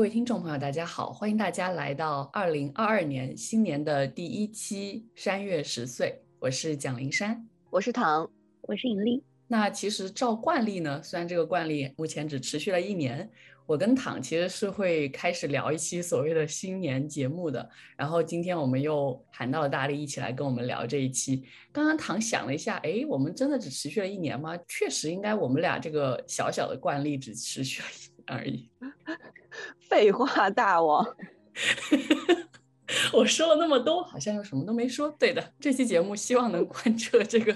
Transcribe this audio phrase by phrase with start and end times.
[0.00, 1.12] 各位听众朋友，大家好！
[1.12, 7.46] 欢迎大家来到二零二二年新年的第一期《山月十岁》，我是蒋灵山。
[7.68, 8.26] 我是唐，
[8.62, 9.22] 我是尹丽。
[9.46, 13.30] 那其实照惯例呢，虽然这个惯例目前只持续了一年，
[13.66, 17.68] 我跟躺其实是会开始聊一期所谓的新年节目的。
[17.94, 21.44] 然后今天我们又喊到了大力一起来跟我们聊这一期。
[21.70, 24.58] 刚刚躺想了一下，哎，我们真的只持续了一年吗？
[24.66, 28.70] 确实，应该我们俩这个小小的惯例只持续了一年而已。
[29.88, 31.06] 废话大王。
[33.12, 35.08] 我说了那么多，好像又什么都没说。
[35.18, 37.54] 对的，这期节目希望能 贯彻这个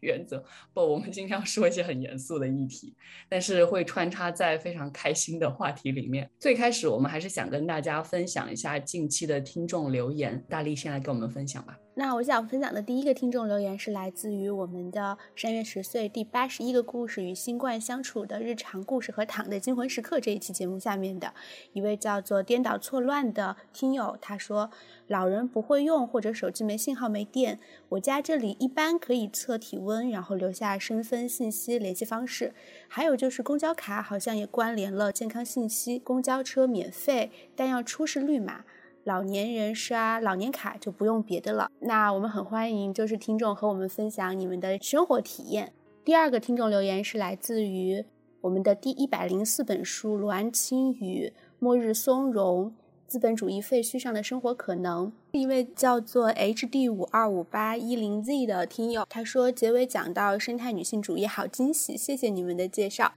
[0.00, 0.42] 原则。
[0.72, 2.94] 不，我们今天要说一些很严肃的议题，
[3.28, 6.30] 但是会穿插在非常开心的话题里面。
[6.38, 10.42] 最开始，我们还是想跟大家分享一下近期的听众留言。
[10.48, 11.76] 大力先来跟我们分享吧。
[11.94, 21.34] 那我想分享的第一个听众留言是来自于我们的山月十岁第八十一个故事与新冠相处的日常故事和躺的惊魂时刻这一期节目下面的
[21.72, 24.70] 一位叫做颠倒错乱的听友，他说：
[25.08, 27.58] 老人不会用或者手机没信号没电，
[27.90, 32.54] 我家这里一般可以测体温，然后留下身份信息、联系方式，
[32.86, 38.64] 还有就是公交卡好像也关联了健康信息，公交车免费，但要出示绿码。
[39.04, 41.70] 老年人刷老年卡就不用别的了。
[41.80, 45.72] 那我们很欢迎就是听众和我们分享你们的生活体验。
[46.04, 48.04] 第二个听众留言是来自于
[48.42, 52.72] 我们的第一百零四本书《罗安青与末日松茸：
[53.06, 55.06] 资本主义废墟上的生活可能》。
[55.32, 63.14] 一位叫做 HD 五二五八一零 Z 的听友，他说结尾讲到生态女性主义，好惊喜，谢谢你们的介绍。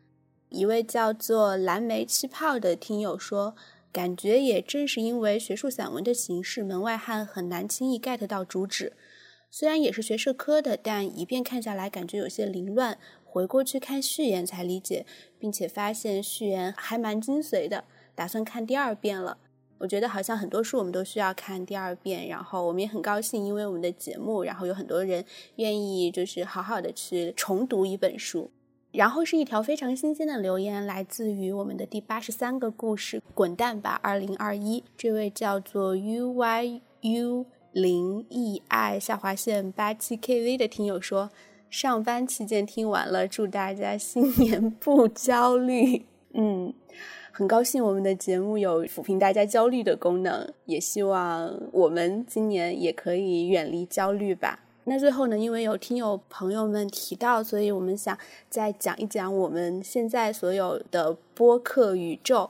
[0.50, 3.55] 一位叫做蓝莓气泡的听友说。
[3.93, 8.93] 感觉也正是因为学术散文的形式，门外汉很难轻易 get 到主旨。
[9.51, 12.97] 虽然也是学社科的，但一遍看下来感觉有些凌乱。
[13.23, 15.05] 回过去看序言才理解，
[15.37, 17.83] 并且发现序言还蛮精髓的，
[18.15, 19.37] 打算看第二遍了。
[19.77, 25.23] 我觉得好像很多书我们都需要看第二遍，然后我们也很高兴，因为我们的节目，然后有很多人
[25.57, 28.49] 愿意就是好好的去重读一本书。
[28.93, 34.81] 然后是一条非常新鲜的留言，来自于我们的第八十三个故事《滚蛋吧，二零二一》。
[34.95, 41.31] 这位叫做 U Y U 零 E I 下划线八七 K V 的听友说，
[41.71, 46.05] 上班期间听完了，祝大家新年不焦虑。
[46.33, 46.71] 嗯，
[47.31, 54.59] 很高兴我们的节目有抚平大家焦虑的功能，也希望我们今年也可以远离焦虑吧。
[54.85, 58.17] 那最后呢，因为有听友朋友们提到，所以我们想
[58.49, 62.49] 再讲一讲我们现在所有的播客宇宙。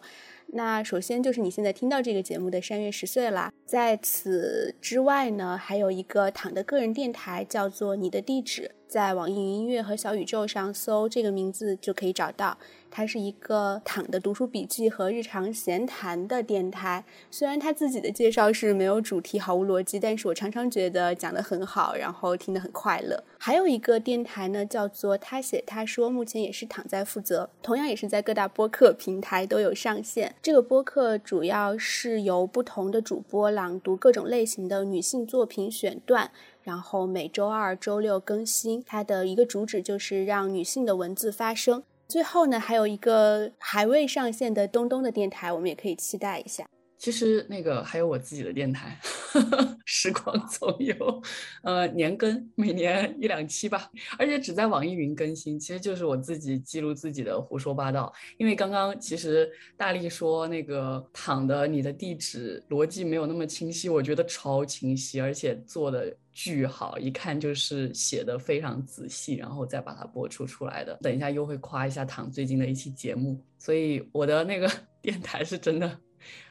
[0.55, 12.55] 那首先就是你现在听到这个节目的山月十岁啦，在此之外呢，还有一个躺的个人电台，叫做你的地址，在网易云音乐和小宇宙上搜这个名字就可以找到。
[12.91, 17.03] 它是一个躺的读书笔记和日常闲谈的电台。
[17.31, 23.23] 虽然他自己的介绍是没有主题、毫无逻辑，但是我常常觉得讲得很好，然后听得很快乐。
[23.39, 30.35] 还有一个电台呢，叫做他写他说，目前也是躺在负责，同样也是在各大播客平台都有上线。
[30.43, 36.29] 这个播客主要是由不同的主播朗读各种类型的女性作品选段。
[36.63, 41.83] 然后每周二、周六更新，它的一个主旨就是让女性的文字发声。
[42.07, 46.65] 最后呢，还有一个还未上线的东东的电台，我们也可以期待一下。
[47.03, 48.97] 其实那个还有我自己的电台，
[49.83, 51.21] 时光总有，
[51.61, 55.59] 呃，年更，每年一两期吧，而且只在网易云更新。
[55.59, 58.13] 其实就是我自己记录自己的胡说八道。
[58.37, 70.97] 因为刚刚其实大力说那个躺的你的地址逻辑没有那么清晰，我觉得超清晰，而且做的巨好，一看就是写的非常仔细，然后再把它播出出来的。
[71.01, 74.71] 等一下又会夸一下躺最近的一期节目，所以我的那个
[75.03, 75.99] 电台是真的。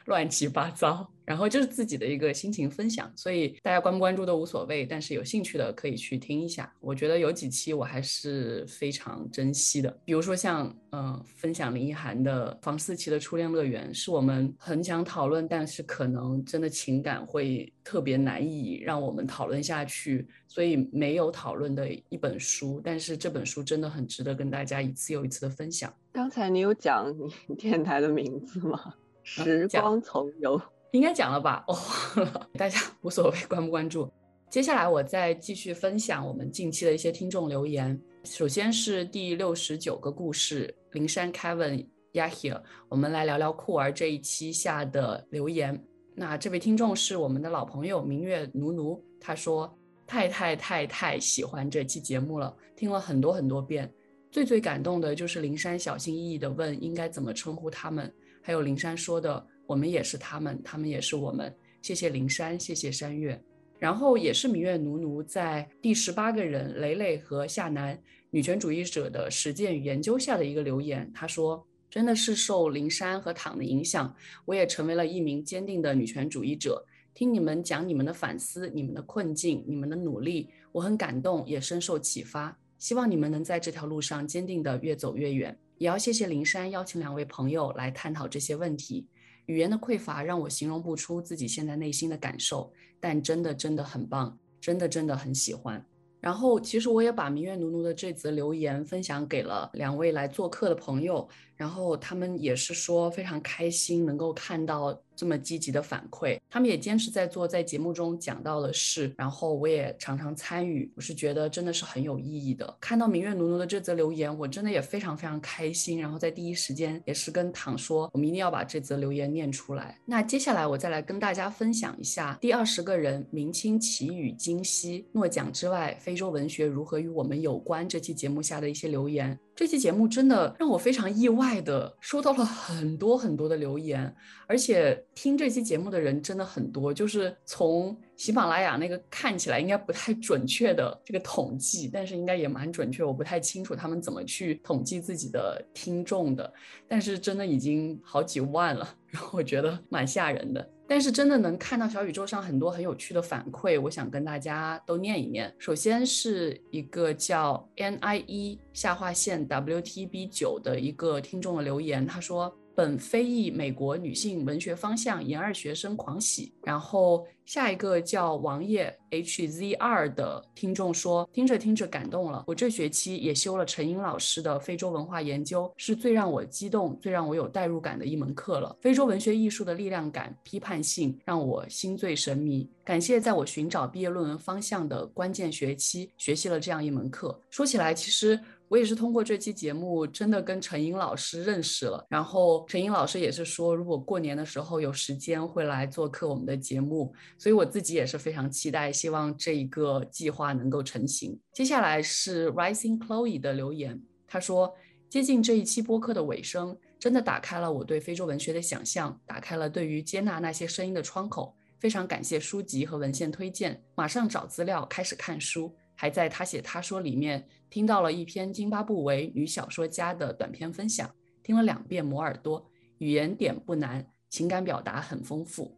[0.05, 6.71] 乱七八糟，然后就是自己的一个心情分享，所以大家关不关注都无所谓，但是有兴趣的可以去听一下。
[6.79, 25.91] 我觉得有几期我还是非常珍惜的，比如说像嗯、分享林奕涵的房思琪的初恋乐园，是我们很想讨论，但是可能真的情感会特别难以让我们讨论下去，所以没有讨论的一本书，但是这本书真的很值得跟大家一次又一次的分享。
[26.11, 27.11] 刚才你有讲
[27.47, 28.93] 你电台的名字吗？
[29.23, 30.61] 时光从游。
[30.91, 31.65] 应该讲了吧？
[31.67, 34.07] 我、忘了，大家无所谓关不关注。
[34.47, 37.99] 接下来我再继续分享我们近期的一些听众留言。
[38.23, 45.83] 首先是第六十九个故事，灵山 Kevin Yahir，我们来聊聊酷儿这一期下的留言。
[46.13, 49.75] 那这位听众是我们的老朋友明月奴奴，他说
[50.05, 53.91] 太太太太喜欢这期节目了，听了很多很多遍。
[54.29, 58.13] 最最感动的就是灵山小心翼翼地问应该怎么称呼他们，
[58.43, 61.51] 还有灵山说的我们也是他们，他们也是我们。
[61.81, 63.41] 谢谢灵山，谢谢山月。
[63.79, 67.99] 然后也是明月奴奴在第十八个人蕾蕾和夏楠
[68.29, 76.85] 女权主义者的实践与研究下的一个留言，他说：“真的是受灵山和躺的影响，我也成为了一名坚定的女权主义者。
[77.13, 82.57] 听你们讲你们的反思、你们的困境、你们的努力，我很感动，也深受启发。
[82.79, 85.57] 希望你们能在这条路上坚定的越走越远。
[85.77, 89.07] 也要谢谢灵珊邀请两位朋友来探讨这些问题。
[89.47, 95.85] 语言的匮乏让我形容不出自己现在内心的感受，但真的真的很棒，真的真的很喜欢。
[96.21, 101.27] 然后，其实我也把明月奴奴的这则留言分享给了两位来做客的朋友，
[101.63, 112.75] 然后他们也是说非常开心能够看到这么积极的反馈，他们也坚持在做在节目中讲到的事，然后我也常常参与，我是觉得真的是很有意义的。
[112.81, 119.97] 看到明月奴奴的这则留言，我真的也非常非常开心，然后在第一时间也是跟唐说，我们一定要把这则留言念出来。
[120.05, 129.39] 那接下来我再来跟大家分享一下第二十个人明清奇语今昔诺奖之外，非洲文学如何与我们有关这期节目下的一些留言。
[129.55, 134.13] 这期节目真的让我非常意外的收到了很多很多的留言，
[134.47, 146.51] 而且听这期节目的人真的很多，就是从喜马拉雅那个看起来应该不太准确的这个统计，但是应该也蛮准确，我不太清楚他们怎么去统计自己的听众的，
[146.87, 150.67] 但是真的已经好几万了， 然后我觉得蛮吓人的。
[150.87, 155.53] 但是真的能看到小宇宙上很多很有趣的反馈，我想跟大家都念一念。
[155.57, 162.53] 首先是一个叫 N I E 下划线 W T B 九的一个听众的留言，他说。
[162.75, 166.53] 本非裔美国女性文学方向研二学生狂喜。
[166.63, 172.43] 然后下一个叫王爷 H Z 二的听众说，听着听着感动了。
[172.47, 178.75] 我这学期也修了陈英老师的非洲文化研究，是最让我激动、最让我有代入感的一门课了。
[178.81, 182.69] 非洲文学艺术的力量感、批判性让我心醉神迷。
[182.85, 187.39] 感谢在我寻找毕业论文方向的关键学期学习了这样一门课。
[187.49, 188.39] 说起来，其实。
[188.73, 192.03] 我也是通过这期节目，真的跟陈英老师认识了。
[192.09, 201.39] 然后陈英老师也是说，如果过年的时候有时间会来做客我们的节目，所以我自己也是非常期待，希望这一个计划能够成型。
[201.53, 204.73] 接下来是 Rising Chloe 的留言，他说：
[205.07, 211.55] 接近这一期播客的尾声，真的打开了我对非洲文学的想象，打开了对于接纳那些声音的窗口。
[211.79, 215.71] 非常感谢书籍和文献推荐，马上找资料开始看书。
[215.95, 221.09] 还在他写他说里面听到了一篇津巴布韦女小说家的短篇分享，
[221.41, 222.63] 听了两遍磨耳朵，
[222.99, 225.75] 语言点不难，情感表达很丰富。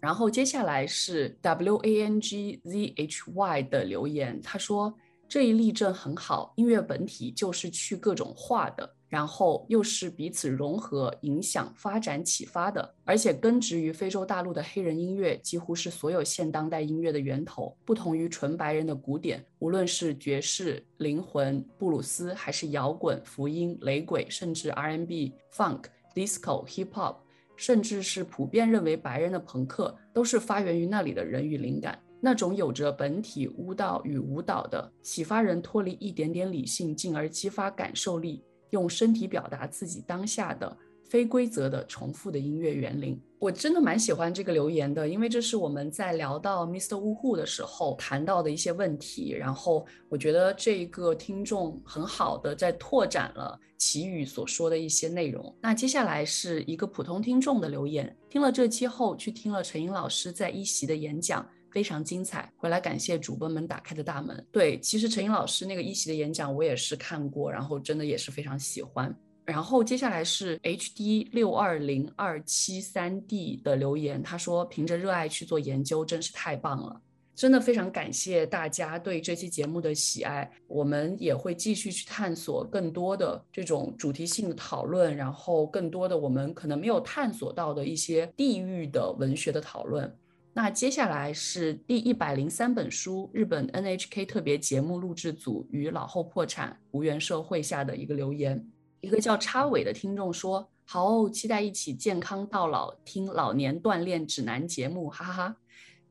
[0.00, 4.94] 然后接下来是 W A N G Z H Y 的留言，他说
[5.28, 8.93] 这一例证很好，音乐本体就是去各种化的。
[9.08, 17.76] 然后又是彼此融合、影响、发展、启发的，而且根植于非洲大陆的黑人音乐，几乎是所有现当代音乐的源头。
[17.84, 25.84] 不同于纯白人的古典，无论是爵士、灵魂、布鲁斯，还是摇滚、福音、雷鬼，甚至 R N B、Funk、
[26.14, 27.16] Disco、Hip Hop，
[27.56, 31.96] 甚至是普遍认为白人的朋克，都是发源于那里的人与灵感。
[32.20, 38.42] 那种有着本体舞蹈与舞蹈的，启发人脱离一点点理性，进而激发感受力。
[38.70, 46.96] 用身体表达自己当下的非规则的重复的音乐园林，我真的蛮喜欢这个留言的，因为这是我们在聊到 Mr.
[46.96, 55.54] Wu Hu 的时候谈到的一些问题，然后我觉得这一个听众很好的在拓展了奇宇所说的一些内容。
[55.60, 61.46] 那接下来是一个普通听众的留言，听了这期后去听了陈英老师在一席的演讲。
[61.74, 64.46] 非常精彩，回来感谢主播们打开的大门。
[64.52, 69.12] 对，其实陈英老师那个一席的演讲我也是看过，然后真的也是非常喜欢。
[69.44, 77.00] 然后接下来是 HD 六二零二七三 D 的留言，他说：“凭着热爱去做研究，真是太棒了。”
[77.34, 90.16] 真的非常感谢大家对这期节目的喜爱，我们也会继续去探索更多的这种主题性的讨论，然后更多的我们可能没有探索到的一些地域的文学的讨论。
[90.56, 98.64] 那接下来是第一百零三本书，日本 NHK 特别节目录制组与老后破产无缘社会下的一个留言，
[99.00, 105.56] 一个叫插尾的听众说：“好哦，期待一起健康到老，听老年锻炼指南节目，哈哈哈。”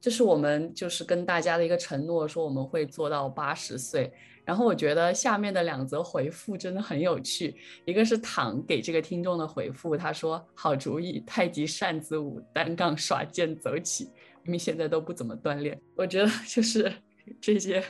[0.02, 4.12] 这是我们就是跟大家的一个承诺，说我们会做到八十岁。
[4.44, 14.10] 然后我觉得下面的两则回复真的很有趣，一个是躺给这个听众的回复，他说：“好主意，太极扇子舞，单杠耍剑走起。”
[14.44, 16.94] 明明现在都不怎么锻炼，我觉得 就是
[17.42, 17.84] 这些。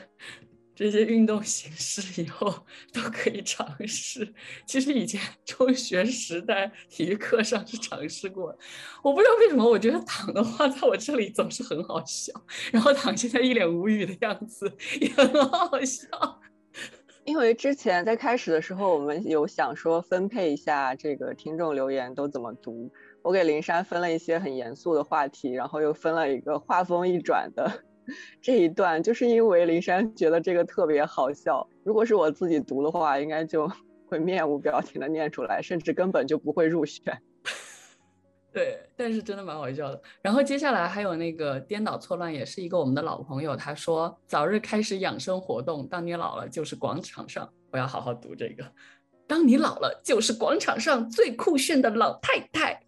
[0.75, 2.51] 这些运动形式以后
[2.91, 4.33] 都可以尝试。
[4.65, 8.57] 其实以前中学时代体育课上是尝试过，
[9.03, 12.33] 我不知道为什么，我觉得躺的话在我这里总是很好笑。
[12.72, 16.07] 然后躺现在一脸无语的样子也很好笑。
[17.24, 22.91] 因为之前在开始的时候，我们有想说分配一下这个听众留言都怎么读。
[23.24, 27.72] 我给林珊分了一些很严肃的话题，然后又分了一个话锋一转的。
[28.42, 33.72] 这一段就是因为林珊觉得这个特别好笑，如果是我自己读的话，应该就
[34.06, 37.01] 会面无表情的念出来，甚至根本就不会入选。
[38.51, 40.01] 对，但是真的蛮好笑的。
[40.22, 48.63] 然后接下来还有那个颠倒错乱，也是一个我们的老朋友，他说早日开始养生活动，当你老了就是广场上，我要好好读这个。
[49.25, 52.84] 当你老了就是广场上最酷炫的老太太，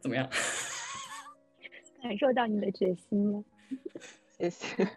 [0.00, 0.28] 怎么样？
[2.02, 3.42] 感受到你的决心了。
[4.38, 4.88] 谢谢，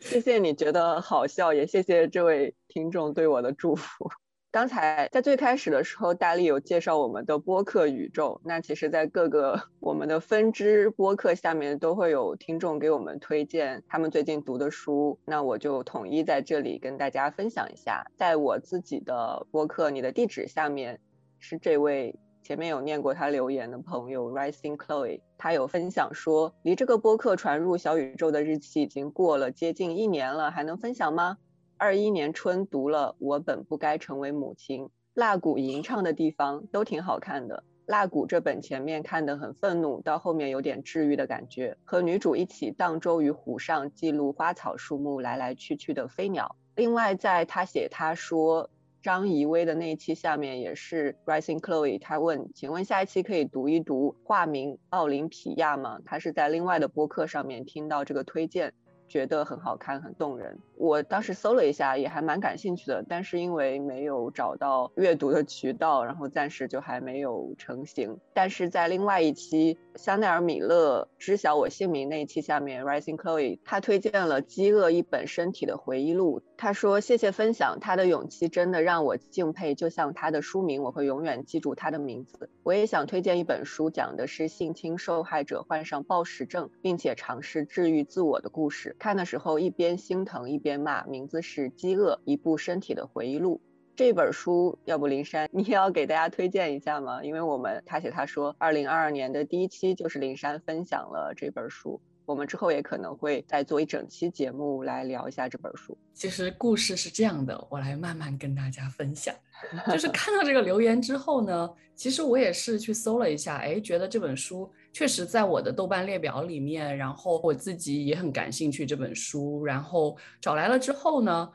[0.00, 4.10] 谢谢你觉得好笑，也谢谢这位听众对我的祝福。
[4.50, 8.40] 刚才在最开始的时候，大力有介绍我们的播客宇宙。
[8.44, 15.18] 那其实，在各个我们的分支播客下面，都会有听众给我们推荐他们最近读的书。
[15.26, 21.00] 那我就统一在这里跟大家分享一下，在我自己的播客《你的地址》下面，
[21.38, 22.18] 是这位。
[22.44, 31.38] 前面有念过他留言的朋友 Rising Chloe，他有分享说，离这个播客传入小宇宙的日期已经过了接近一年了，还能分享吗？
[31.78, 34.84] 二一年春读了《我本不该成为母亲》，
[35.14, 37.64] 蜡谷吟唱的地方都挺好看的。
[37.86, 46.56] 蜡谷这本前面看得很愤怒，到后面有点治愈的感觉，和女主一起荡舟于湖上，记录花草树木来来去去的飞鸟。
[46.76, 48.68] 另外，在他写他说。
[49.04, 55.98] 张怡薇的那一期下面也是 Rising Chloe，他问，请问下一期可以读一读化名奥林匹亚吗？
[56.06, 58.72] 他是在另外的播客上面听到这个推荐。
[59.06, 60.58] 觉得很好看，很动人。
[60.76, 68.16] 我当时搜了一下，也还蛮感兴趣的，但是因为没有找到阅读的渠道，然后暂时就还没有成型。
[68.32, 82.48] 但是在另外一期香奈儿米勒知晓我姓名那一期下面，Rising Chloe 他推荐了《饥饿一本身体的回忆录》，他说谢谢分享，他的勇气真的让我敬佩，就像他的书名，我会永远记住他的名字。
[82.62, 88.94] 我也想推荐一本书，讲的是性侵受害者患上暴食症，并且尝试治愈自我的故事。
[88.98, 93.60] 看的时候一边心疼一边骂，名字是《饥饿：一部身体的回忆录》。
[93.96, 97.22] 这本书，要不林珊，你也要给大家推荐一下吗？
[97.22, 102.00] 因为我们他写他说，二零二二年的第一期就是林珊分享了这本书。
[102.26, 105.96] 我们之后也可能会再做一整期节目来聊一下这本书。
[106.12, 109.34] 其实故事是这样的，我来慢慢跟大家分享。
[109.90, 121.50] 就是看到这个留言之后呢，其实我也是去搜了一下，哎，觉得这本书确实在我的豆瓣列表里面，然后我自己也很感兴趣这本书，然后找来了之后呢，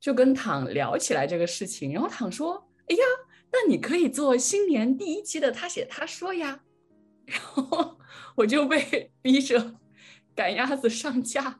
[0.00, 2.54] 就跟躺聊起来这个事情，然后躺说，
[2.88, 3.02] 哎呀，
[3.52, 6.60] 那你可以做新年第一期的他写他说呀，
[7.26, 7.98] 然后
[8.36, 9.76] 我就被逼着。
[10.38, 11.58] 赶鸭子上架，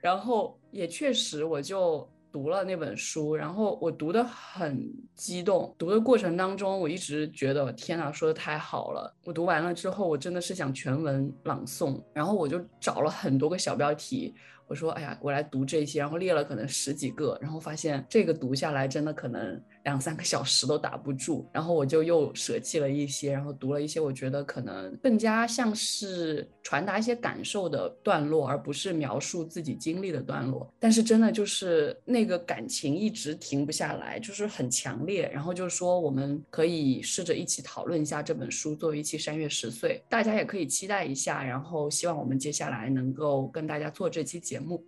[0.00, 9.12] 然后也确实我就读了那本书，然后我读的很激动，读的过程当中我一直觉得天哪，说的太好了。
[9.24, 14.32] 我读完了之后，我真的是想全文朗诵，然后我就找了很多个小标题。
[14.68, 30.70] 我说，哎呀，我来读这些，然后列了可能十几个，然后发现这个读下来真的可能两三个小时都打不住，然后我就又舍弃了一些，然后读了一些我觉得可能更加像是传达一些感受的段落，而不是描述自己经历的段落。
[30.78, 35.30] 但是真的就是那个感情一直停不下来，就是很强烈。
[35.32, 41.42] 然后就是说我们可以试着一起讨论一下这本书，作为一期《山月十岁》，大家也可以期待一下。
[41.42, 44.84] 然后希望我们接下来能够跟大家做这期节目。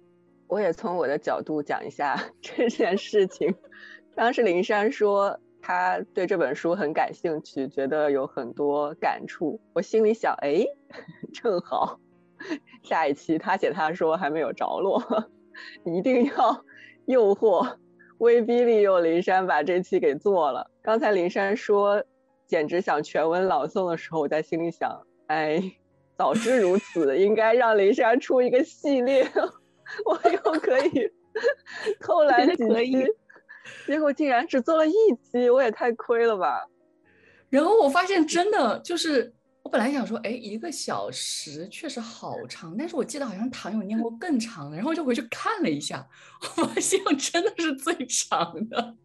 [0.49, 3.55] 我也从我的角度讲一下这件事情。
[4.15, 9.61] 当时林珊说她对这本书很感兴趣，觉得有很多感触。
[9.73, 10.65] 我心里想，哎，
[11.33, 11.99] 正好
[12.83, 15.03] 下一期他写他说还没有着落，
[15.85, 16.65] 一定要
[17.07, 17.77] 诱惑、
[18.19, 20.71] 威逼利诱林珊把这期给做了。
[20.83, 22.05] 刚才林珊说
[22.47, 25.63] 简直想全文朗诵的时候，我在心里想，哎，
[26.19, 29.25] 早知如此，应该让林珊出一个系列，
[30.05, 31.09] 我又可以
[32.01, 33.07] 偷懒几期。
[33.87, 34.93] 结果竟然只做了一
[35.23, 36.67] 期，我也太亏了吧！
[37.49, 46.07] 然后我发现真的就是，我本来想说，哎，一个小时确实好长，但是我记得好像唐有念过更长的，然后就回去看了一下，
[46.57, 48.97] 我发现真的是最长的。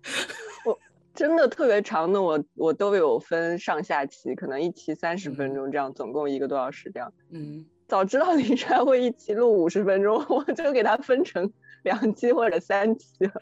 [0.65, 0.79] 我
[1.13, 7.11] 真的特别长的，我我都有分上下期，可能一期三十分钟这样，总共一个多小时这样。
[7.31, 11.51] 嗯，早知道林珊会一期录五十分钟，我就给他分成
[11.83, 13.41] 两期或者三期了。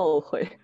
[0.00, 0.48] 后悔。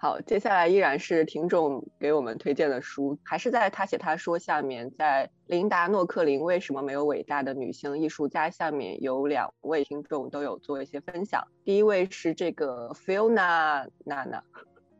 [0.00, 11.44] 好，接下来依然是听众给我们推荐的书，还是在他写他说下面，在琳达诺克林为什么没有伟大的女性艺术家下面有两位听众都有做一些分享。
[11.64, 14.44] 第一位是这个 Fiona 娜娜，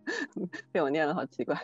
[0.72, 1.56] 被我念的好奇怪。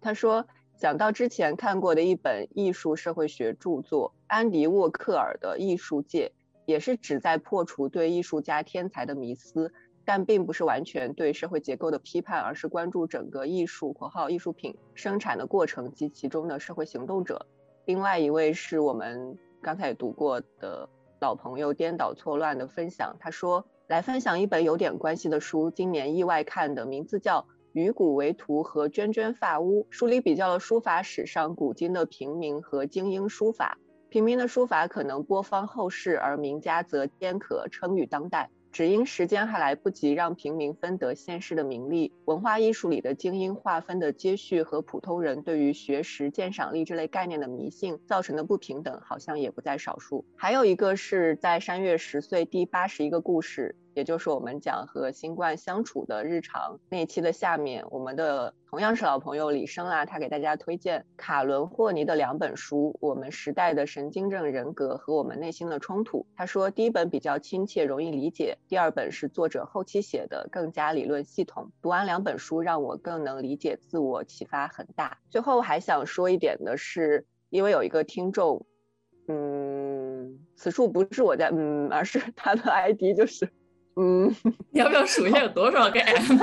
[0.00, 0.44] 他说
[0.76, 6.32] 讲到之前看过的一本艺术社会学著作，安迪沃克尔的《艺术界》。
[6.70, 9.72] 也是旨在破除对艺术家天才的迷思，
[10.04, 17.44] 但并不是完全对社会结构的批判，而是关注整个艺术（括号艺术品）生产的过程及其中的社会行动者。
[17.86, 20.88] 另外一位是我们刚才读过的
[21.20, 27.40] 老朋友颠倒错乱的分享，他说来分享一本有点关系的书，今年意外看的，名字叫
[27.72, 33.76] 《鱼骨为图和涓涓发屋》，书里比较了书法史上古今的平民和精英书法。
[34.10, 38.50] 平民的书法可能播芳后世，而名家则兼可称誉当代。
[38.72, 50.24] 只因时间还来不及让平民分得现世的名利，文化艺术里的精英划分的接续和普通人对于学识、鉴赏力这类概念的迷信造成的不平等，好像也不在少数。
[50.36, 53.76] 还有一个是在山月十岁第八十一个故事。
[53.94, 66.18] 也就是我们讲和新冠相处的日常那一期的下面，我们的同样是老朋友李生啊，他给大家推荐卡伦霍尼的两本书，《我们时代的神经症人格和我们内心的冲突》。
[66.36, 71.70] 他说第一本比较亲切容易理解，第二本是作者后期写的，更加理论系统。
[71.82, 75.18] 读完两本书，让我更能理解自我，启发很大。
[75.28, 78.64] 最后还想说一点的是，因为有一个听众，
[79.26, 83.50] 嗯，此处不是我在嗯，而是他的 ID 就是。
[83.96, 84.34] 嗯，
[84.70, 86.38] 你要不要数一下有多少个 M？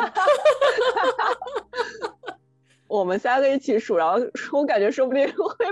[2.88, 4.20] 我们三个一起数，然后
[4.54, 5.66] 我感觉说不定会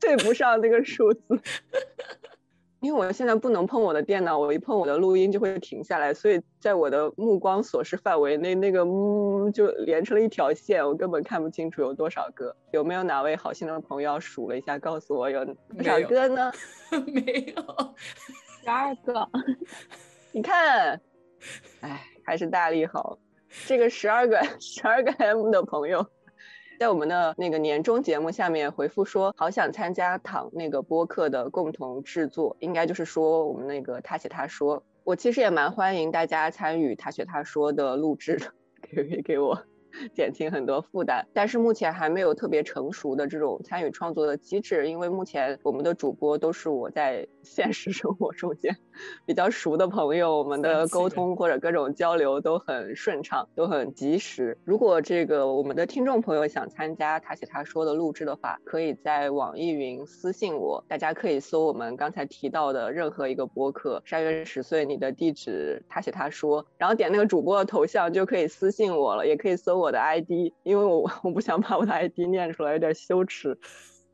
[0.00, 1.20] 对不上那个数字，
[2.80, 12.56] 因为我现在不能碰我的电脑，我一碰我的录音就会停下来，所以在我的目光所视范围内，那个嗯就连成了一条线，我根本看不清楚有多少个。
[12.70, 16.50] 有没有哪位好心的朋友数了一下，告诉我有多少个呢？
[17.06, 17.94] 没有，
[18.62, 19.28] 十二个。
[20.32, 20.98] 你看。
[21.80, 23.18] 哎，还是大力好。
[23.66, 26.06] 这个十二个 十二个 M 的朋友，
[26.80, 38.46] 在我们的那个年终节目下面回复说，好想参加躺那个播客的共同制作，应该就是说我们那个他写他说，我其实也蛮欢迎大家参与他写他说的录制的，
[38.94, 39.62] 可以给我。
[40.14, 48.74] 减轻很多负担，但是目前还没有特别成熟的这种参与创作的机制，因为目前我们的主播都是我在现实生活中间
[49.26, 54.56] 比较熟的朋友，我们的沟通或者各种交流都很顺畅，都很及时。
[54.64, 69.82] 如果这个我们的听众朋友想参加他写他说的录制的话，可以在网易云私信我，大家可以搜我们刚才提到的任何一个播客“山月十岁”，你的地址他写他说，然后点那个主播的头像就可以私信我了，也可以搜。
[69.82, 73.58] 我的 ID，因为我我不想把我的 ID 念出来，有点羞耻。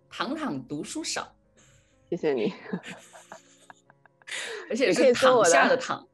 [0.08, 1.28] 糖糖读书少，
[2.08, 2.54] 谢谢你。
[4.70, 6.07] 而且是躺下的躺。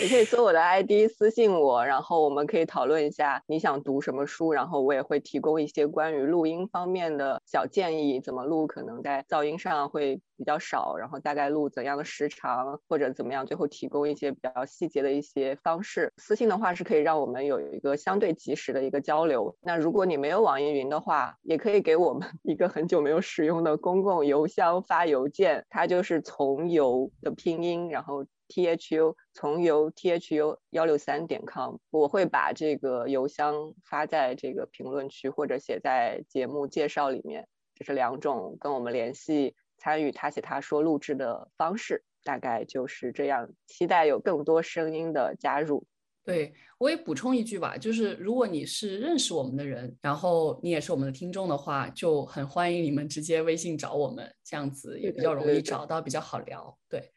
[0.00, 16.12] 你可以搜我的 ID 私信我，然后我们可以讨论一下你想读什么书，然后我也会提供一些关于录音方面的小建议，怎么录可能在噪音上会比较少，然后大概录怎样的时长或者怎么样，最后提供一些比较细节的一些方式。
[16.18, 19.52] 私信的话是可以让我们有一个相对及时的一个交流。
[19.62, 28.24] 那如果你没有网易云的话，也可以给我们一个很久没有使用的公共邮箱发邮件，它就是从邮的拼音，然后。
[28.48, 42.02] Thu 从邮 thu 幺六三点 com，我会把这个邮箱发在这个评论区或者写在节目介绍里面，这是两种跟我们联系参与他写他说录制的方式。
[42.24, 45.86] 大概就是这样，期待有更多声音的加入。
[46.24, 56.76] 对我也补充一句吧，就是如果你是认识我们的人，然后你也是我们的听众的话，就很欢迎你们直接微信找我们，这样子也比较容易找到，比较好聊。
[56.86, 57.10] 对，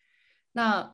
[0.51, 0.93] 那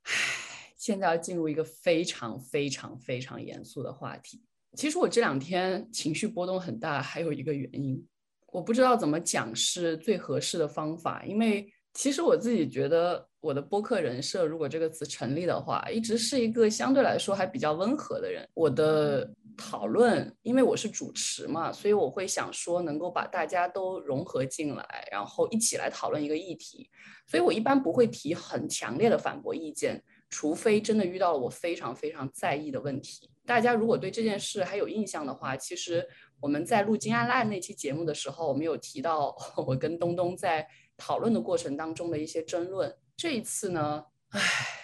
[0.76, 4.43] 现在要进入一个非常非常非常严肃的话题。
[4.74, 8.06] 其实我这两天情绪波动很大，还有一个原因，
[8.48, 11.72] 我不知道怎么讲是最合适的方法，因为。
[11.93, 18.46] 其实我自己觉得，我的播客人设，如果这个词成立的话，一直是一个相对来说还比较温和的人。
[18.54, 26.90] 我的讨论，因为我是主持嘛，所以我会想说，能够把大家都融合进来，然后一起来讨论一个议题。
[27.26, 33.32] 所以我一般不会提很强烈的反驳意见，除非真的遇到了我非常非常在意的问题。
[33.46, 36.06] 大家如果对这件事还有印象的话，其实
[36.42, 39.34] 我们在录《金安烂》那期节目的时候，我们有提到
[39.66, 40.68] 我跟东东在。
[41.00, 44.40] 讨论的过程当中的一些争论，这一次呢，唉，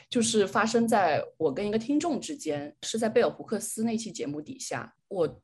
[0.10, 4.92] 就是发生在我跟一个听众之间，是在贝尔胡克斯那期节目底下。
[5.08, 5.42] 我，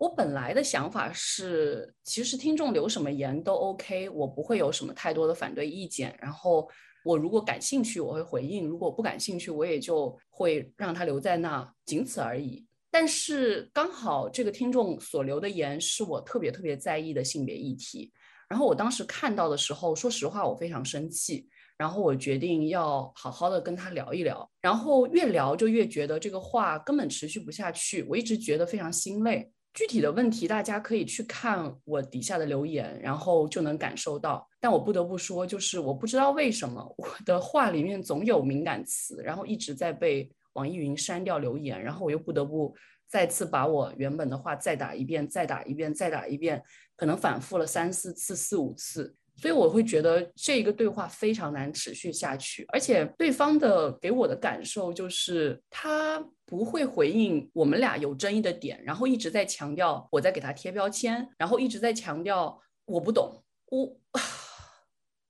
[0.00, 6.18] 我本来的想法是，其实听众留什么言都 OK，我不会有什么太多的反对意见。
[6.20, 6.68] 然后
[7.04, 12.66] 我如果感兴趣，我会回应；如果不感兴趣，我也就会让他留在那，仅此而已。
[12.90, 18.12] 但是刚好这个听众所留的言是我特别特别在意的性别议题。
[18.48, 21.48] 然后我当时看到的时候，说实话，我非常生气。
[21.76, 24.50] 然后我决定要好好的跟他聊一聊。
[24.60, 28.02] 然后越聊就越觉得这个话根本持续不下去。
[28.08, 29.50] 我一直觉得非常心累。
[29.72, 34.48] 具体的问题大家可以去看我底下的留言，然后就能感受到。
[34.60, 42.74] 但我不得不说，就是我不知道为什么我的话里面总有敏感词，然后一直在被网易云删掉留言，然后我又不得不。
[43.06, 46.60] 再次把我原本的话再打一遍，再打一遍，再打一遍，
[46.96, 52.64] 可能反复了三四次、四五次，所以我会觉得这一个对话非常难持续下去。
[52.72, 63.96] 而且对方的给我的感受就是他不会回应我们俩有争议的点，然后一直在强调我在给他贴标签，然后一直在强调我不懂我。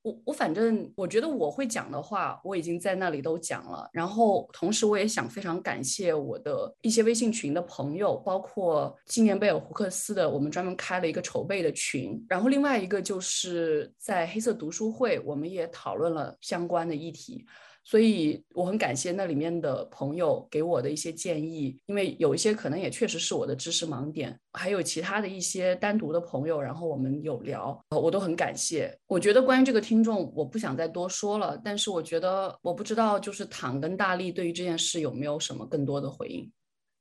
[0.05, 3.89] 我我反正我觉得我会讲的话，我已经在那里都讲了。
[3.91, 12.23] 然后同时我也想非常感谢我的一些微信群的朋友，包括纪念贝尔胡克斯的，我们专门开了一个筹备的群。
[12.29, 17.43] 然后另外一个就是在黑色读书会，我们也讨论了相关的议题。
[17.85, 28.91] 所以我很感谢那里面的朋友给我的一些建议，因为有一些可能也确实是我的知识盲点，还有其他的一些单独的朋友，然后我们有聊，我都很感谢。
[29.05, 36.51] 我觉得关于这个听众，我不想再多说了，但是我觉得我不知道就是躺跟大力对于这件事有没有什么更多的回应。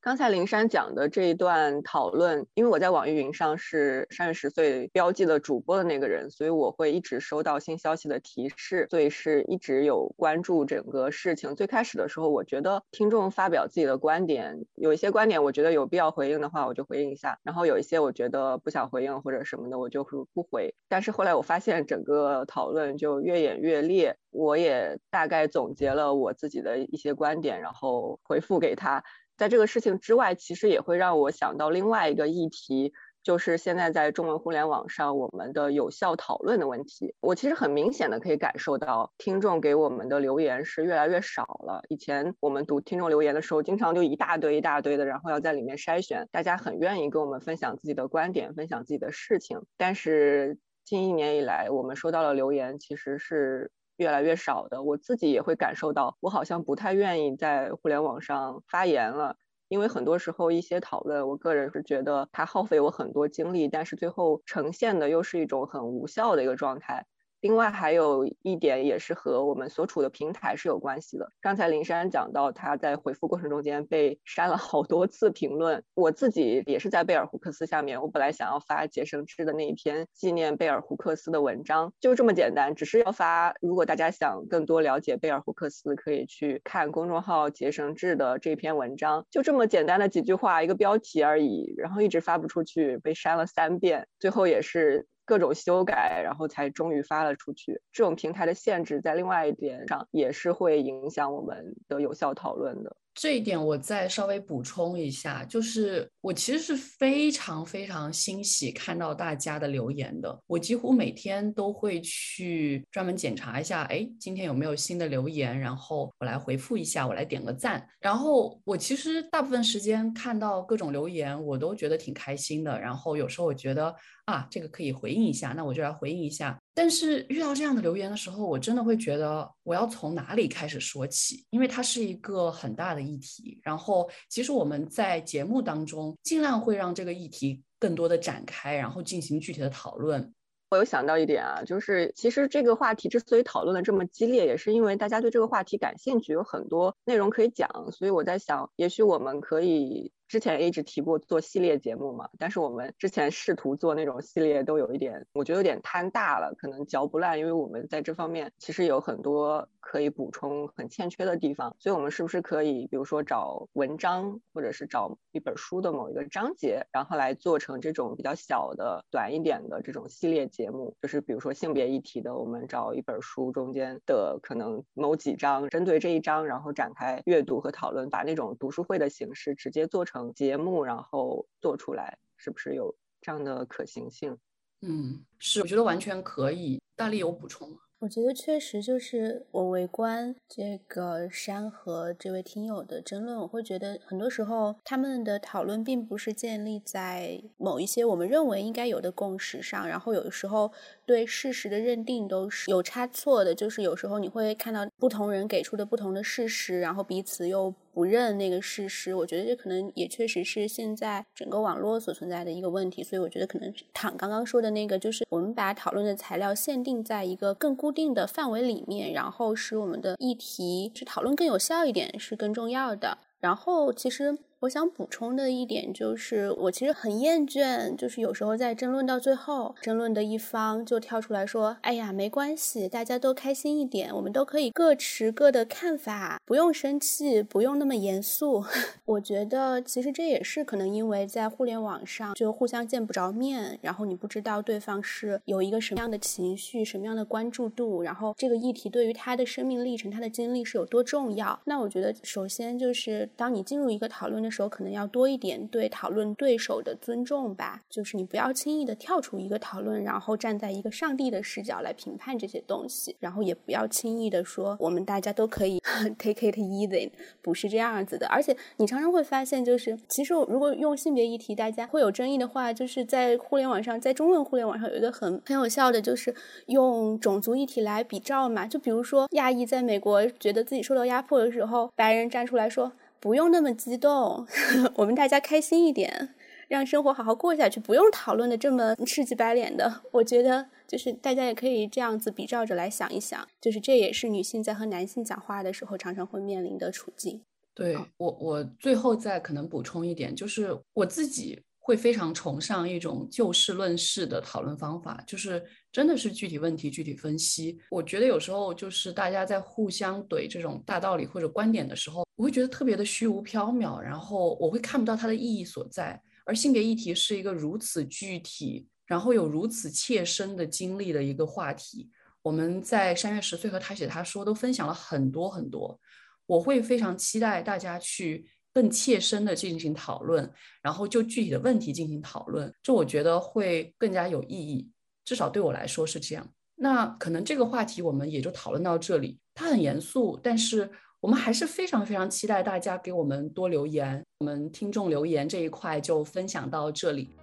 [0.05, 11.57] 刚才灵山讲的这一段讨论，因为我在网易云上是三十岁标记的主播的那个人，所以我会一直收到新消息的提示，所以是一直有关注整个事情。
[11.57, 20.75] 最开始的时候，我觉得听众发表自己的观点，有一些观点我觉得有必要回应的话，我就回应一下；然后有一些我觉得不想回应或者什么的，我就会不回。
[20.87, 29.03] 但是后来我发现整个讨论就越演越烈，我也大概总结了我自己的一些观点，然后回复给他。
[29.37, 32.93] 在这个事情之外，其实也会让我想到另外一个议题，
[33.23, 37.15] 就是现在在中文互联网上我们的有效讨论的问题。
[37.21, 41.83] 我其实很明显的可以感受到，听众给我们的留言是越来越少了。
[41.89, 49.61] 以前我们读听众留言的时候，经常就一大堆一大堆的，然后要在里面筛选，大家很愿意跟我们分享自己的观点，分享自己的事情。
[49.77, 53.71] 但是近一年以来，我们收到的留言其实是。
[53.97, 59.37] 越来越少的，我自己也会感受到，我好像不太愿意在互联网上发言了，
[59.69, 67.07] 因为很多时候一些讨论，我个人是觉得它耗费我很多精力，但是最后呈现的又是一种很无效的一个状态。
[67.45, 71.31] 另外还有一点也是和我们所处的平台是有关系的。
[71.43, 78.01] 刚才林珊讲到他在回复过程中间被删了好多次评论，我自己也是在贝尔胡克斯下面。
[78.01, 83.55] 我本来想要发杰生志的那一篇纪念贝尔胡克斯的文章，就这么简单，只是要发。
[83.61, 95.07] 如果大家想更多了解贝尔胡克斯，可以去看公众号杰生志的这篇文章，就这么简单的几句话，一个标题而已，然后一直发不出去，被删了三遍，最后也是。
[95.25, 97.81] 各种修改，然后才终于发了出去。
[97.93, 102.97] 这种平台的限制，在另外一点上也是会影响我们的有效讨论的。
[103.17, 110.37] 这一点我再稍微补充一下，就是我其实是非常非常欣喜看到大家的留言的。
[110.49, 117.87] 我几乎每天都会去专门检查一下，哎，今天有没有新的留言，然后我来回复一下，我来点个赞。
[118.01, 122.81] 然后我其实大部分时间看到各种留言，我都觉得挺开心的。
[122.81, 123.95] 然后有时候我觉得
[124.27, 126.59] 啊，这个可以回应一下，那我就来回应一下。
[126.75, 133.61] 但是遇到这样的留言的时候，我真的会觉得我要从哪里开始说起，因为它是一个很大的议题。
[133.63, 140.33] 然后其实我们在节目当中尽量会让这个议题更多的展开，然后进行具体的讨论。
[140.71, 147.69] 我有想到一点啊，就是其实这个话题之所以讨论的这么激烈，也是因为大家对这个话题感兴趣，有很多内容可以讲。
[147.93, 150.11] 所以我在想，也许我们可以。
[150.27, 180.24] 之前一直提过做系列节目嘛，但是我们之前试图做那种系列都有一点，我觉得有点摊大了，可能嚼不烂，因为我们在这方面其实有很多可以补充很欠缺的地方，所以我们是不是可以，比如说找文章，或者是找一本书的某一个章节，然后来做成这种比较小的、短一点的这种系列节目，就是比如说性别议题的，我们找一本书中间的可能某几章，针对这一章，然后展开阅读和讨论，把那种读书会的形式直接做成。
[180.33, 184.37] 节目，然后做出来，是不是有这样的可行性？
[184.83, 186.81] 嗯，是，我觉得完全可以。
[186.97, 187.79] 大力有补充吗？
[188.01, 200.71] 我觉得确实就是我围观这个山和这位听友的争论，我会觉得很多时候他们的讨论并不是建立在某一些我们认为应该有的共识上，然后有的时候
[201.07, 207.75] 对事实的认定都是有差错的，就是有时候你会看到不同人给出的不同的事实，然后彼此又。
[207.95, 213.05] 不认那个事实，我觉得这可能也确实是现在整个网络所存在的一个问题。
[213.05, 223.17] 所以我觉得可能躺刚刚说的那个，就是我们把讨论的材料限定在一个更固定的范围里面，然后使我们的议题去讨论更有效一点，是更重要的。
[223.39, 224.37] 然后其实。
[224.65, 238.65] 我想补充的一点就是，我其实很厌倦，就是有时候在争论到最后，争论的一方就跳出来说：“哎呀，没关系，大家都开心一点，我们都可以各持各的看法，不用生气，不用那么严肃。
[239.05, 251.61] ”我觉得其实这也是可能因为在互联网上就互相见不着面，然后你不知道对方是有一个什么样的情绪、什么样的关注度，然后这个议题对于他的生命历程、他的经历是有多重要。
[251.67, 254.54] 那我觉得首先就是当你进入一个讨论的。
[254.55, 265.81] 时候可能要多一点对讨论对手的尊重吧，就是你不要轻易的跳出一个讨论，然后站在一个上帝的视角来评判这些东西，然后也不要轻易的说我们大家都可以
[266.19, 267.11] take it easy，
[267.43, 268.29] 不是这样子的。
[268.29, 276.33] 而且你常常会发现，就是其实如果用性别议题大家会有争议的话，就是在互联网上，在中文互联网上有一个很很有效的，就是
[276.67, 278.67] 用种族议题来比照嘛。
[278.67, 282.93] 就比如说亚裔在美国觉得自己受到压迫的时候，白人站出来说。
[283.25, 284.47] 不用那么激动，
[284.97, 286.35] 我们大家开心一点，
[286.69, 290.03] 让生活好好过下去，不用讨论的这么赤气白脸的。
[290.13, 297.41] 我觉得就是大家也可以这样子比照着来想一想，就是这也是女性在和男性讲话的时候常常会面临的处境。
[297.73, 301.63] 对我，我最后再可能补充一点，就是我自己。
[301.87, 307.79] 会非常崇尚一种就事论事的讨论方法，就是真的是具体问题具体分析。
[307.91, 316.19] 我觉得有时候就是大家在互相怼这种大道理或者观点的时候，我会觉得特别的虚无缥缈，然后我会看不到它的意义所在。
[316.47, 322.11] 而性别议题是一个如此具体，然后有如此切身的经历的一个话题。
[322.41, 326.01] 我们在山月十岁和他写他说都分享了很多很多，
[326.47, 328.47] 我会非常期待大家去。
[328.75, 334.91] 更切身的进行讨论，然后就具体的问题进行讨论，这我觉得会更加有意义，
[335.25, 336.47] 至少对我来说是这样。
[336.75, 347.37] 那可能这个话题我们也就讨论到这里，它很严肃，但是我们还是非常非常期待大家给我们多留言，我们听众留言这一块就分享到这里。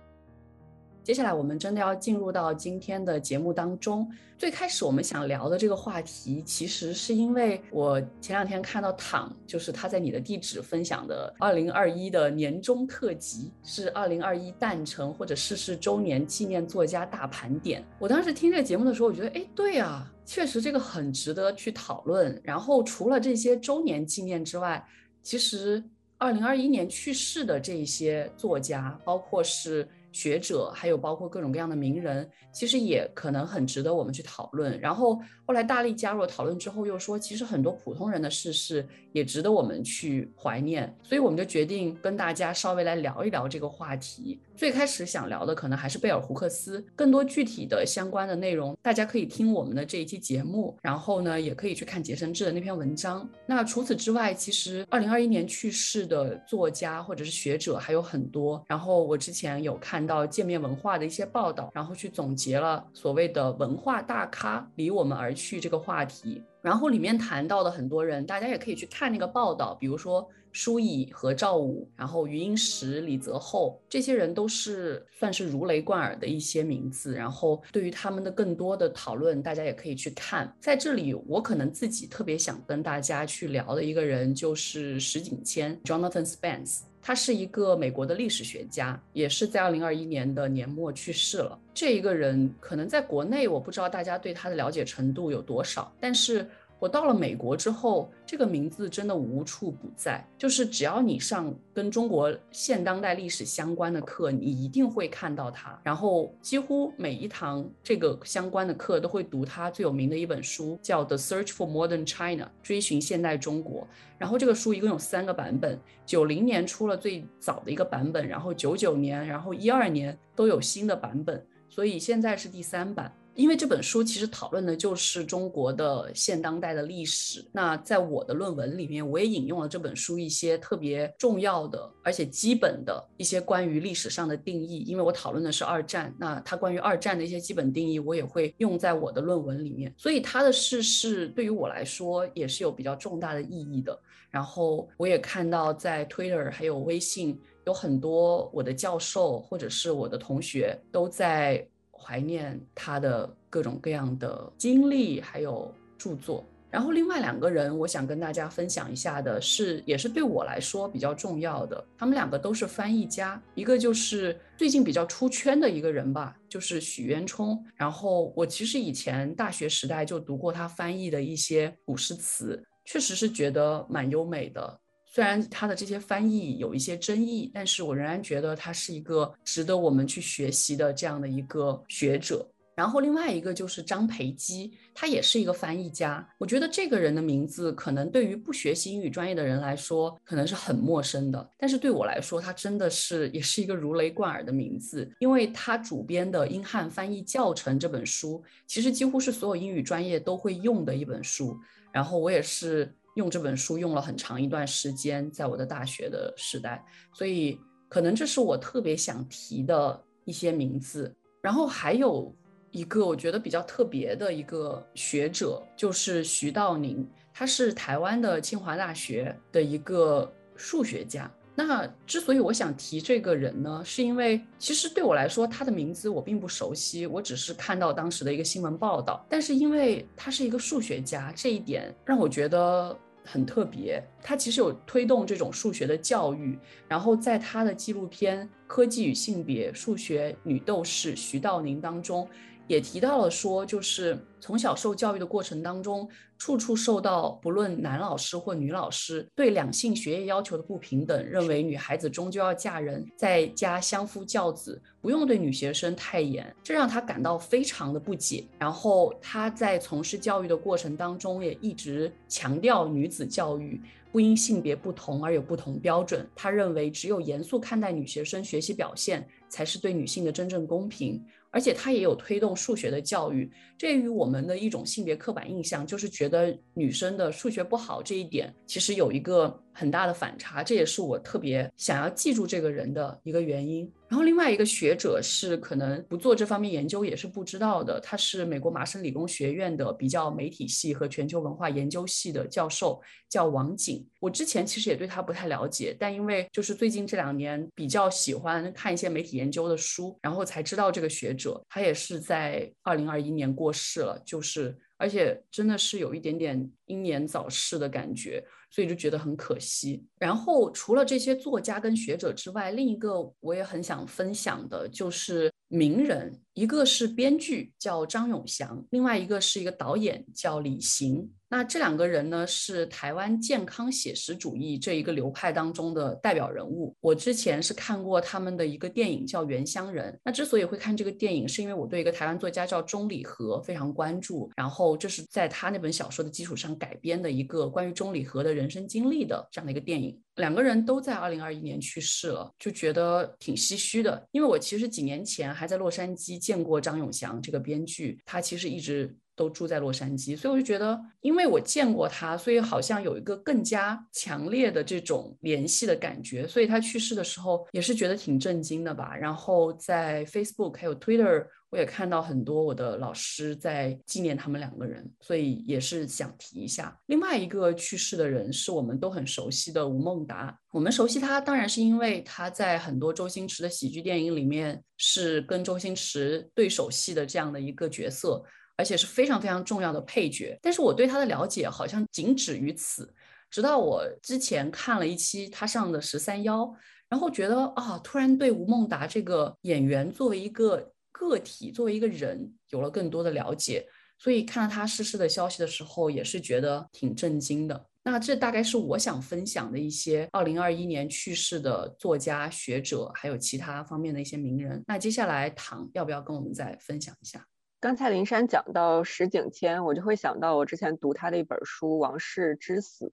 [1.04, 4.08] 接下来我们真的要进入到今天的节目当中。
[4.38, 17.84] 最开始我们想聊的这个话题，其实是因为我前两天看到躺，就是他在你的地址分享的二零二一的年终特辑，是二零二一诞辰或者逝世周年纪念作家大盘点。
[17.98, 22.40] 我当时听这个节目的时候，我觉得，哎，对啊，确实这个很值得去讨论。
[22.44, 24.84] 然后除了这些周年纪念之外，
[25.24, 25.84] 其实
[26.20, 29.88] 二零二一年去世的这些作家，包括是。
[30.12, 34.80] 学者还有包括各种各样的名人，其实也可能很值得我们去讨论。
[34.80, 40.94] 然后后来大力加入了讨论之后，又说其实很多普通人的逝世也值得我们去怀念。
[41.04, 44.40] 所以我们就决定跟大家稍微来聊一聊这个话题。
[44.56, 53.28] 最开始想聊的可能还是贝尔胡克斯，更多具体的相关的内容，大家可以听我们的这一期节目，然后呢也可以去看杰森志的那篇文章。
[53.46, 58.64] 那除此之外，其实二零二一年去世的作家或者是学者还有很多。
[58.68, 60.01] 然后我之前有看。
[60.06, 66.42] 到界面文化的一些报道，然后去总结了所谓的文化大咖离我们而去这个话题。
[66.62, 77.16] 然后里面谈到的很多人，大家也可以去看那个报道，比如说舒乙和赵武，然后余英时、李泽厚，这些人都是算是如雷贯耳的一些名字。
[77.16, 80.56] 然后对于他们的更多的讨论，大家也可以去看。
[80.60, 86.82] 在这里，我可能自己特别想跟大家去聊的一个人就是石景谦 （Jonathan Spence）。
[87.02, 91.60] 他是一个美国的历史学家，也是在二零二一年的年末去世了。
[91.74, 96.48] 这一个人可能在国内，我不知道大家对他的了解程度有多少，但是。
[96.82, 100.28] 我到了美国之后，这个名字真的无处不在。
[100.36, 105.80] 就是只要你上跟中国现当代历史相关的课，你一定会看到它。
[105.84, 113.88] 然后几乎每一堂这个相关的课都会读他最有名的一本书，叫《The Search for Modern China》，追寻现代中国。
[114.18, 123.14] 然后这个书一共有三个版本，九零年出了最早的一个版本，然后九九年，然后一二年都有新的版本，所以现在是第三版。
[123.34, 127.44] 因为这本书其实讨论的就是中国的现当代的历史。
[127.52, 134.80] 那在我的论文里面，我也引用了这本书一些特别重要的而且基本的一些关于历史上的定义。
[134.80, 139.94] 因为我讨论的是二战，那它关于二战的一些基本定义，我也会用在我的论文里面。
[139.98, 143.98] 所以它的逝世对于我来说也是有比较重大的意义的。
[144.30, 151.66] 然后我也看到在 Twitter 还有微信有很多我的教授或者是我的同学都在。
[152.02, 156.46] 怀念他的各种各样的经历，还有著作。
[156.70, 161.84] 然后另外两个人，我想跟大家分享一下的是，也是对我来说比较重要的。
[161.98, 167.62] 他们两个都是翻译家，一个就是最近比较出圈的一个人吧，就是许渊冲。
[167.76, 174.80] 然后我其实以前大学时代就读过他翻译的一些古诗词，确实是觉得蛮优美的。
[175.14, 182.50] 虽然他的这些翻译有一些争议，但是我仍然觉得他是一个值得我们去学习的这样的一个学者。
[182.74, 186.26] 然后另外一个就是张培基，他也是一个翻译家。
[186.38, 201.60] 我觉得这个人的名字可能对于不学习英语专业的人来说可能是很陌生的，但是对我来说，他真的是也是一个如雷贯耳的名字，因为他主编的《英汉翻译教程》这本书，其实几乎是所有英语专业都会用的一本书。
[201.92, 202.90] 然后我也是。
[203.16, 211.14] 用这本书用了很长一段时间，在我的大学的时代，所以可能这是我特别想提的一些名字。
[211.42, 212.34] 然后还有
[212.72, 221.30] 一个我觉得比较特别的一个学者，就是徐道宁，他是台湾的清华大学的一个数学家。
[221.54, 229.26] 那之所以我想提这个人呢，是因为其实对我来说，他的名字我并不熟悉，我只是看到当时的一个新闻报道。
[229.30, 234.02] 但是因为他是一个数学家，这一点让我觉得很特别。
[234.24, 242.28] 他其实有推动这种数学的教育，然后在他的纪录片《科技与性别：数学女斗士徐道宁》当中。
[242.72, 246.08] 也提到了说，就是从小受教育的过程当中，
[246.38, 258.46] 处处受到不论男老师或女老师对两性学业要求的不平等，认为女孩子终究要嫁人，在家相夫教子，不用对女学生太严，这让他感到非常的不解。
[258.58, 263.82] 然后他在从事教育的过程当中，也一直强调女子教育
[264.14, 266.26] 不因性别不同而有不同标准。
[266.34, 271.22] 他认为，只有严肃看待女学生学习表现，才是对女性的真正公平。
[271.52, 280.64] 而且它也有推动数学的教育，这与我们的一种性别刻板印象，就是觉得女生的数学不好这一点，其实有一个很大的反差。
[280.64, 283.92] 这也是我特别想要记住这个人的一个原因。
[284.08, 294.06] 然后另外一个学者是可能不做这方面研究也是不知道的，他是美国麻省理工学院的比较媒体系和全球文化研究系的教授，叫王景。
[294.20, 308.46] 我之前其实也对他不太了解，但因为就是最近这两年比较喜欢看一些媒体研究的书，然后才知道这个学者，他也是在二零二一年过世了，就是而且真的是有一点点英年早逝的感觉。
[308.72, 310.04] 所以就觉得很可惜。
[310.18, 321.32] 然后除了这些作家跟学者之外，另一个我也很想分享的就是名人，一个是编剧叫张永祥，另外一个是一个导演叫李行。
[321.50, 326.96] 那这两个人呢，是台湾健康写实主义这一个流派当中的代表人物。
[327.02, 330.14] 我之前是看过他们的一个电影叫《原乡人》。
[330.24, 334.50] 那之所以会看这个电影，是因为我对一个台湾作家叫钟礼和非常关注。
[334.56, 340.18] 然后这是在他那本小说的基础上改编的一个关于钟礼和的人生经历的这样的一个电影。
[340.42, 344.28] 两个人都在二零二一年去世了，就觉得挺唏嘘的。
[344.32, 349.16] 因为我其实几年前还在洛杉矶见过张永祥这个编剧，他其实一直。
[349.34, 356.48] 都住在洛杉矶，所以我就觉得，因为我见过他，所以好像有一个更加强烈的这种联系的感觉。
[356.48, 359.16] 所以他去世的时候也是觉得挺震惊的吧。
[359.16, 366.96] 然后在 Facebook 还有 Twitter，我也看到很多我的老师在纪念他们两个人，所以也是想提一下。
[367.06, 378.44] 另外一个去世的人是我们都很熟悉的吴孟达，我们熟悉他当然是因为他在很多周星驰的喜剧电影里面是跟周星驰对手戏的这样的一个角色，
[378.76, 380.60] 而且是非常非常重要的配角。
[380.62, 383.14] 但是我对他的了解好像仅止于此，
[383.50, 386.64] 直到我之前看了一期他上的《十三邀》。
[387.08, 390.90] 然后觉得啊，突然对吴孟达这个演员作为一个
[391.30, 393.88] 个体，作为一个人有了更多的了解。
[394.18, 397.88] 所以看到他逝世的消息的时候，也是觉得挺震惊的。
[398.04, 404.84] 那这大概是我想分享的一些二零二一年去世的作家、学者，还有其他方面的一些名人。
[404.88, 407.46] 那接下来唐要不要跟我们再分享一下？
[407.80, 413.12] 刚才林珊讲到石景谦，我就会想到我之前读他的一本书《王室之死》。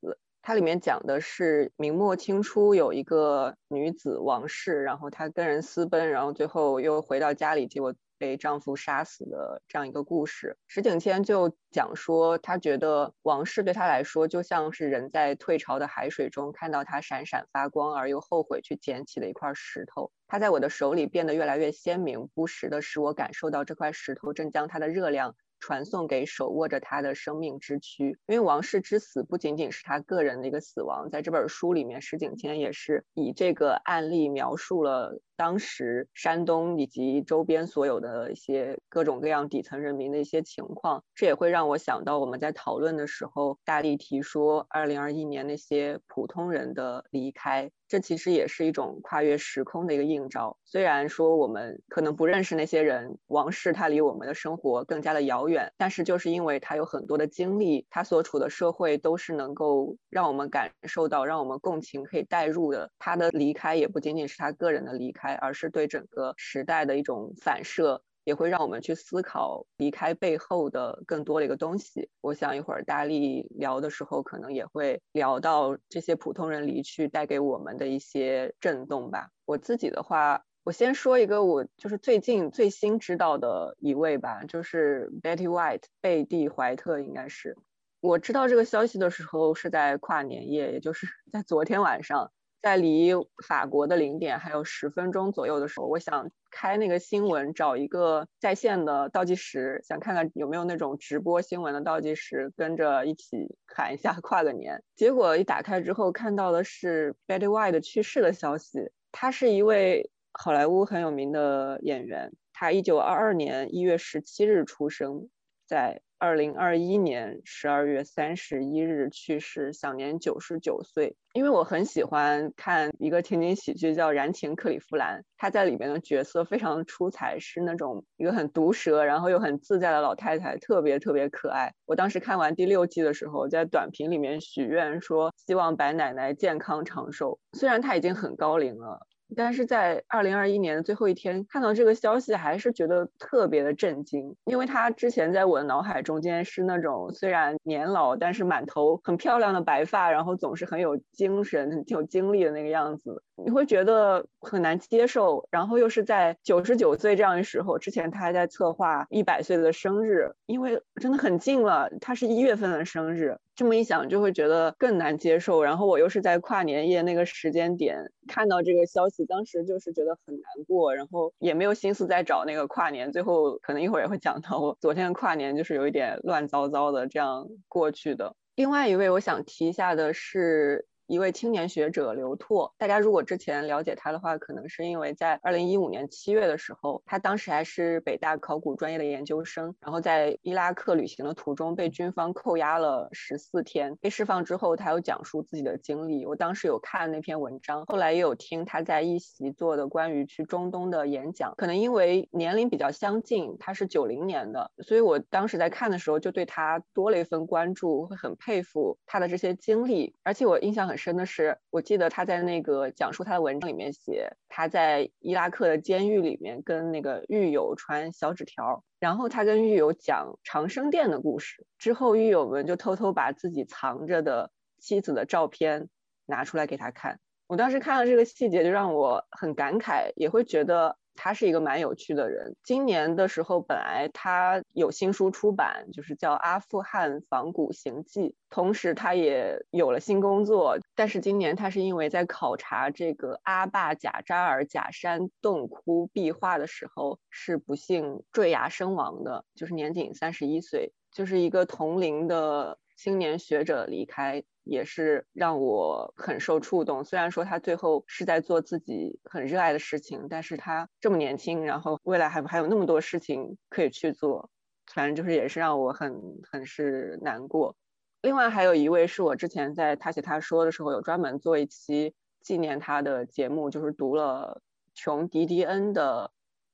[0.49, 10.57] 它里面讲的是明末清初有一个女子王氏，然后她跟人私奔，然后最后又回到家里，结果被丈夫杀死的这样一个故事。
[10.67, 25.37] 石景谦就讲说，他觉得王氏对他来说就像是人在退潮的海水中看到它闪闪发光而又后悔去捡起的一块石头，它在我的手里变得越来越鲜明，不时的使我感受到这块石头正将它的热量。
[25.61, 35.21] 传送给手握着他的生命之躯，因为王室之死不仅仅是他个人的一个死亡，在这本书里面，石景谦也是以这个案例描述了。
[35.39, 50.59] 当时山东以及周边所有的一些各种各样底层人民的一些情况，这也会让我想到我们在讨论的时候，大力提说二零二一年那些普通人的离开，这其实也是一种跨越时空的一个映照。
[50.65, 62.91] 虽然说我们可能不认识那些人，王室他离我们的生活更加的遥远，但是就是因为他有很多的经历，他所处的社会都是能够让我们感受到、让我们共情、可以代入的。
[62.99, 65.28] 他的离开也不仅仅是他个人的离开。
[65.37, 72.11] 而是对整个时代的一种反射，也会让我们去思考离开背后的更多的一个东西。
[72.21, 79.31] 我想一会儿大力聊的时候，可能也会聊到这些普通人离去带给我们的一些震动吧。
[79.47, 87.57] 我自己的话，我先说一个我就是最近最新知道的一位吧，就是 Betty White 贝蒂怀特，应该是
[88.01, 92.31] 我知道这个消息的时候是在跨年夜，也就是 在昨天晚上。
[92.61, 93.13] 在离
[93.47, 104.83] 法国的零点还有十分钟左右的时候，我想开那个新闻，找一个在线的倒计时，想看看有没有那种直播新闻的倒计时，跟着一起 喊一下 跨个年。
[104.97, 108.91] 结果一打开之后，看到的是 Betty White 去世的消息。
[109.13, 115.29] 他是一位好莱坞很有名的演员，他一九二二年一月十七日出生
[115.67, 116.03] 在。
[116.21, 121.17] 二零二一年十二月三十一日去世，享年九十九岁。
[121.35, 131.73] 因为我很喜欢看一个情景喜剧叫《燃情克利夫兰》，他在里面的角色非常出彩，是那种一个很毒舌，然后又很自在的老太太，特别特别可爱。
[131.87, 137.39] 我当时看完第六季的时候，在短评里面许愿说，希望白奶奶健康长寿。
[137.53, 139.07] 虽然她已经很高龄了。
[139.37, 155.47] 但是在二零二一年的最后一天看到这个消息，还是觉得特别的震惊，因为他之前在我的脑海中间是那种虽然年老，但是满头很漂亮的白发，然后总是很有精神、很有精力的那个样子，你会觉得很难接受。
[155.51, 163.37] 然后又是在九十九岁这样的时候，之前他还在策划一百岁的生日，因为真的很近了，他是一月份的生日。
[163.55, 165.65] 这么一想，就会觉得更难接受。
[165.65, 173.11] 然后我又是在跨年夜那个时间点看到这个消息，当时就是觉得很难过，然后也没有心思再找那个跨年。
[173.11, 178.35] 最后可能一会儿也会讲到，我昨天跨年就是有一点乱糟糟的这样过去的。
[178.55, 180.87] 另外一位我想提一下的是。
[181.09, 196.27] 一位青年学者刘拓，大家如果之前了解他的话，可能是因为在二零一五年七月的时候，他当时还是北大考古专业的研究生，然后在伊拉克旅行的途中被军方扣押了十四天，被释放之后，他有讲述自己的经历。
[196.27, 201.55] 我当时有看那篇文章，后来也有听他在一席做的关于去中东的演讲。
[201.57, 210.98] 可能因为年龄比较相近，他是九零年的，所以我当时在看的时候就对他多了一份关注，会很佩服他的这些经历，而且我印象很。
[210.99, 225.89] 深的是，我记得他在那个讲述他的文章里面写，他在伊拉克的监狱里面跟那个狱友传小纸条，然后他跟狱友讲长生殿的故事，之后狱友们就偷偷把自己藏着的妻子的照片
[226.27, 227.19] 拿出来给他看。
[227.47, 230.99] 我当时看了这个细节，就让我很感慨，也会觉得。
[231.21, 232.55] 他是一个蛮有趣的人。
[232.63, 240.79] 今年的时候，本来他有新书出版，就是叫《阿富汗仿古行记》，同时他也有了新工作。
[240.95, 252.79] 但是今年他是因为在考察这个阿坝贾扎尔假山洞窟壁画的时候，是不幸坠崖身亡的，就是年仅三十一岁，就是一个同龄的。
[253.01, 257.03] 青年学者离开也是让我很受触动。
[257.03, 264.51] 虽然说他最后是在做自己很热爱的事情，但是他这么年轻，然后未来还还有那么多事情可以去做，
[264.93, 267.75] 反正就是也是让我很很是难过。
[268.21, 274.61] 另外还有一位是我之前在他写他说的时候有专门做一期纪念他的节目，就是读了
[274.95, 276.31] 琼迪迪恩的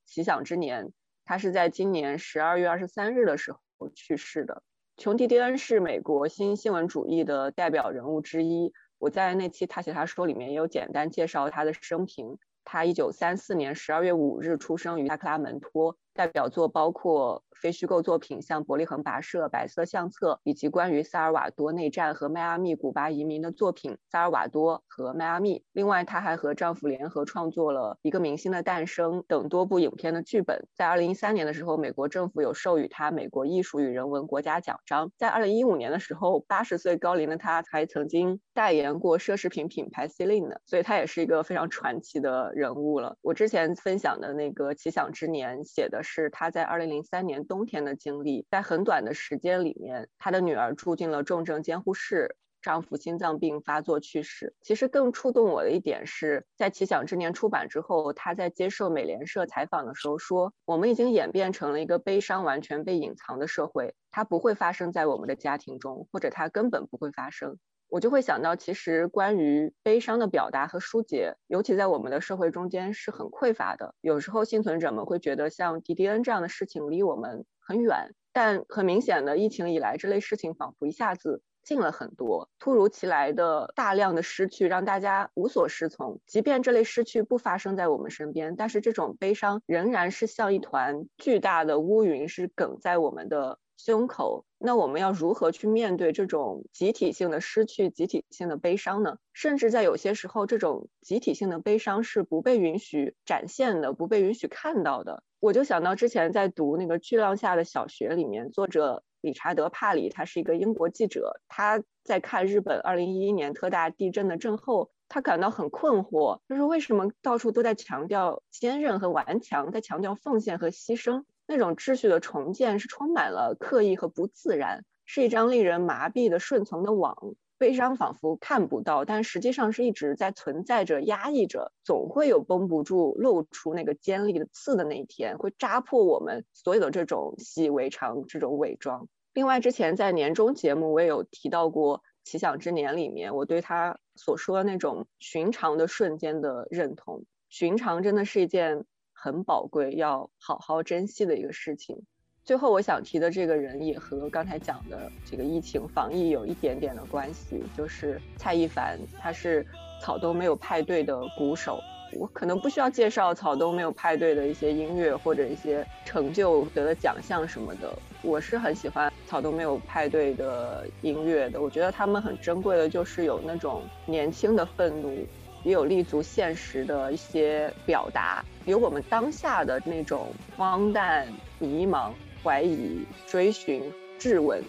[0.12, 0.86] 《奇想之年》，
[1.24, 4.62] 他是在今年十二月二十三日的时候去世的。
[4.96, 8.72] 琼·迪迪恩是美国新新闻主义的代表人物之一。
[8.98, 12.38] 我在那期他写他说里面也有简单介绍他的生平。
[12.62, 15.98] 他一九三四年十二月五日出生于亚克拉门托。
[16.14, 25.58] 代表作包括非虚构作品，像《伯利恒跋涉》《白色相册》，以及关于萨尔瓦多内战和迈阿密古巴移民的作品《萨尔瓦多和迈阿密》。
[25.72, 30.68] 另外，她还和丈夫联合创作了《一个明星的诞生》等多部影片的剧本。
[30.74, 35.10] 在二零一三年的时候，美国政府有授予她美国艺术与人文国家奖章。
[35.16, 43.16] 在二零一五年的时候，八十岁高龄的她还曾经代言过奢侈品品牌 Celine，的所以她也是一个非常传奇的人物了。
[43.20, 46.02] 我之前分享的那个《奇想之年》写的。
[46.06, 54.54] 是他在二零零三年冬天的经历，在很短的时间里面，他的女儿住进了重症监护室，丈夫心脏病发作去世。
[54.60, 67.58] 其实更触动我的一点是，在《奇想之年》出版之后，他在接受美联社采访的时候说：“我们已经演变成了一个悲伤完全被隐藏的社会，它不会发生在我们的家庭中，或者它根本不会发生。”
[67.94, 73.94] 我就会想到，其实关于悲伤的表达和疏解，尤其在我们的社会中间是很匮乏的。
[74.00, 82.50] 有时候幸存者们会觉得，像迪迪恩这样的事情离我们很远，但很明显的，疫情以来这类事情仿佛一下子近了很多。
[82.58, 86.20] 突如其来的大量的失去让大家无所适从。
[86.26, 93.60] 即便这类失去不发生在我们身边，但是这种悲伤仍然是像一团巨大的乌云，是梗在我们的。
[93.76, 99.18] 胸口，那我们要如何去面对这种集体性的失去、集体性的悲伤呢？
[99.32, 105.22] 甚至在有些时候，这种集体性的悲伤是不被允许展现的，不被允许看到的。
[105.40, 121.24] 我就想到之前在读那个《巨浪下的小学》里面，作者理查德·帕里，他是一个英国记者，他在看日本2011年特大地震的震后，他感到很困惑，就是为什么到处都在强调坚韧和顽强，在强调奉献和牺牲。
[121.46, 127.34] 那种秩序的重建是充满了刻意和不自然，是一张令人麻痹的顺从的网。
[127.56, 139.08] 悲伤仿佛看不到，但实际上是一直在存在着、压抑着，总会有绷不住、露出那个尖利的刺的那一天，会扎破我们所有的这种习以为常、这种伪装。
[139.34, 147.24] 另外，之前在年终节目我也有提到过《奇想之年》里面，我对他所说的那种寻常的瞬间的认同。
[147.48, 148.84] 寻常真的是一件。
[149.24, 152.02] 很宝贵，要好好珍惜的一个事情。
[152.44, 159.66] 最后，我想提的这个人也和刚才讲的这个疫情防疫有一点点的关系，就是蔡一凡，他是
[160.02, 161.80] 草东没有派对的鼓手。
[162.20, 167.90] 我可能不需要介绍草东没有派对的一些音乐或者一些成就得的奖项什么的。
[168.20, 175.16] 我是很喜欢草东没有派对的音乐的，我觉得他们很珍贵的，就是有那种年轻的愤怒。
[175.64, 182.12] 也有立足现实的一些表达，有我们当下的那种荒诞、迷茫、
[182.42, 183.82] 怀疑、追寻、
[184.18, 184.62] 质问，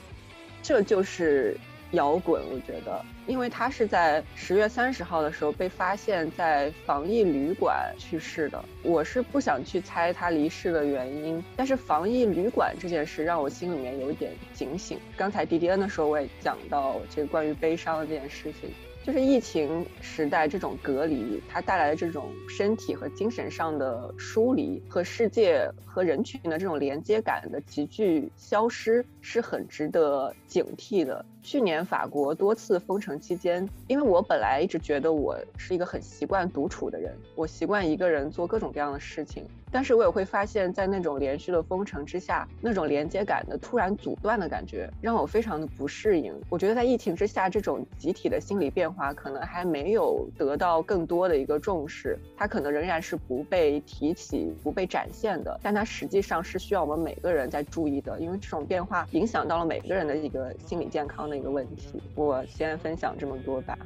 [0.61, 1.57] 这就是
[1.91, 2.41] 摇滚。
[2.51, 8.61] 我觉得，因为他是在十月三十号的时候被发现在防疫旅馆去世的。
[8.83, 14.99] 我是不想去猜他离世的原因，但是防疫旅馆这件事让我心里面有一点警醒。
[15.15, 18.69] 刚才迪迪恩的时候我也讲到这个关于悲伤的这件事情。
[19.06, 31.24] 就是疫情时代这种隔离，它带来的这种身体和精神上的疏离，和世界和人群的这种连接感的急剧消失，是很值得警惕的。
[31.45, 39.45] 去年法国多次封城期间，因为我本来一直觉得我是一个很习惯独处的人，我习惯一个人做各种各样的事情。
[39.71, 46.33] 但是我也会发现，在那种连续的封城之下，那种连接感的突然阻断的感觉，让我非常的不适应。
[46.49, 55.59] 我觉得在疫情之下，这种集体的心理变化可能还没有得到更多的一个重视，它可能仍然是不被提起、不被展现的。
[55.61, 62.01] 但它实际上是需要我们每个人在注意的，因为这种变化影响到了每个人的一个心理健康的一个问题。
[62.15, 63.77] 我先分享这么多吧。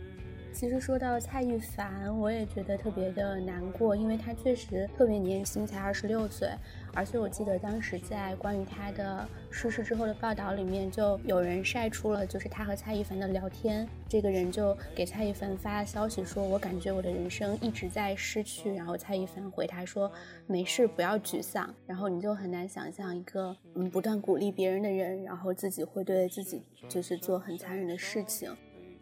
[0.52, 6.50] 其实说到蔡玉凡，我也觉得特别的难过，因为他确实特别年轻，才二十六岁。
[6.94, 13.88] 而且我记得当时在关于他的逝世之后的报道里面，就有人晒出了就是他和蔡一凡的聊天。
[14.08, 20.12] 这个人就给蔡一凡发消息说：“我感觉我的人生一直在失去。”然后蔡一凡回他说
[20.48, 28.52] ：“没事，不要沮丧。”然后你就很难想象一个嗯不断鼓励别人的人，然后自己会对自己就是做很残忍的事情。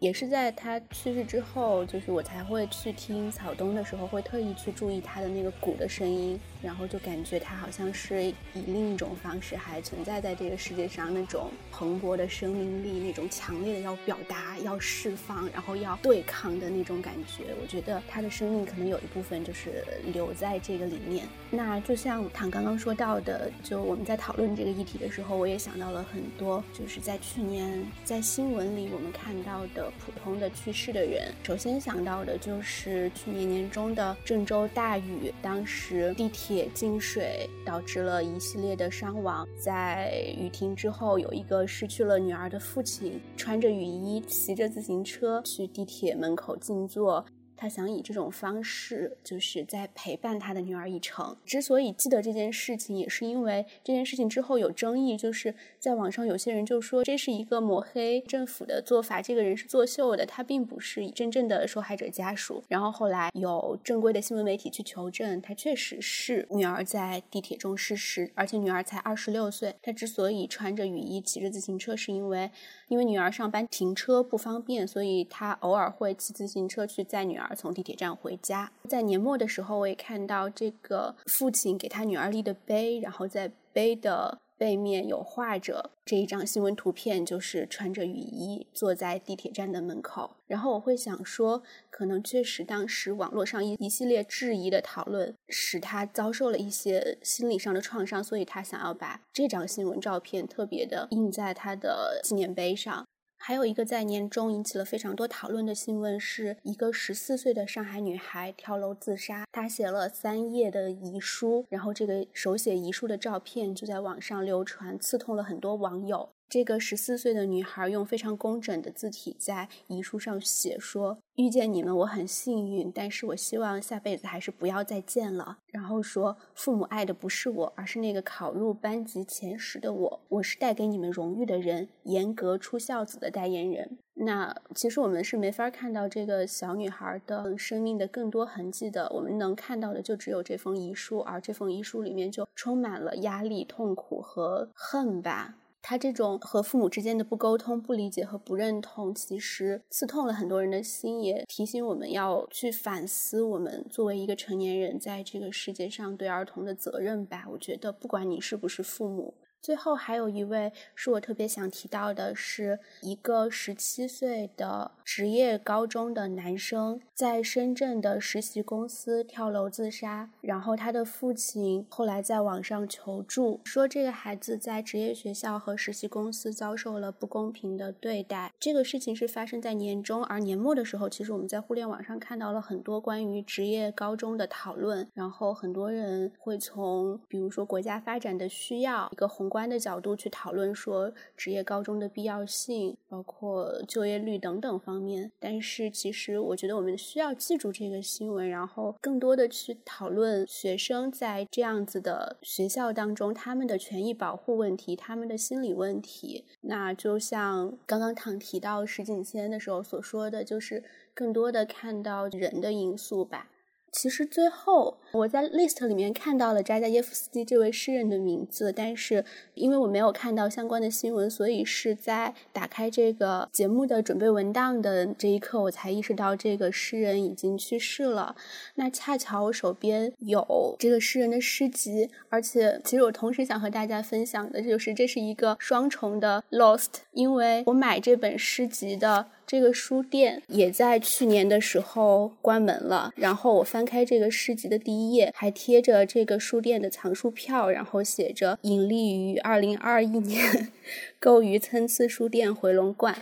[0.00, 8.34] 也是在他去世之后，就是我才会去听草东的时候，会特意去注意他的那个鼓的声音，然后就感觉他好像是以
[8.66, 17.44] 另一种方式还存在在这个世界上，那种蓬勃的生命力，那种强烈的要表达、要释放，然后要对抗的那种感觉。
[17.60, 21.26] 我觉得他的生命可能有一部分就是留在这个里面。
[21.50, 29.92] 那就像唐刚刚说到的，就我们在讨论这个议题的时候，我也想到了很多，就是在去年在新闻里我们看到的。
[29.98, 39.46] 普通的去世的人，首先想到的就是去年年中的郑州大雨，当时地铁铁进水，导致了一系列的伤亡。
[39.58, 47.22] 在雨停之后，有一个失去了女儿的父亲，穿着雨衣，骑着自行车去地铁门口静坐。
[47.58, 51.36] 他想以这种方式，就是在陪伴他的女儿一程。
[51.44, 62.62] 之所以记得这件事情，也是因为这件事情之后有争议，就是在网上有些人就说这是一个抹黑政府的做法，这个人是作秀的，他并不是真正的受害者家属。
[62.68, 69.74] 然后后来有正规的新闻媒体去求证，他确实是女儿在地铁中失事，而且女儿才二十六岁。
[69.82, 72.50] 他之所以穿着雨衣骑着自行车，是因为。
[72.88, 78.70] 因为女儿上班停车不方便，所以他偶尔会骑自行车去载女儿儿从地铁站回家。
[78.88, 84.38] 在年末的时候，我也看到这个父亲给他女儿立的碑，然后在碑的。
[84.58, 90.32] 背面有画着这一张新闻图片，就是穿着雨衣坐在地铁站的门口。
[90.48, 103.06] 然后我会想说，可能确实当时网络上一一系列质疑的讨论，使他遭受了一些心理上的创伤，所以他想要把这张新闻照片特别的印在他的纪念碑上。
[103.40, 109.46] 还有一个在年终引起了非常多讨论的新闻，是一个十四岁的上海女孩跳楼自杀。
[109.52, 116.28] 她写了三页的遗书，然后这个手写遗书的照片就在网上流传，刺痛了很多网友。
[116.48, 130.20] 这个十四岁的女孩用非常工整的字体在遗书上写说：“遇见你们我很幸运，但是我希望下辈子还是不要再见了。”然后说：“父母爱的不是我，而是那个考入班级前十的我。
[130.28, 145.56] 我是带给你们荣誉的人，严格出孝子的代言人。”那其实我们是没法看到这个小女孩的生命的更多痕迹的，我们能看到的就只有这封遗书，而这封遗书里面就充满了压力、痛苦和恨吧。
[145.80, 157.46] 他这种和父母之间的不沟通、不理解和不认同，其实刺痛了很多人的心，也提醒我们要去反思我们作为一个成年人在这个世界上对儿童的责任吧。
[157.50, 159.34] 我觉得，不管你是不是父母。
[159.60, 170.30] 最后还有一位是我特别想提到的，是一个十七岁的职业高中的男生，在深圳的实习公司跳楼自杀。
[170.40, 178.52] 然后他的父亲后来在网上求助，说这个孩子在职业学校和实习公司遭受了不公平的对待。
[178.58, 185.06] 这个事情是发生在年中，而年末的时候，其实我们在互联网上看到了很多关于职业高中的讨论。
[185.14, 189.58] 然后很多人会从，比如说国家发展的需要，一个红宏。
[189.58, 195.32] 观的角度去讨论说职业高中的必要性，包括就业率等等方面。
[195.40, 206.44] 但是其实我觉得我们需要记住这个新闻，然后更多的去讨论学生在这样子的学校当中他们的权益保护问题，他们的心理问题。
[206.60, 213.48] 那就像刚刚唐提到石景谦的时候所说的就是更多的看到人的因素吧。
[213.90, 219.24] 其实最后，我在 list 里面看到了扎加耶夫斯基这位诗人的名字，但是
[219.54, 228.36] 因为我没有看到相关的新闻，所以是在打开这个节目的准备文档的这一刻，我才意识到这个诗人已经去世了。
[228.74, 239.26] 那恰巧我手边有这个诗人的诗集，而且其实我同时想和大家分享的就是这是一个双重的 lost，因为我买这本诗集的。
[239.48, 243.10] 这个书店也在去年的时候关门了。
[243.16, 250.70] 然后我翻开这个诗集的第一页，还贴着这个书店的藏书票，然后写着“隐立于二零二一年，
[251.18, 253.16] 购于参差书店回龙观”。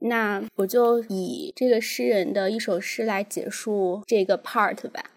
[0.00, 5.10] 那我就以这个诗人的一首诗来结束这个 part 吧。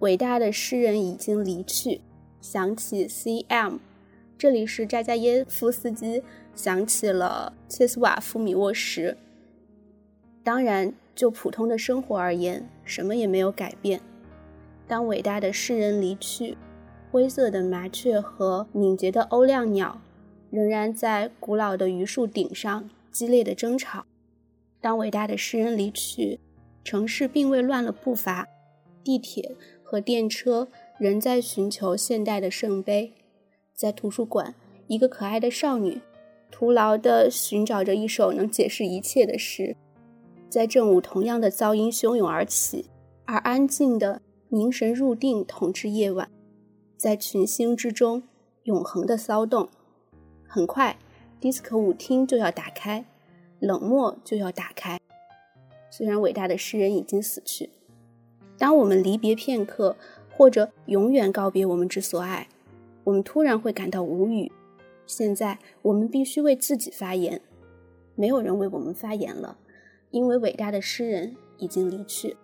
[0.00, 2.00] 伟大的诗人已经离去，
[2.40, 3.76] 想起 C.M。
[4.36, 6.20] 这里是扎加耶夫斯基。
[6.54, 9.16] 想起了切斯瓦夫米沃什。
[10.42, 14.00] 当然，就普通的生活而言，什么也没有改变。
[14.86, 16.56] 当伟大的诗人离去，
[17.10, 20.00] 灰色的麻雀和敏捷的欧亮鸟
[20.50, 24.04] 仍然在古老的榆树顶上激烈的争吵。
[24.80, 26.40] 当伟大的诗人离去，
[26.82, 28.48] 城市并未乱了步伐，
[29.04, 33.12] 地铁和电车仍在寻求现代的圣杯。
[33.74, 34.54] 在图书馆，
[34.88, 36.00] 一个可爱的少女
[36.50, 39.76] 徒劳地寻找着一首能解释一切的诗。
[40.48, 42.86] 在正午，同样的噪音汹涌而起，
[43.24, 46.28] 而安静的凝神入定统治夜晚。
[46.96, 48.24] 在群星之中，
[48.64, 49.68] 永恒的骚动。
[50.46, 50.98] 很快，
[51.40, 53.04] 迪斯科舞厅就要打开，
[53.60, 54.98] 冷漠就要打开。
[55.90, 57.70] 虽然伟大的诗人已经死去，
[58.58, 59.96] 当我们离别片刻，
[60.36, 62.48] 或者永远告别我们之所爱，
[63.04, 64.50] 我们突然会感到无语。
[65.10, 67.40] 现在，我们必须为自己发言。
[68.14, 69.56] 没有人为我们发言了。
[70.10, 72.36] 因为伟大的诗人已经离去。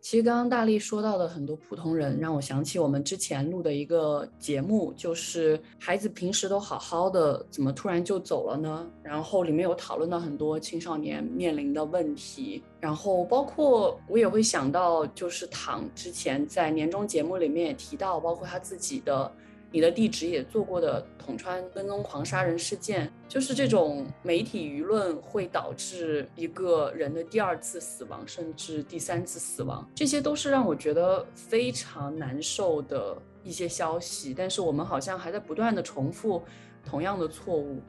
[0.00, 8.90] 其实刚刚大力说到的很多普通人，让我想起我们之前录的一个节目，就是孩子平时都好好的，怎么突然就走了呢？
[9.04, 19.32] 然后里面有讨论到很多青少年面临的问题，然后包括我也会想到，就是躺之前在年终节目里面也提到，包括他自己的。
[19.72, 34.34] 你的地址也做过的统川跟踪狂杀人事件，就是这种媒体舆论会导致一个人的第二次死亡，甚至第三次死亡，这些都是让我觉得非常难受的一些消息。
[34.34, 36.42] 但是我们好像还在不断的重复
[36.84, 37.80] 同样的错误。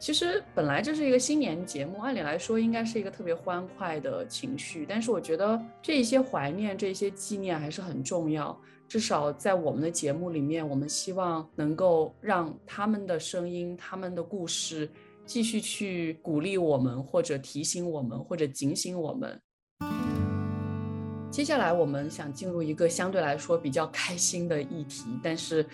[0.00, 8.58] 其实本来这是一个新年节目，按理来说应该是一个特别欢快的情绪，但是我觉得这一些怀念、这些纪念还是很重要。
[8.88, 14.88] 至少在我们的节目里面，我们希望能够让他们的声音、他们的故事
[15.26, 19.40] 继续去鼓励我们，或者提醒我们，或者警醒我们。
[21.30, 25.66] 接下来，我们想进入一个相对来说比较开心的议题，但是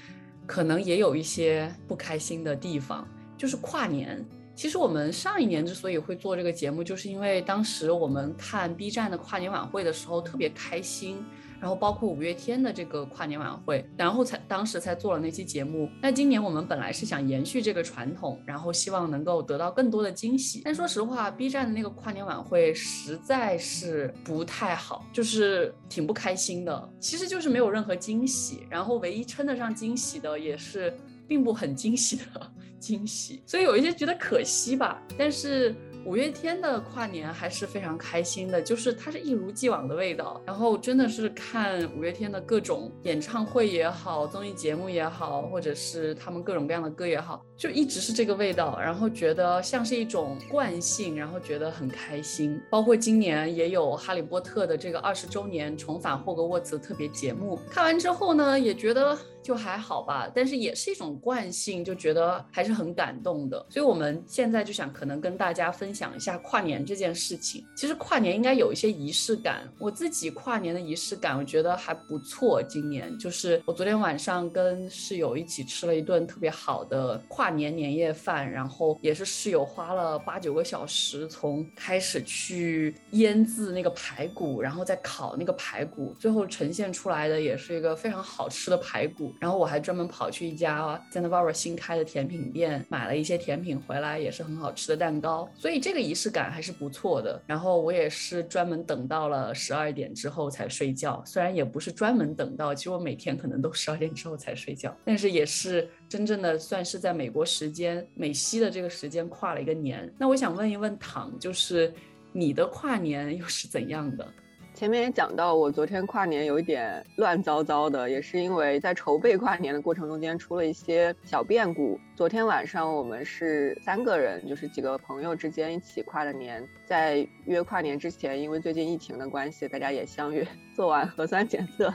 [0.46, 3.06] 可能也有一些不开心的地方，
[3.36, 4.24] 就是跨年。
[4.54, 11.22] 其实我们上一年之所以会做这个节目，就是因为当时我们看 B 站的跨年晚会的时候特别开心。
[11.60, 15.90] 然后包括五月天的这个跨年晚会，然后才当时才做了那期节目。
[16.00, 20.62] 那今年我们本来是想延续这个传统，然后希望能够得到更多的惊喜。
[20.64, 26.92] 但说实话，B 站的那个跨年晚会实在是不太好，就是挺不开心的。
[26.98, 30.96] 其实就是没有任何惊喜，然后唯一称得上惊喜的也是
[31.28, 35.02] 并不很惊喜的 惊喜，所以有一些觉得可惜吧。
[35.18, 35.74] 但是。
[36.06, 40.40] 五月天的跨年还是非常开心的，就是它是一如既往的味道。
[40.46, 48.78] 然后真的是看五月天的各种演唱会也好，综艺节目也好，或者是他们各种各样的歌也好，就一直是这个味道。
[48.80, 52.58] 然后觉得像是一种惯性，然后觉得很开心。
[52.70, 59.18] 包括今年也有《哈利波特》的这个二十周年重返霍格沃茨特别节目，看完之后呢，也觉得。
[59.42, 63.56] 就还好吧，但是也是一种惯性，就觉得还是很感动的。
[63.70, 67.64] 所以我们现在就想，可能跟大家分享一下跨年这件事情。
[67.74, 72.62] 其实跨年应该有一些仪式感，我自己跨年的仪式感，我觉得还不错。
[72.62, 89.34] 今年就是我昨天晚上跟室友一起吃了一顿特别好的跨年年夜饭，然后也是室友花了八九个小时，从开始去腌制那个排骨，然后再烤那个排骨，最后呈现出来的也是一个非常好吃的排骨。
[89.40, 95.48] 然后我还专门跑去一家 Zenova 新开的甜品店，买了一些甜品回来，也是很好吃的蛋糕。
[95.56, 97.40] 所以这个仪式感还是不错的。
[97.46, 110.12] 然后我也是专门等到了十二点之后才睡觉，虽然也不是专门等到，其实我每天可能都十二点之后才睡觉，但是也是真正的算是在美国时间、美西的这个时间跨了一个年。
[110.18, 111.94] 那我想问一问唐，就是
[112.32, 114.26] 你的跨年又是怎样的？
[114.74, 121.96] 前面也讲到，我昨天跨年有一点乱糟糟的，也是因为在筹备跨年的过程中间出了一些小变故。
[122.16, 130.44] 昨天晚上我们是三个人，就是几个朋友之间一起跨的年，在约跨年之前，因为最近疫情的关系，大家也相约
[130.74, 131.92] 做完核酸检测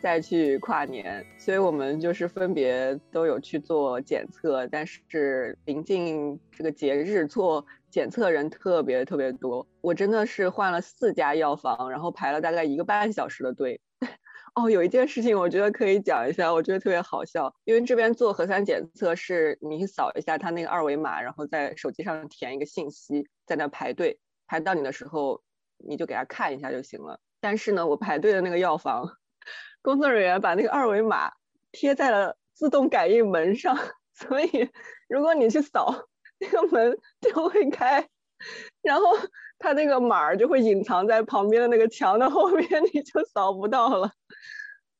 [0.00, 7.66] 再去跨年，所以我们就是分别都有去做检测，但是临近这个节日做。
[7.90, 13.80] 检测人特别特别多，我真的是换了四家药房，然后排了大概一个半小时的队。
[14.54, 25.42] 哦，有一件事情我觉得可以讲一下，我觉得特别好笑，因为这边做核酸检测是你扫一下他那个二维码，然后在手机上填一个信息，在那排队，排到你的时候
[25.76, 27.18] 你就给他看一下就行了。
[27.40, 29.16] 但是呢，我排队的那个药房
[29.82, 31.30] 工作人员把那个二维码
[31.72, 33.76] 贴在了自动感应门上，
[34.14, 34.70] 所以
[35.08, 36.06] 如果你去扫。
[36.42, 38.08] 那个门就会开，
[38.80, 39.04] 然后
[39.58, 44.10] 它那个码儿就会隐藏在旁边的那个墙的后面， 你就扫不到了。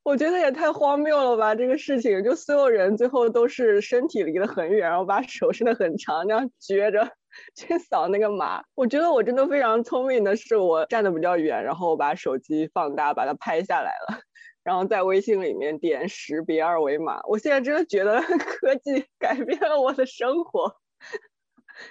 [0.03, 1.55] 我觉得也太荒谬了吧！
[1.55, 7.11] 这个事情，就所有人最后都是身体离得很远，然后把手伸得很长，那样撅着
[7.57, 8.62] 去扫那个码。
[8.74, 14.20] 我觉得我真的非常聪明的是，我站得比较远，然后我把手机放大，把它拍下来了，
[14.63, 17.21] 然后在微信里面点识别二维码。
[17.29, 20.77] 我现在真的觉得 科技改变了我的生活，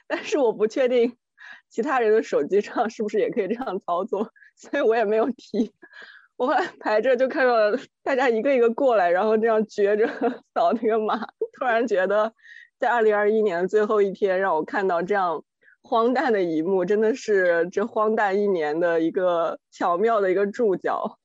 [0.08, 1.18] 但是我不确定
[1.70, 5.74] 其他人的手机上是不是也可以这样操作，所以我也没有提。
[6.38, 7.54] 我后来排着就看到
[8.02, 10.08] 大家一个一个过来，然后这样撅着
[10.56, 11.20] 扫那个码，
[11.52, 12.34] 突然觉得
[12.78, 15.44] 在二零二一年的最后一天，让我看到这样
[15.84, 21.19] 荒诞的一幕，真的是这荒诞一年的一个巧妙的一个注脚。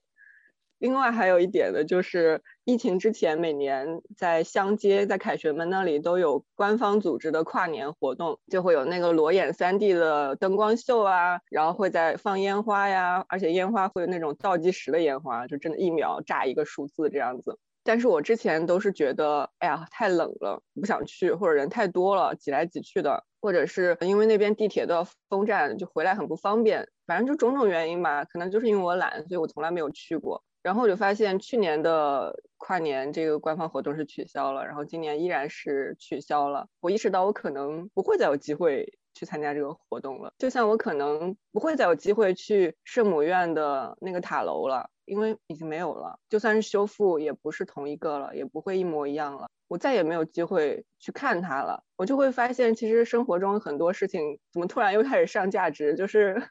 [0.78, 17.58] 另外还有一点呢，就是疫情之前，每年在香街、在凯旋门那里都有官方组织的跨年活动，就会有那个裸眼 3D 的灯光秀啊，然后会在放烟花呀，而且烟花会有那种倒计时的烟花，就真的一秒炸一个数字这样子。
[17.86, 30.42] 但是我之前都是觉得，哎呀，太冷了，不想去，或者人太多了，挤来挤去的，或者是因为那边地铁都要封站，就回来很不方便，反正就种种原因吧，可能就是因为我懒，所以我从来没有去过。
[30.64, 36.66] 然后我就发现去年的跨年这个官方活动是取消了，然后今年依然是取消了。
[36.80, 46.18] 我意识到我可能不会再有机会去参加这个活动了，就像我可能不会再有机会去圣母院的那个塔楼了，因为已经没有了。
[46.30, 49.48] 就算是修复，也不是同一个了，也不会一模一样了。
[49.68, 51.84] 我再也没有机会去看它了。
[51.96, 56.42] 我就会发现，其实生活中很多事情怎么突然又开始上价值，就是。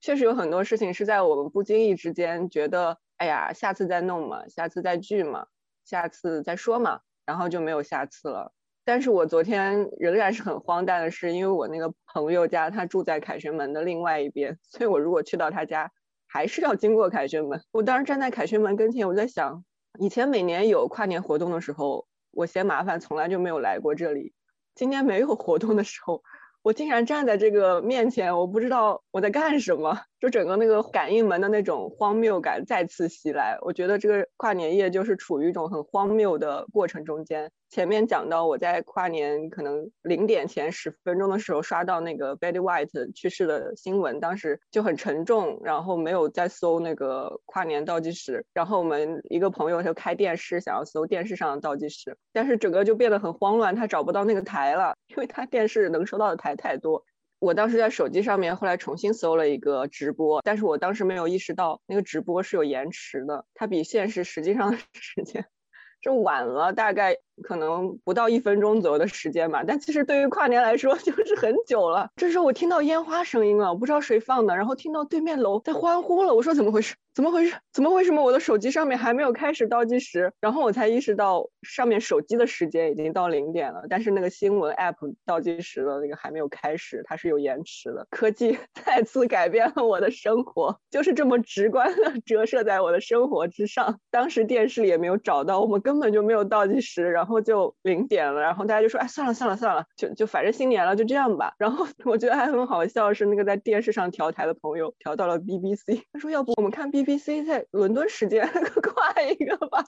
[0.00, 5.46] 确实有很多事情是在我们不经意之间觉得，哎呀，下次再弄嘛，下次再聚嘛，
[5.84, 8.52] 下次再说嘛，然后就没有下次了。
[8.84, 15.90] 但是我昨天仍然是很荒诞的是，因为我那个朋友家他住在凯旋门的另外一边，所以我如果去到他家，
[16.28, 17.60] 还是要经过凯旋门。
[17.72, 19.64] 我当时站在凯旋门跟前，我在想，
[19.98, 24.34] 以前每年有跨年活动的时候，我嫌麻烦，从来就没有来过这里。
[24.74, 26.22] 今年没有活动的时候。
[26.66, 30.00] 我竟然站在这个面前，我不知道我在干什么。
[30.20, 37.50] 就整个那个感应门的那种荒谬感再次袭来，我觉得这个跨年夜就是处于一种很荒谬的过程中间。
[37.68, 48.46] 前面讲到我在跨年可能零点前十分钟的时候刷到那个 Betty White 去世的新闻，当时就很沉重，然后没有再搜那个跨年倒计时。
[48.54, 57.04] 然后我们一个朋友就开电视想要搜电视上的倒计时，但是整个就变得很慌乱，他找不到那个台了，因为他电视能收到的台太多。
[57.38, 65.46] 我当时在手机上面，后来重新搜了一个直播，但是我当时没有意识到那个直播是有延迟的，它比现实实际上的时间
[66.00, 67.16] 就晚了大概。
[67.42, 72.08] 可能不到一分钟左右的时间吧，但其实对于跨年来说 就是很久了。
[72.16, 76.94] 这时候我听到烟花声音了，我不知道谁放的，然后听到对面楼在欢呼了，我说怎么回事？
[77.14, 77.56] 怎么回事？
[77.72, 80.32] 怎么为什么我的手机上面还没有开始倒计时？
[80.40, 88.06] 然后我才意识到上面手机的时间已经到零点了，但是那个新闻 app 倒计时的那个还没有开始，它是有延迟的。
[88.10, 93.98] 科技 再次改变了我的生活，就是这么直观的折射在我的生活之上。
[94.10, 97.25] 当时电视里也没有找到，我们根本就没有倒计时，然后。
[97.26, 108.46] 然后就零点了，然后大家就说：“哎，算了算了算了，就就反正新年了，就这样吧。”然后 我觉得还很好笑，是那个在电视上调台的朋友调到了 BBC，他说：“要不我们看 BBC 在伦敦时间
[108.80, 109.84] 快一个吧？”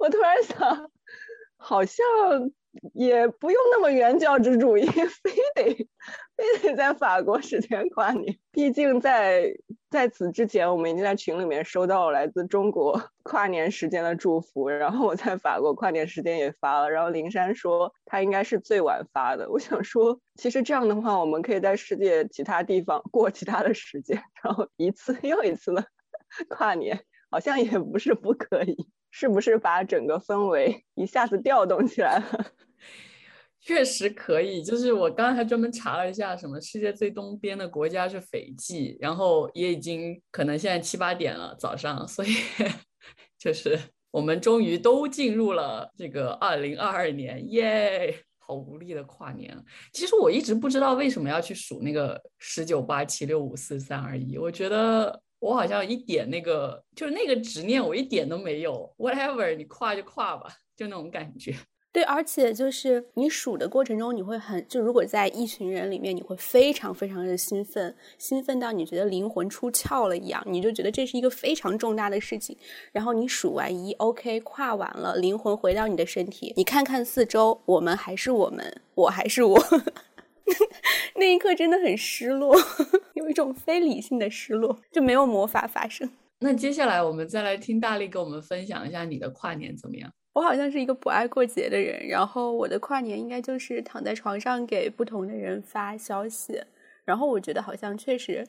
[0.00, 0.90] 我突然想，
[1.56, 2.04] 好像。
[2.94, 5.88] 也不用那么原教旨主义， 非得
[6.36, 8.38] 非得在法国时间跨年。
[8.52, 9.52] 毕竟在
[9.90, 14.68] 在此之前，我们已经在群里面收到了来自中国跨年时间的祝福。
[14.68, 16.90] 然后我在法国跨年时间也发了。
[16.90, 19.50] 然后林珊说他应该是最晚发的。
[19.50, 25.84] 我想说，其实这样的话，我们可以在世界其他地方过其他的时间，然后一次又一次的
[26.48, 27.00] 跨年，
[27.30, 28.88] 好像也不是不可以。
[29.10, 32.46] 是不是把整个氛围一下子调动起来了？
[33.60, 42.28] 确实可以，就是我刚才专门查了一下，什么世界最东边的国家是斐济，然后也已经可能现在七八点了早上，所以
[43.38, 43.78] 就是
[44.10, 48.14] 我们终于都进入了这个二零二二年，耶！
[48.38, 49.56] 好无力的跨年。
[49.92, 55.20] 其实我一直不知道为什么要去数那个十九八七六五四三二一，我觉得。
[55.40, 58.88] 我好像一点那个，就是那个执念，我一点都没有。
[58.98, 61.56] Whatever，你跨就跨吧，就那种感觉。
[61.92, 72.56] 对，而且就是你数的过程中，你会很就如果在一群人里面，你会非常非常的兴奋，兴奋到你觉得灵魂出窍了一样，你就觉得这是一个非常重大的事情。
[72.92, 79.60] 然后你数完一，OK，跨完了，灵魂回到你的身体，你看看四周，我们还是我们，我还是我。
[81.16, 82.54] 那一刻真的很失落，
[83.14, 86.10] 有一种非理性的失落，就没有魔法发生。
[86.40, 90.10] 那接下来我们再来听大力给我们分享一下你的跨年怎么样？
[90.32, 96.62] 我好像是一个不爱过节的人，然后我的跨年应该就是躺在床上给不同的人发消息，
[97.04, 98.46] 然后我觉得好像确实。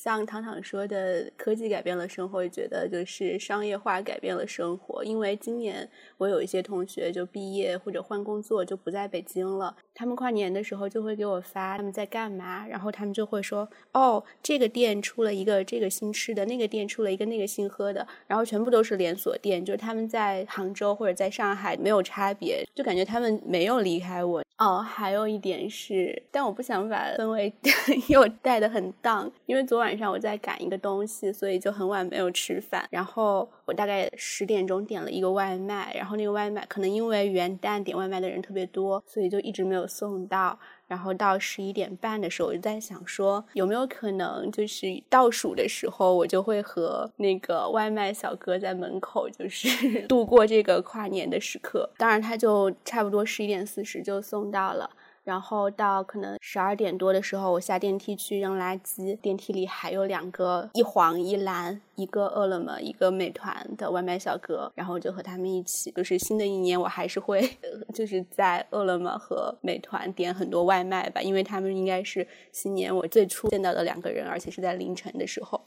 [0.00, 5.02] 像糖糖说的，科技改变了生活，觉得就是商业化改变了生活。
[5.02, 9.74] 因为今年我有一些同学就毕业或者换工作，就不在北京了。
[9.96, 27.52] 他们跨年的时候就会给我发他们在干嘛，然后他们就会说：“哦，这个店出了一个这个新吃的，那个店出了一个那个新喝的，然后全部都是连锁店，就是他们在杭州或者在上海没有差别，就感觉他们没有离开我。”哦，还有一点是，但我不想把氛围
[28.10, 32.84] 又带的很荡，因为昨晚上我在赶一个东西，所以就很晚没有吃饭。
[32.90, 40.58] 然后我大概十点钟点了一个外卖，然后那个外卖可能因为元旦点外卖的人特别多，所以就一直没有送到。
[40.88, 49.68] 然后到十一点半的时候，我就在想说，有没有可能就是倒数的时候，我就会和那个外卖小哥在门口，就是
[50.08, 51.88] 度过这个跨年的时刻。
[51.96, 54.90] 当然，他就差不多十一点四十就送到了。
[55.28, 67.46] 然后到可能十二点多的时候，我下电梯去扔垃圾，电梯里还有两个一黄一蓝，一个饿了么，一个美团的外卖小哥，然后就和他们一起，就是新的一年我还是会
[67.92, 75.62] 就是在饿了么和美团点很多外卖吧，因为他们应该是新年我最初见到的两个人，而且是在凌晨的时候。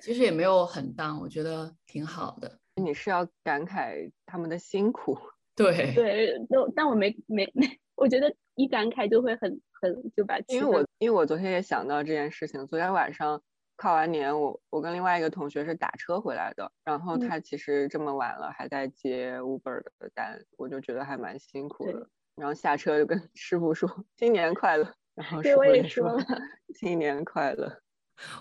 [0.00, 2.58] 其实也没有很当，我觉得挺好的。
[2.82, 5.16] 你是要感慨他们的辛苦？
[5.54, 7.66] 对对，但但我没没没，
[7.96, 8.32] 我觉得。
[8.58, 13.38] 一感慨就会很很就把，因为我因为我昨天也想到这件事情，昨天晚上
[13.76, 22.08] 跨完年，我我跟另外一个同学是打车回来的，然后他其实这么晚了还在接 Uber 的单，我就觉得还蛮辛苦的。
[22.36, 23.86] 然后下车就跟 师傅说
[24.16, 26.18] 新年快乐，然后师傅也说
[26.80, 27.70] 新年快乐。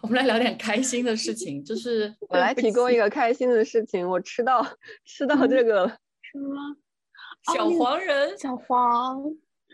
[0.01, 4.65] 我们来聊点开心的事情，就是我来提供一个开心的事情，我吃到
[5.03, 5.85] 吃到这个
[6.21, 6.77] 什么
[7.53, 9.21] 小黄人小黄。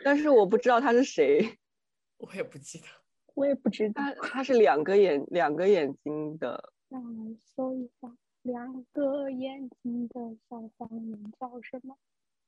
[0.04, 1.58] 但是我不知道他是谁，
[2.18, 2.86] 我也不记得，
[3.34, 4.02] 我也不知道。
[4.02, 6.72] 他他是两个眼两个眼睛的。
[6.90, 11.98] 让我来搜一下，两个眼睛的小黄人叫什么？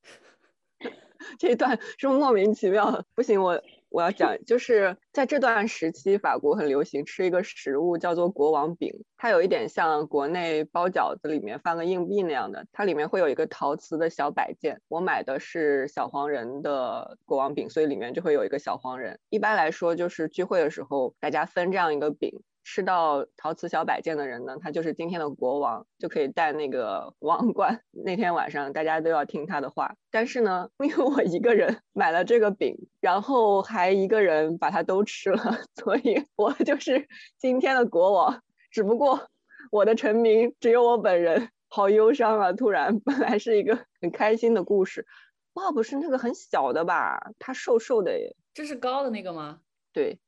[1.39, 3.61] 这一段是莫名其妙，不行，我
[3.93, 14.81] 我要讲，就是在这段时期，法国很流行吃一个食物叫做国王饼，它有一点像国内包饺子里面放个硬币那样的，它里面会有一个陶瓷的小摆件。
[14.87, 19.19] 我买的是小黄人的国王饼，所以里面就会有一个小黄人。
[19.29, 22.41] 一般来说，就是聚会的时候，大家分这样一个饼。
[22.63, 27.81] 吃到陶瓷小摆件的人呢，他就是今天的国王，就可以戴那个王冠。
[27.91, 29.95] 那天晚上大家都要听他的话。
[30.09, 37.07] 但是呢，因为我一个人买了这个饼，然后还一个人把它都吃了， 所以我就是
[37.37, 38.41] 今天的国王。
[38.71, 39.27] 只不过
[39.69, 42.53] 我的臣民只有我本人，好忧伤啊！
[42.53, 45.05] 突然， 本来是一个很开心的故事。
[45.53, 47.31] 哇，不是那个很小的吧？
[47.37, 48.35] 他瘦瘦的耶。
[48.53, 49.59] 这是高的那个吗？
[49.91, 50.19] 对。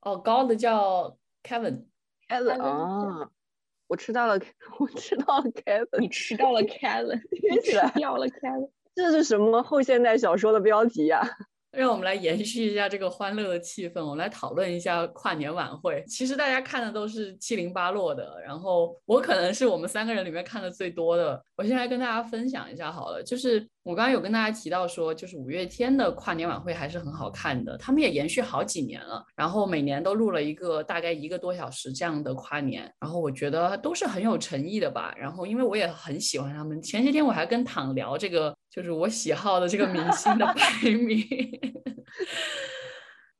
[0.00, 1.16] 哦，高的叫。
[1.42, 3.30] Kevin，Kevin 啊，
[3.86, 4.38] 我吃到了，
[4.78, 7.90] 我吃到了 Kevin，你吃到了 Kevin， 听起来。
[7.94, 11.22] 掉了 Kevin，这是什么后现代小说的标题呀？
[11.72, 16.04] 让我们来延续一下这个欢乐的气氛，我们来讨论一下跨年晚会。
[16.08, 21.40] 其实大家看的都是七零八落的，然后我可能是我们三个人里面看的最多的。
[21.56, 35.14] 我先来跟大家分享一下好了，就是我刚刚有跟大家提到说，就是五月天的跨年晚会还是很好看的，他们也延续好几年了，然后每年都录了一个大概一个多小时这样的跨年，然后我觉得都是很有诚意的吧。
[35.16, 38.54] 然后因为我也很喜欢他们，前些天我还跟躺聊这个。
[38.70, 41.26] 就是我喜好的这个明星的排名，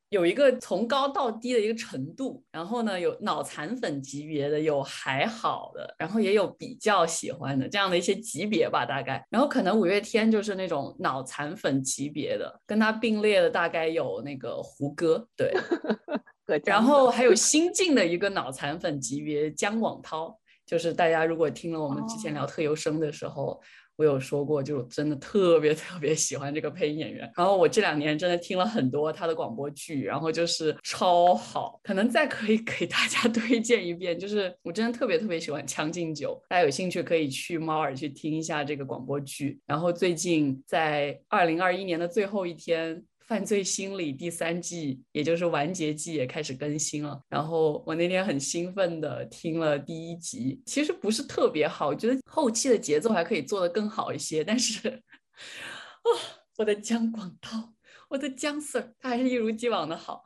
[0.09, 9.24] 有一个从高到低的一个程度，然后呢，有脑残粉级别的，有还好的，然后也有比较喜欢的这样的一些级别吧，大概。
[9.31, 15.55] 然后可能五月天就是那种脑残粉级别的，跟他并列的大概有那个胡歌，对，
[16.66, 23.62] 然后还有新晋的一个脑残粉级别姜广涛，就是大家如果听了我们之前聊特优生的时候。
[24.01, 27.31] 我有说过，就真的特别特别喜欢这个配音演员。
[27.37, 31.79] 然后我这两年真的听了很多他的广播剧，然后就是超好。
[31.83, 39.61] 可能再可以给大家 推荐一遍，就是我真的特别特别喜欢《将进酒》，大家有兴趣可以去猫耳去听一下这个广播剧。
[39.67, 43.05] 然后最近在二零二一年的最后一天。
[43.31, 47.16] 犯罪心理第三季，也就是完结季也开始更新了。
[47.28, 54.43] 然后我那天很兴奋的听了第一集，其实不是特别好，我觉得后期的节奏还可以做得更好一些。
[54.43, 56.09] 但是，啊，
[56.59, 57.72] 我的姜广涛，
[58.09, 60.24] 我的姜 Sir，他还是一如既往的好。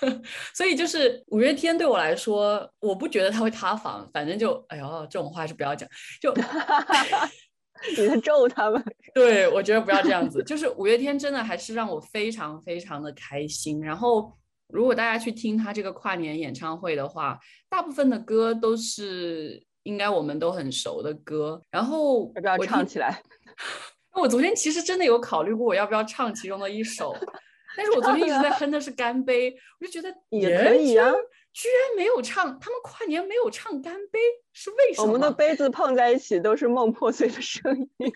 [0.56, 5.86] 所以就是五月天对我来说，我不觉得他会塌房，反正就哎呦，这种话是不要讲，
[6.18, 6.32] 就
[7.96, 8.82] 你在咒他们。
[9.14, 13.80] 对我觉得不要这样子，就是五月天真的还是让我非常非常的开心。
[13.82, 14.32] 然后
[14.68, 21.60] 如果大家去听他这个跨年演唱会的话，大部分的歌都是应该我们都很熟的歌。
[21.70, 23.22] 然后要不要唱起来？
[24.14, 27.14] 我昨天其实真的有考虑过我要不要唱其中的一首，
[27.76, 31.10] 但是我昨天一直在 哼的是《干杯》，我就觉得也可以啊
[31.52, 34.18] 居然没有唱，他们跨年没有唱《干杯》，
[34.52, 35.06] 是为什么？
[35.06, 38.12] 我们的杯子碰在一起都是梦破碎的声音。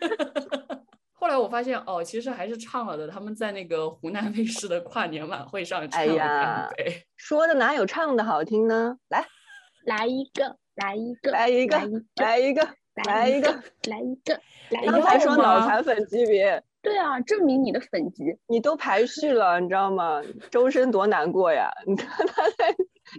[1.13, 8.97] 后来我发现哦，其实还是唱了的，他们在那个湖南卫视的跨年晚会上唱哎了《呀干杯》 说的哪有唱的好听呢？
[9.09, 9.25] 来，
[9.85, 11.77] 来一个，来一个，来一个，
[12.17, 12.69] 来一个，
[13.05, 13.63] 来一个。
[13.87, 15.19] 来一个，来一刚才。
[15.19, 18.25] 说脑残粉级别，对啊，证明你的粉级。
[18.47, 20.23] 你都排序了，你知道吗？
[20.51, 21.71] 周深多难过呀！
[21.87, 22.75] 你看他在，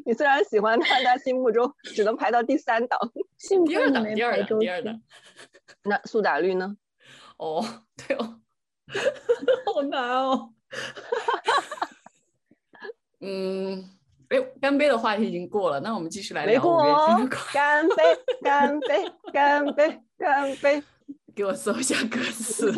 [0.06, 3.00] 你虽然喜欢他，但心目中只能排到第三档。
[3.38, 5.02] 幸第二档，亏你没第二档，排周第二档。
[5.84, 6.76] 那苏打绿呢？
[7.38, 7.64] 哦，
[7.96, 8.40] 对哦，
[9.74, 10.54] 好难哦。
[13.20, 13.90] 嗯，
[14.30, 17.54] 哎，干杯的话题已经过了，那我们继续来没聊五月过哦天的跨。
[17.54, 17.96] 干杯，
[18.44, 20.84] 干杯，干杯，干杯！
[21.38, 22.74] 给我搜一下歌词。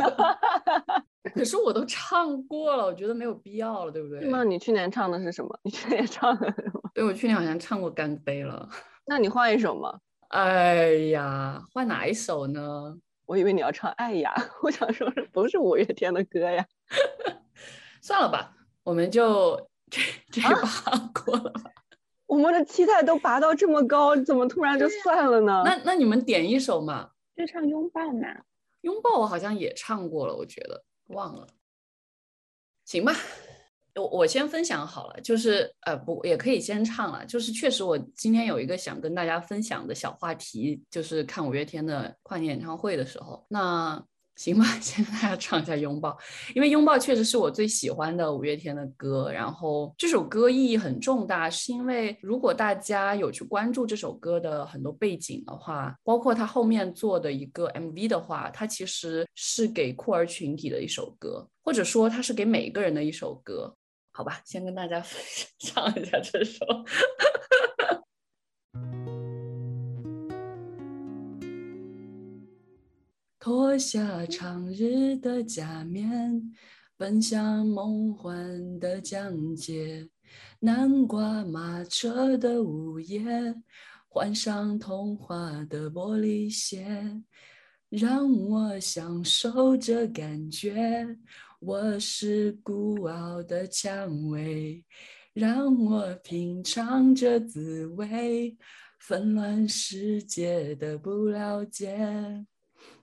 [1.34, 4.20] 可是我都唱过了，我觉得没有必要了，对不对？
[4.30, 5.58] 那你去年唱的是什么？
[5.64, 6.82] 你去年唱的是什么？
[6.94, 8.68] 对，我去年好像唱过《干杯》了。
[9.06, 9.98] 那你换一首嘛？
[10.30, 12.98] 哎呀，换哪一首呢？
[13.26, 16.66] 我以为你要唱《爱呀》， 我想说是不是五月天的歌呀？
[18.02, 18.52] 算了吧，
[18.84, 19.56] 我们就
[19.90, 20.02] 这
[20.32, 21.72] 这把过了吧。
[22.26, 25.62] 我们的期待都拔到这么高，怎么突然就算了呢？
[25.66, 28.28] 那那你们点一首嘛，就唱拥抱嘛。
[28.82, 31.48] 拥抱我好像也唱过了，我觉得忘了。
[32.86, 33.14] 行吧，
[33.96, 44.04] 我我先分享好了，就是呃不也可以先唱了，就是确实我今天有一个想跟大家分享的小话题，就是看五月天的跨年演唱会的时候，那
[44.40, 46.12] 行吧， 先跟大家唱一下《拥抱》，
[46.56, 49.30] 因为《拥抱》确实是我最喜欢的五月天的歌。
[49.30, 63.76] 然后这首歌意义很重大，是因为如果大家有去关注这首歌的很多背景的话，包括他后面做的一个 MV 的话，它其实是给酷儿群体的一首歌，或者说它是给每一个人的一首歌。
[64.14, 65.04] 好吧，先跟大家
[65.60, 66.66] 唱一下这首。
[73.40, 76.54] 脱下长日的假面，
[76.98, 80.10] 奔向梦幻的疆界。
[80.60, 83.56] 南瓜马车的午夜，
[84.10, 87.24] 换上童话的玻璃鞋，
[87.88, 91.18] 让我享受这感觉。
[91.62, 94.84] 我是孤傲的蔷薇，
[95.34, 98.58] 让我品尝这滋味。
[99.00, 102.46] 纷乱世界的不了解。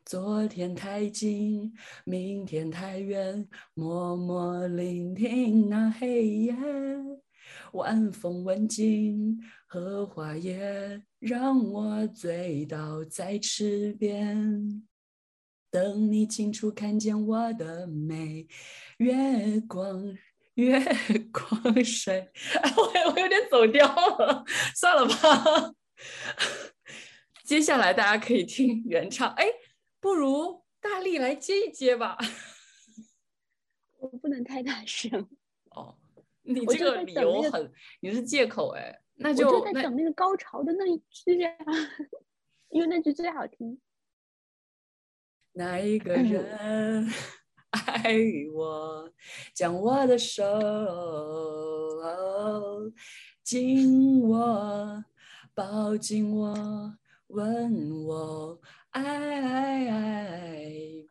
[0.07, 3.45] 昨天太近，明天太远，
[3.75, 6.55] 默默聆听那黑夜。
[7.73, 9.37] 晚风吻尽
[9.67, 14.85] 荷花叶，让我醉倒在池边。
[15.73, 18.47] 等你清楚看见我的美，
[18.99, 20.17] 月光，
[20.55, 20.81] 月
[21.33, 22.31] 光水。
[22.63, 23.89] 哎，我我有点走调
[24.19, 25.73] 了，算了吧。
[27.43, 29.47] 接下来大家可以听原唱，哎。
[30.01, 32.17] 不如大力来接一接吧。
[33.99, 35.29] 我不能太大声。
[35.71, 35.99] 哦，
[36.43, 41.57] 你这个理由很，你是借口哎，那我就就在等那个高潮的那一句啊，
[42.71, 43.81] 因为那句最好听。
[45.53, 47.09] 哪一个人
[47.71, 48.15] 爱
[48.55, 49.11] 我，
[49.55, 50.43] 将我的手
[53.43, 55.05] 紧握，
[55.55, 58.61] 抱紧我，吻我。
[59.05, 59.93] 爱，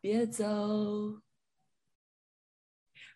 [0.00, 1.22] 别走，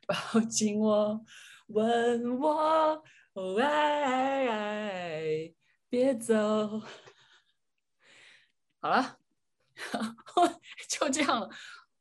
[0.07, 1.25] 抱紧我，
[1.66, 3.03] 吻我，
[3.61, 5.53] 爱，
[5.89, 6.83] 别走。
[8.81, 9.18] 好了，
[10.89, 11.51] 就这样了。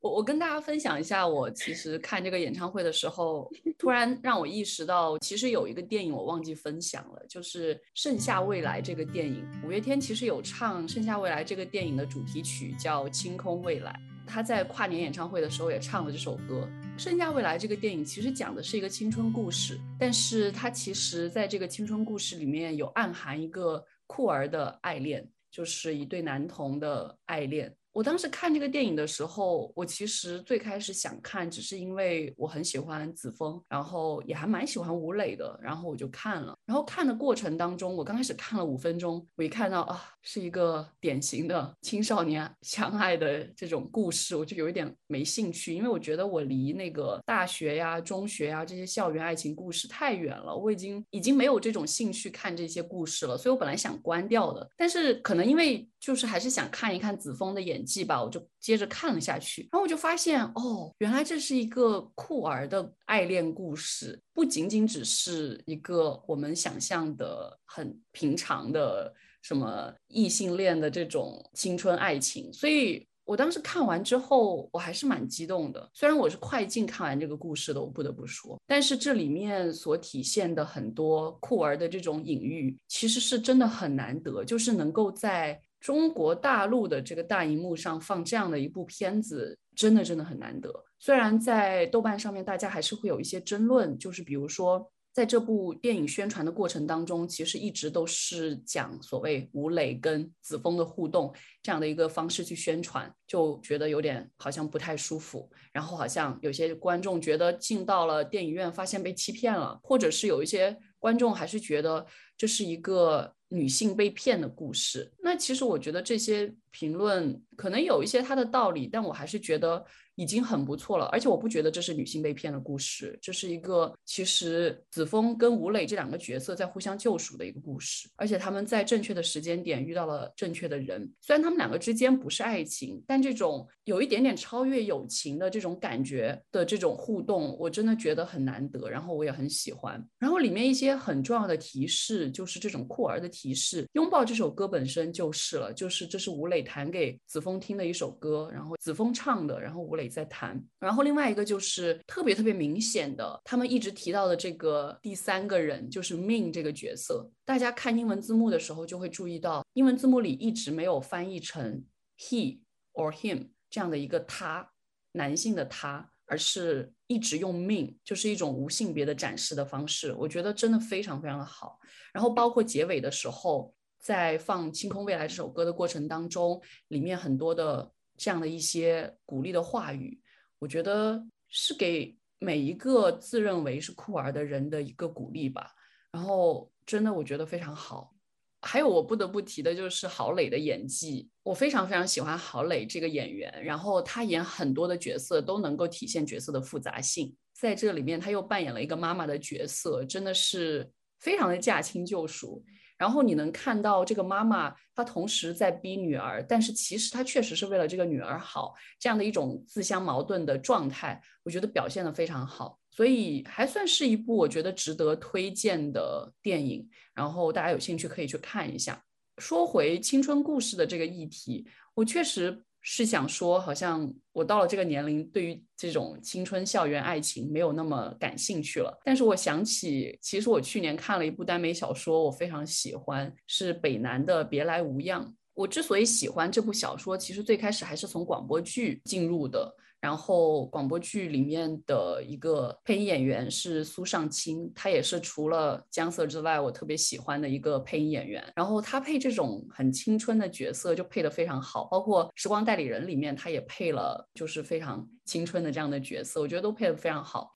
[0.02, 9.46] 我我跟大家分享一下，我其实看这个演唱会的时候，突然让我意识到，其实有一个电影我忘记分享了，就是《盛夏未来》这个电影。
[9.66, 13.92] 五月天其实有唱《盛夏未来》这个电影的主题曲，叫《清空未来》。
[14.26, 16.66] 他在跨年演唱会的时候也唱了这首歌。
[17.02, 27.76] 《盛夏未来》这个电影其实讲的是一个青春故事，但是它其实在这个青春故事里面有暗含一个酷儿的爱恋，就是一对男童的爱恋。
[28.00, 36.56] 我当时看这个电影的时候，我其实最开始想看，只是因为我很喜欢子枫，然后也还蛮喜欢吴磊的，然后我就看了。
[36.66, 75.90] 然后看的过程当中，我刚开始看了五分钟，我一看到啊，是一个典型的青少年相爱的这种故事，我就有一点没兴趣，因为我觉得我离那个大学呀、中学呀这些校园爱情故事太远了，我已经已经没有这种兴趣看这些故事了，所以我本来想关掉的，但是可能因为就是还是想看一看子枫的演技吧，我就接着看了下去，然后我就发现哦，原来这是一个酷儿的爱恋故事，不仅仅只是一个我们想象的很平常的什么异性恋的这种青春爱情，所以我当时看完之后，我还是蛮激动的。
[75.94, 85.60] 虽然我是快进看完这个故事的，我不得不说，但是这里面所体现的很多酷儿的这种隐喻，其实是真的很难得，就是能够在。
[85.80, 90.72] 中国大陆的这个大荧幕上放这样的一部片子，真的真的很难得。
[91.00, 101.34] 虽然在豆瓣上面，大家还是会有一些争论，就是比如说，在这部电影宣传的过程当中，其实一直都是讲所谓吴磊跟子枫的互动
[101.64, 105.50] 这样的一个方式去宣传，就觉得有点好像不太舒服。
[105.72, 112.06] 然后好像有些观众觉得进到了电影院发现被欺骗了，或者是有一些观众还是觉得
[112.38, 113.34] 这是一个。
[113.52, 119.84] 女性被骗的故事，那其实我觉得这些评论可能有一些它的道理，但我还是觉得。
[120.20, 131.10] 已经很不错了，而且我不觉得这是女性被骗的故事，这是一个其实子枫跟吴磊这两个角色在互相救赎的一个故事，而且他们在正确的时间点遇到了正确的人。
[131.22, 140.06] 虽然他们两个之间不是爱情，但这种有一点点超越友情的这种感觉的这种互动，我真的觉得很难得，然后我也很喜欢。
[140.18, 150.09] 然后里面一些很重要的提示，就是这种酷儿的提示，拥抱这首歌本身就是了，就是这是吴磊弹给子枫听的一首歌，然后子枫唱的，然后吴磊。
[150.10, 157.30] 在谈，然后另外一个就是特别特别明显的，他们一直提到的这个第三个人就是 Min 这个角色。
[157.46, 161.84] 大家看英文字幕的时候就会注意到，英文字幕里一直没有翻译成
[162.18, 162.60] he
[162.94, 164.72] or him 这样的一个他，
[165.14, 170.14] 男性的他，而是一直用 Min，就是一种无性别的展示的方式。
[170.14, 171.80] 我觉得真的非常非常的好。
[172.12, 177.92] 然后包括结尾的时候，在放《清空未来》这首歌的过程当中，里面很多的。
[178.20, 180.20] 这样的一些鼓励的话语，
[180.60, 185.72] 我觉得是给每一个自认为是酷儿的人的一个鼓励吧。
[186.12, 188.14] 然后，真的我觉得非常好。
[188.62, 193.64] 还有我不得不提的就是郝蕾的演技，我非常非常喜欢郝蕾这个演员。
[193.64, 202.62] 然后她演很多的角色都能够体现角色的复杂性，在这里面她又扮演了一个妈妈的角色，真的是非常的驾轻就熟。
[203.00, 216.88] 然后你能看到这个妈妈，她同时在逼女儿，但是其实她确实是为了这个女儿好，这样的一种自相矛盾的状态，我觉得表现的非常好，所以还算是一部我觉得值得推荐的电影。
[217.16, 219.02] 然后大家有兴趣可以去看一下。
[219.38, 221.66] 说回青春故事的这个议题，
[221.96, 222.64] 我确实。
[222.82, 228.98] 是想说，好像我到了这个年龄，对于这种青春校园爱情没有那么感兴趣了。
[229.04, 235.26] 但是我想起，其实我去年看了一部耽美小说，我非常喜欢，是北南的《别来无恙》。
[235.54, 239.76] 我之所以喜欢这部小说，其实最开始还是从广播剧进入的。
[240.02, 248.42] 然后广播剧里面的一个配音演员是苏尚卿，他也是除了姜色之外，我特别喜欢的一个配音演员。
[248.56, 257.52] 然后他配这种很青春的角色就配得非常好，包括《时光代理人》里面他也配了，就是非常青春的这样的角色，我觉得都配得非常好。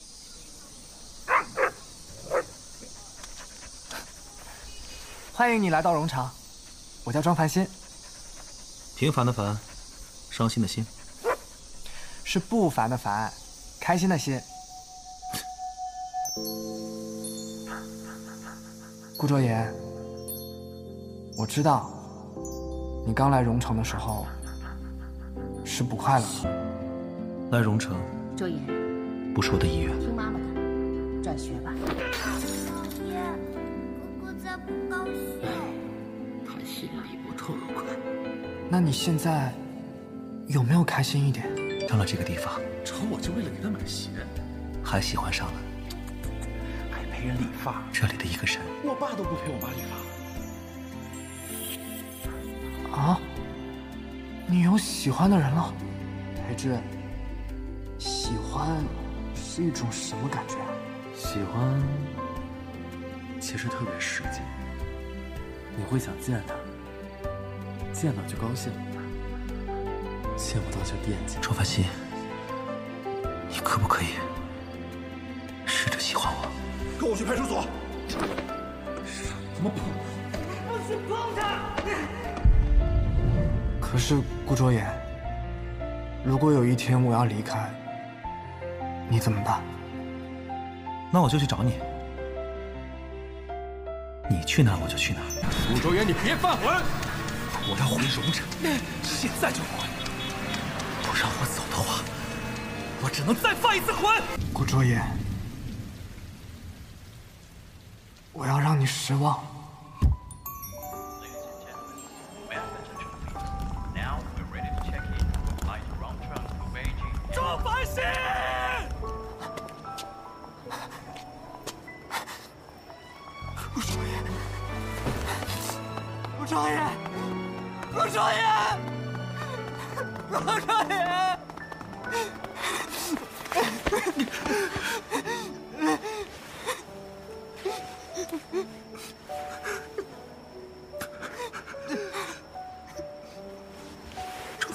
[5.32, 6.30] 欢迎你来到荣场，
[7.06, 7.66] 我叫庄繁心。
[8.98, 9.58] 平凡的凡，
[10.30, 10.86] 伤心的心。
[12.24, 13.32] 是不凡的凡，
[13.80, 14.40] 开心的心。
[19.18, 19.72] 顾卓言，
[21.38, 21.90] 我知道，
[23.06, 24.26] 你刚来荣城的时候
[25.64, 26.50] 是不快乐的。
[27.52, 27.96] 来荣城，
[28.36, 28.60] 卓言，
[29.34, 30.00] 不是我的意愿。
[30.00, 30.46] 听妈妈的，
[31.24, 31.72] 转学吧。
[32.96, 33.22] 卓言，
[34.20, 35.14] 哥哥在不高兴。
[36.46, 37.84] 他心里不痛快。
[38.70, 39.54] 那你现在
[40.48, 41.48] 有没有开心一点？
[41.94, 44.10] 到了这个地方，找我就为了给他买鞋，
[44.84, 45.54] 还喜欢上了
[46.90, 48.60] 还陪人理发这里的一个神。
[48.84, 49.84] 我爸都不陪我妈理
[52.90, 52.98] 发。
[52.98, 53.20] 啊？
[54.48, 55.72] 你有喜欢的人了？
[56.48, 56.76] 裴之，
[58.00, 58.84] 喜欢
[59.36, 60.74] 是一种什么感觉啊？
[61.14, 61.80] 喜欢
[63.40, 64.40] 其实特别实际，
[65.78, 66.56] 你会想见他，
[67.94, 68.72] 见到就高兴。
[70.44, 71.38] 见不到就惦记。
[71.42, 71.86] 周凡心，
[73.50, 74.08] 你可不可以
[75.66, 76.48] 试着喜欢我？
[77.00, 77.66] 跟我去派出所。
[79.06, 79.34] 什
[79.64, 79.80] 么碰？
[80.68, 81.42] 不许碰他！
[83.82, 84.86] 可是顾卓言，
[86.24, 87.68] 如果有一天我要离开，
[89.10, 89.60] 你怎么办？
[91.12, 91.80] 那我就去找你。
[94.30, 95.20] 你去哪我就去哪。
[95.72, 96.68] 顾卓言，你别犯浑！
[97.66, 98.46] 我要回荣城，
[99.02, 99.93] 现在就回。
[103.14, 104.22] 只能再犯一次浑。
[104.52, 105.00] 顾卓言，
[108.32, 109.53] 我要让你失望。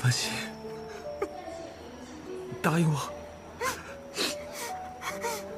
[0.08, 0.32] 周凡心，
[2.62, 2.98] 答应我，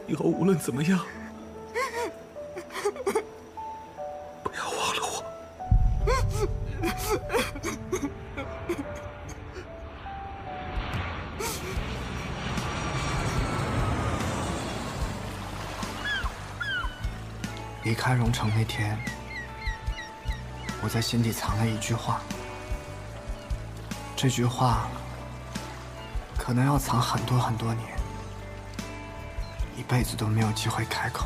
[0.09, 0.99] 以后无论怎么样，
[4.43, 5.25] 不要忘了我。
[17.85, 18.99] 离开荣城那天，
[20.83, 22.21] 我在心底藏了一句话。
[24.23, 24.87] 这句话
[26.37, 27.89] 可能要藏很多很多年，
[29.79, 31.25] 一辈子都没有机会开口。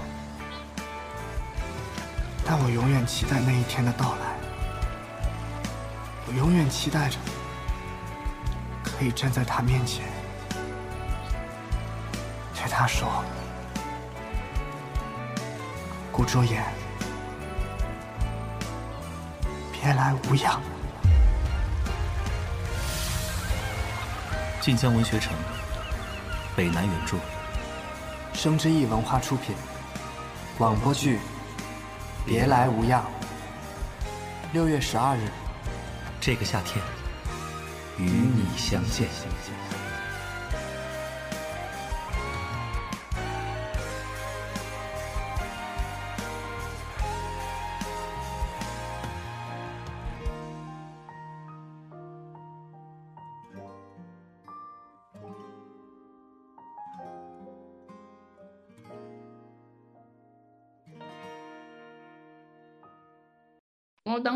[2.47, 4.37] 但我永远期待那一天的到来，
[6.29, 7.19] 我永远期待着
[8.85, 10.05] 可以站在他面前，
[12.55, 13.25] 对他说
[16.13, 16.63] ：“顾卓言，
[19.73, 20.63] 别来无恙。”
[24.65, 25.37] 晋江文学城，
[26.57, 27.19] 北南原著，
[28.33, 29.55] 生之翼文化出品，
[30.57, 31.17] 广播剧
[32.25, 33.03] 《别来无恙》，
[34.55, 35.29] 六月十二日，
[36.19, 36.83] 这个夏天
[37.99, 39.07] 与你相见。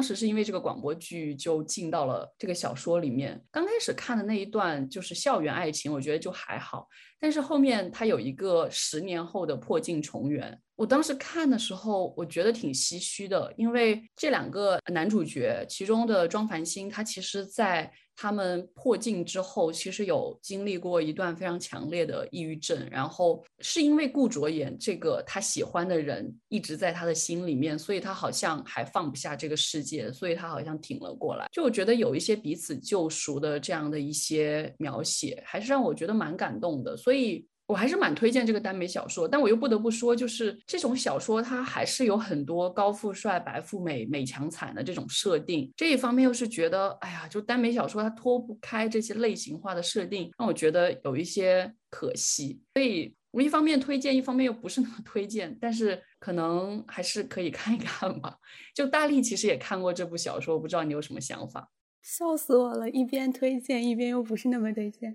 [0.08, 3.38] 只是因为这个广播剧就进到了这个小说里面。
[3.50, 6.88] 刚开始看的那一段就是校园爱情，我觉得就还好。
[7.20, 31.46] 但是后面它有一个十年后的破镜重圆，我当时看的时候，我觉得挺唏嘘的，因为这两个男主角，其中的庄凡星，他其实在他们破镜之后，其实有经历过一段非常强烈的抑郁症，然后是因为顾卓言这个他喜欢的人一直在他的心里面，所以他好像还放不下这个世界，所以他好像挺了过来。
[31.52, 37.46] 就我觉得有一些彼此救赎的这样的一些描写，还是让我觉得蛮感动的，所以。
[37.68, 45.70] 我还是蛮推荐这个耽美小说，但我又不得不说，就是这种小说它还是有很多高富帅、白富美、美强惨的这种设定。
[45.76, 52.58] 这一方面又是觉得，哎呀，就耽美小说它脱不开这些类型化的设定，让我觉得有一些可惜。
[52.74, 58.34] 所以我一方面推荐，一方面又不是那么推荐，但是可能还是可以看一看吧。
[58.74, 61.68] 就大力其实也看过这部小说，我不知道你有什么想法？
[62.02, 65.14] 笑死我了，一边推荐一边又不是那么推荐。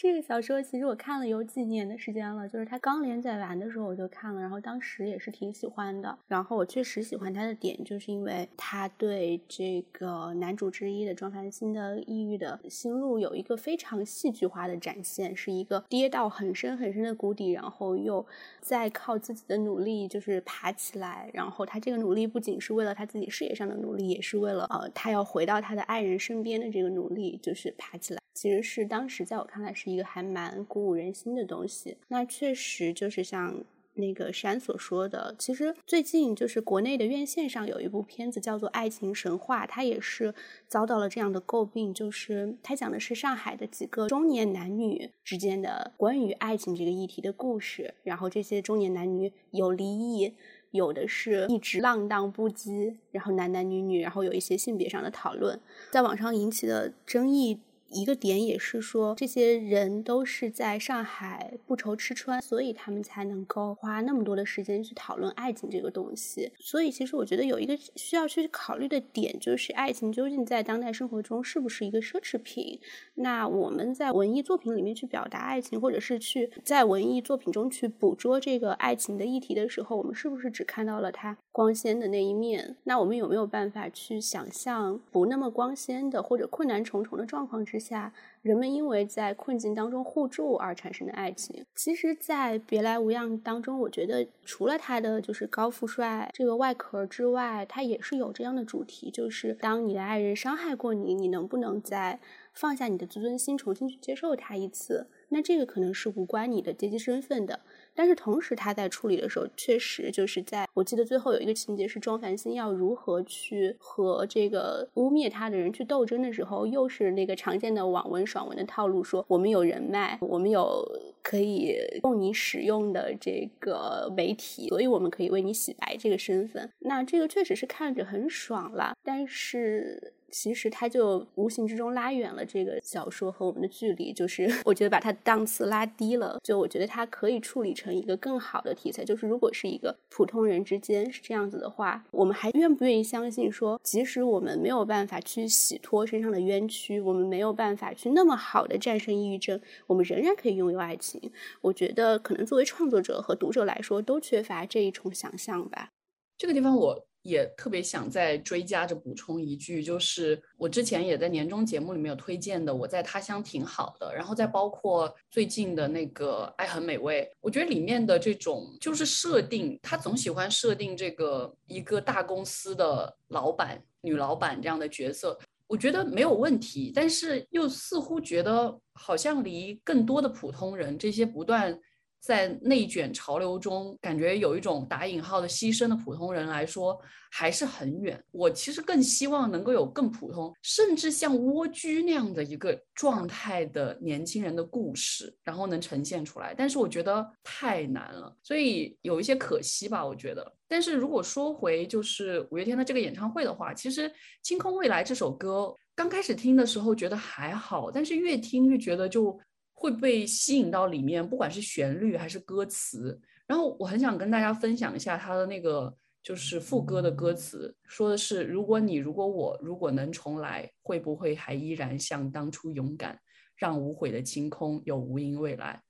[0.00, 6.16] 这个小说其实我看了有几年的时间了，就是它刚连载完的时候我就看了，然后当时也是挺喜欢的。
[6.28, 18.24] 然后我确实喜欢它的点，就是因为它对这个男主之一的庄凡星的抑郁的心路有一个非常戏剧化的展现，是一个跌到很深很深的谷底，然后又
[18.60, 21.28] 再靠自己的努力就是爬起来。
[21.34, 28.20] 然后他这个努力不仅是为了他自己事业上的努力，也是为了呃他要回到他的爱人身边的这个努力，就是爬起来。
[28.34, 31.96] 其实是当时在我看来是一个还蛮鼓舞人心的东西。
[32.08, 40.32] 那确实就是像那个山所说的，其实最近就是国内的院线上有一部片子叫做《爱情神话》，它也是
[40.68, 47.94] 遭到了这样的诟病，就是它讲的是上海的几个中年男女之间的关于爱情这个议题的故事。
[48.04, 50.32] 然后这些中年男女有离异，
[50.70, 55.58] 有的是一直浪荡不羁，然后男男女女，然后有一些性别上的讨论，
[55.90, 57.58] 在网上引起的争议。
[57.90, 66.52] 一个点也是说，这些人都是在上海不愁吃穿，所以他们才能够花那么多的时间去讨论爱情这个东西。
[66.58, 72.78] 所以，其实我觉得有一个需要去考虑的点，就是爱情究竟在当代生活中是不是一个奢侈品？
[73.14, 82.76] 那我们在文艺作品里面去表达爱情，或者是去在文艺作品中去捕捉这个爱情的议题的时候，我们是不是只看到了它光鲜的那一面？
[82.84, 91.64] 那我们有没有办法去想象不那么光鲜的或者困难重重的状况之下，人们因为在困境当中互助而产生的爱情。
[91.74, 102.20] 其实，在《别来无恙》当中，我觉得除了他的就是高富帅这个外壳之外，他也是有这样的主题，就是当你的爱人伤害过你，你能不能再
[102.52, 105.06] 放下你的自尊心，重新去接受他一次？
[105.30, 107.60] 那这个可能是无关你的阶级身份的。
[107.98, 120.86] 但是同时，他在处理的时候，确实就是在我记得最后有一个情节是庄繁星要如何去和这个污蔑他的人去斗争的时候，又是那个常见的网文爽文的套路，说我们有人脉，我们有
[121.24, 126.70] 可以供你使用的这个媒体，所以我们可以为你洗白这个身份。
[126.78, 130.12] 那这个确实是看着很爽了，但是。
[130.30, 136.38] 其实它就无形之中拉远了这个小说和我们的距离，就是 我觉得把它档次拉低了。
[136.42, 151.30] 就我觉得它可以处理成一个更好的题材，就是如果是一个普通人之间是这样子的话，我们还愿不愿意相信说，即使我们没有办法去洗脱身上的冤屈，我们没有办法去那么好的战胜抑郁症，我们仍然可以拥有爱情？
[151.60, 155.90] 我觉得可能作为创作者和读者来说，都缺乏这一重想象吧。
[156.36, 157.04] 这个地方我。
[157.28, 181.78] 也特别想再追加着补充一句，就是我之前也在年终节目里面有推荐的，我在他乡挺好的，然后再包括最近的那个爱很美味，我觉得里面的这种就是设定，他总喜欢设定这个一个大公司的老板、女老板这样的角色，我觉得没有问题，但是又似乎觉得好像离更多的普通人这些不断。
[182.20, 187.00] 在内卷潮流中，感觉有一种打引号的牺牲的普通人来说
[187.30, 188.22] 还是很远。
[188.30, 196.54] 我其实更希望能够有更普通，甚至像蜗居那样的一个状态的年轻人的故事，然后能呈现出来。
[196.56, 200.04] 但是我觉得太难了，所以有一些可惜吧。
[200.04, 204.10] 我觉得，但是如果说回就是五月天的这个演唱会的话，其实
[204.42, 209.38] 《清空未来》这首歌刚开始听的时候觉得还好，但是越听越觉得就。
[209.78, 213.20] 会被吸引到里面，不管是旋律还是歌词。
[213.46, 223.18] 然后我很想跟大家分享一下他的那个，就是副歌的歌词，说的是：如果你，如果我，如果能重来，会不会还依然像当初勇敢，
[223.54, 225.80] 让无悔的晴空有无垠未来？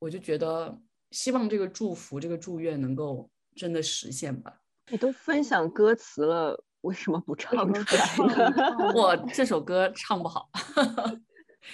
[0.00, 0.76] 我就觉得，
[1.12, 4.60] 希望这个祝福，这个祝愿能够真的实现吧。
[4.90, 8.34] 你都分享歌词了，为什么不唱出来？
[8.94, 10.50] 我这首歌唱不好。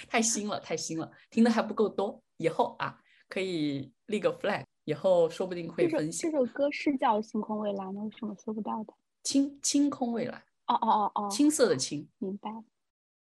[0.07, 2.21] 太新了，太新了，听的还不够多。
[2.37, 2.99] 以后啊，
[3.29, 6.31] 可以立个 flag，以后说不定会分享。
[6.31, 8.01] 这首歌是叫《星空未来》吗？
[8.03, 8.93] 为什么搜不到的？
[9.23, 10.43] 青青空未来。
[10.67, 12.07] 哦哦哦哦，青色的青。
[12.19, 12.49] 明白。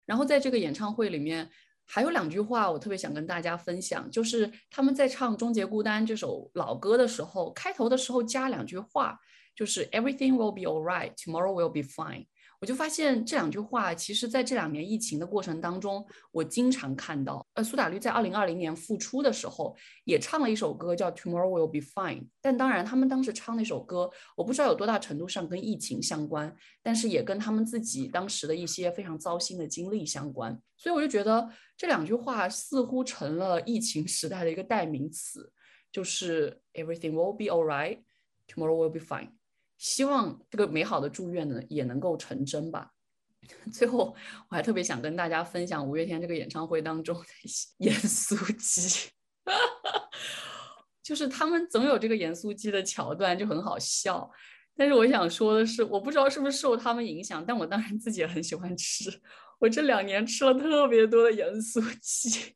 [0.05, 1.49] 然后在这个演唱会里面，
[1.85, 9.19] 还有两句话我特别想跟大家分享，就是他们在唱《终结孤单》这首老歌的时候，开头的时候加两句话，
[9.55, 12.27] 就是 Everything will be alright, tomorrow will be fine。
[12.61, 17.45] 我就发现这两句话，其实在这两年疫情的过程当中，我经常看到。
[17.53, 19.73] 呃，苏打绿在二零二零年复出的时候，
[20.03, 22.19] 也唱了一首歌叫《Tomorrow Will Be Fine》。
[22.41, 26.53] 但当然，他们当时唱那首歌，我不知道有多大程度上跟疫情相关，
[26.83, 30.61] 但是也跟他们自己当时的一些非常糟心的经历相关。
[30.75, 35.49] 所以我就觉得这两句话似乎成了疫情时代的一个代名词，
[35.93, 38.03] 就是 Everything will be alright,
[38.49, 39.29] tomorrow will be fine。
[39.79, 42.91] 希望这个美好的祝愿呢也能够成真吧。
[43.73, 44.15] 最后，
[44.49, 47.25] 我还特别想跟大家分享五月天这个演唱会当中的
[47.77, 49.09] 盐酥鸡，
[51.01, 54.29] 就是他们总有这个盐酥鸡的桥段，就很好笑。
[54.75, 59.09] 但是我想说的是，我不知道是不是受他们影响，但我当然自己也很喜欢吃。
[59.57, 62.55] 我这两年吃了特别多的盐酥鸡。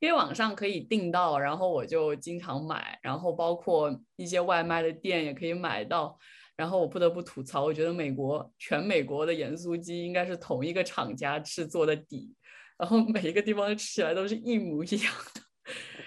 [0.00, 6.18] 因为网上可以订到，然后我就经常买，然后包括一些外卖的店也可以买到。
[6.56, 12.34] 然后我不得不吐槽，我觉得美国全美国的盐酥鸡应该是同一个厂家制作的底，
[12.76, 15.40] 然后每一个地方吃起来都是一模一样的。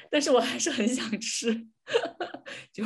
[0.09, 1.53] 但是我还是很想吃，
[2.73, 2.83] 就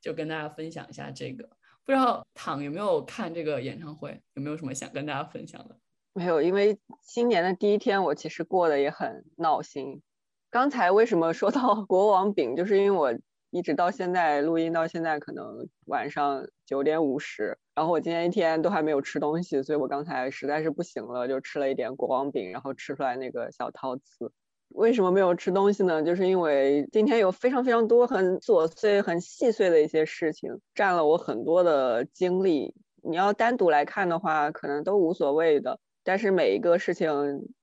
[0.00, 1.46] 就跟大家分享一下这个。
[1.84, 5.78] 不知道躺有没有看这个演唱会，有没有什么想跟大家分享的？
[6.14, 10.00] 没有，因为新年的第一天，我其实过得也很闹心。
[10.48, 13.18] 刚才为什么说到 国王饼，就是因为我
[13.50, 24.30] 一直到现在录音到现在可能晚上九点五十，然后我今天一天都还没有吃东西，所以我刚才实在是不行了，就吃了一点国王饼，然后吃出来那个小陶瓷。
[24.68, 26.02] 为什么没有吃东西呢？
[26.04, 32.72] 就是因为今天有非常非常多很琐碎、很细碎的一些事情占了我很多的精力。
[33.02, 37.10] 你要单独来看的话，可能都无所谓的，但是每一个事情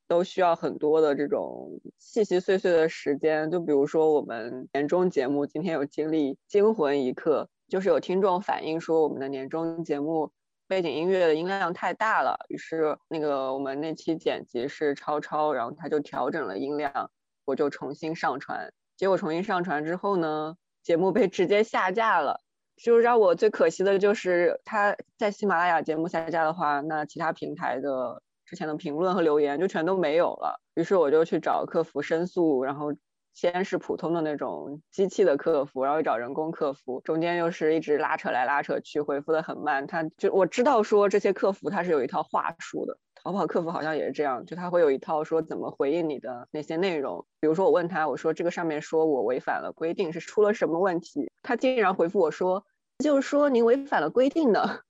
[0.08, 3.50] 都需要很多的这种细细碎碎的时间。
[3.50, 10.32] 就比如说我们年终节目今天有经历惊魂一刻，就是有听众反映说我们的年终节目。
[10.68, 17.12] 背景音乐的音量太大了，于是那个我们那期剪辑是超超，然后他就调整了音量，
[17.44, 18.72] 我就重新上传。
[18.96, 22.40] 结果重新上传之后呢，节目被直接下架了。
[22.78, 30.60] 就让我最可惜的就是他在喜马拉雅节目下架的话，那其他平台的之前的评论和留言就全都没有了。
[30.76, 32.94] 于是我就去找客服申诉，然后。
[33.34, 39.88] 先是普通的那种机器的客服，然后又找人工客服，中间又是一直拉扯来拉扯去，回复的很慢。
[39.88, 47.26] 他就我知道说这些客服他是有一套话术的，淘宝客服好像也是这样，就他会有一套说怎么回应你的那些内容。
[47.40, 51.32] 比如说我问他，我说这个上面说我违反了规定，是出了什么问题？
[51.42, 52.66] 他竟然回复我说，
[53.00, 54.84] 就是说您违反了规定的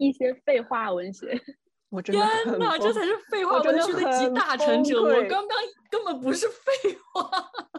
[0.00, 1.38] 一些废话文学。
[1.90, 2.16] 我天
[2.58, 5.02] 哪，这才是废话文学的集大成者！
[5.02, 5.58] 我刚刚
[5.90, 7.30] 根本不是废话。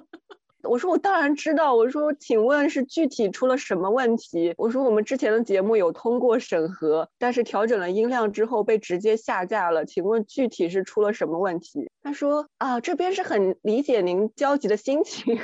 [0.64, 1.74] 我说我当然知道。
[1.74, 4.54] 我说，请问是具体出了什么问题？
[4.58, 9.84] 我说我们之前的节目有通过审核，但是调整了音量之后被直接下架了。
[9.84, 11.90] 请问具体是出了什么问题？
[12.04, 15.40] 他说啊，这边是很理解您焦急的心情。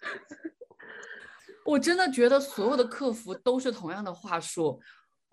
[1.66, 4.80] 我真的觉得所有的客服都是同样的话术。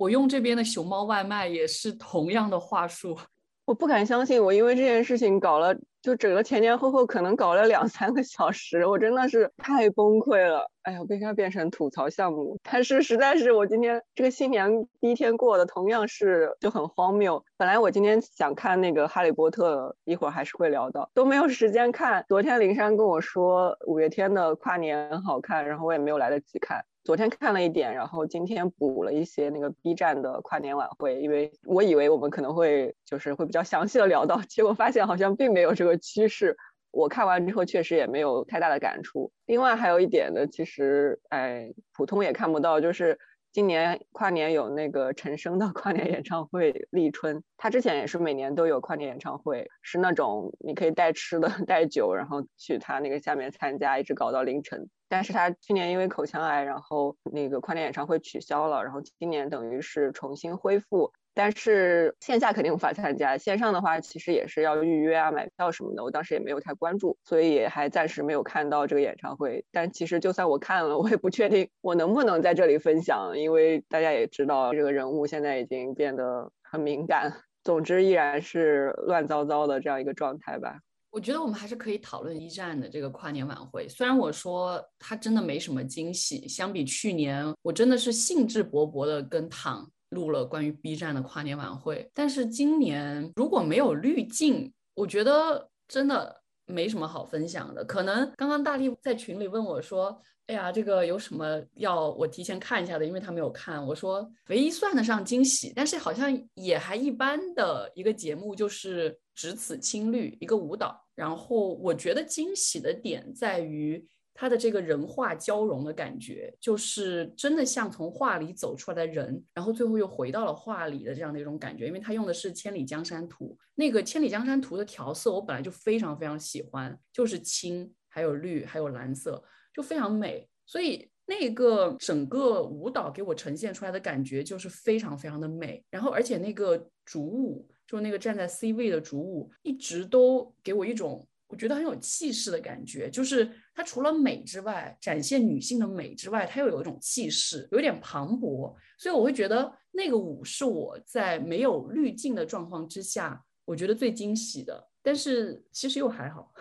[0.01, 3.15] 我用这边的熊猫外卖也是同样的话术，
[3.65, 10.65] 我不敢相信，我因为这件事情搞了，就整个前前后后可能搞了两三个小时，我真的是太崩溃了。
[10.81, 12.57] 哎呀，为啥变成吐槽项目？
[12.63, 17.45] 但是实在是我今天这个新年第一天过的，同样是就很荒谬。
[17.55, 22.25] 本来我今天想看那个哈利波特，一会儿还是会聊到，都没有时间看。
[22.27, 26.83] 昨天灵山跟我说五月天的跨年很好看，然后我也没有来得及看。
[27.03, 36.55] 昨天看了一点，然后今天补了一些那个 B 站的跨年晚会，因为我以为我们可能会就是会比较详细的聊到，结果发现好像并没有这个趋势。
[36.91, 39.31] 我看完之后确实也没有太大的感触。
[39.45, 43.17] 另外还有一点呢，其实哎，普通也看不到，就是
[43.53, 54.89] 今年跨年有那个陈升的 跨年演唱会，立春，他之前也是每年都有跨年演唱会，是那种你可以带吃的 带酒，然后去他那个下面参加，一直搞到凌晨。
[55.09, 69.63] 但是他去年因为口腔癌，然后那个跨年演唱会取消了，然后今年等于是重新恢复，但是线下肯定无法参加，线上的话其实也是要预约啊、买票什么的，我当时也没有太关注，所以也还暂时没有看到这个演唱会。
[69.71, 77.31] 但其实就算我看了，我也不确定我能不能在这里分享，因为大家也知道这个人物现在已经变得很敏感。
[77.63, 80.79] 总之依然是乱糟糟的这样一个状态吧。
[81.11, 83.87] 我觉得我们还是可以讨论一战的这个跨年晚会。
[83.87, 92.09] 虽然我说它真的没什么惊喜，相比去年，我真的是兴致勃勃的跟躺录了关于 B 站的跨年晚会。
[92.13, 97.83] 但是今年如果没有滤镜，我觉得真的没什么好分享的。
[97.83, 100.17] 可能刚刚大力在群里问我说
[100.47, 103.85] ：“哎呀，这个有什么要我提前看一下的？”因为他没有看。
[103.85, 109.19] 我说唯一算得上惊喜，但是好像也还一般的一个节目就是。
[109.33, 121.87] 只此青绿一个舞蹈，然后我觉得惊喜的点在于他的这个人画交融的感觉，就是真的像从画里走出来的人，然后最后又回到了画里的这样的一种感觉。
[121.87, 129.43] 因为他用的是《千里江山图》，那个《千里江山图》的调色我本来就非常非常喜欢，就是青，还有绿，还有蓝色，
[129.73, 130.47] 就非常美。
[130.65, 135.83] 所以那个整个舞蹈给我呈现出来的感觉就是非常非常的美。
[135.89, 137.67] 然后而且那个主舞。
[137.87, 143.09] 就那个站在 C 位的主舞，一直都给我一种我觉得很有气势的感觉。
[143.09, 143.51] 就是
[143.81, 148.71] 它除了美之外，展现女性的美之外，它又有一种气势，有点磅礴。
[148.95, 154.87] 所以我会觉得那个舞是我在没有滤镜的状况之下，我觉得最惊喜的。
[155.01, 156.53] 但是其实又还好。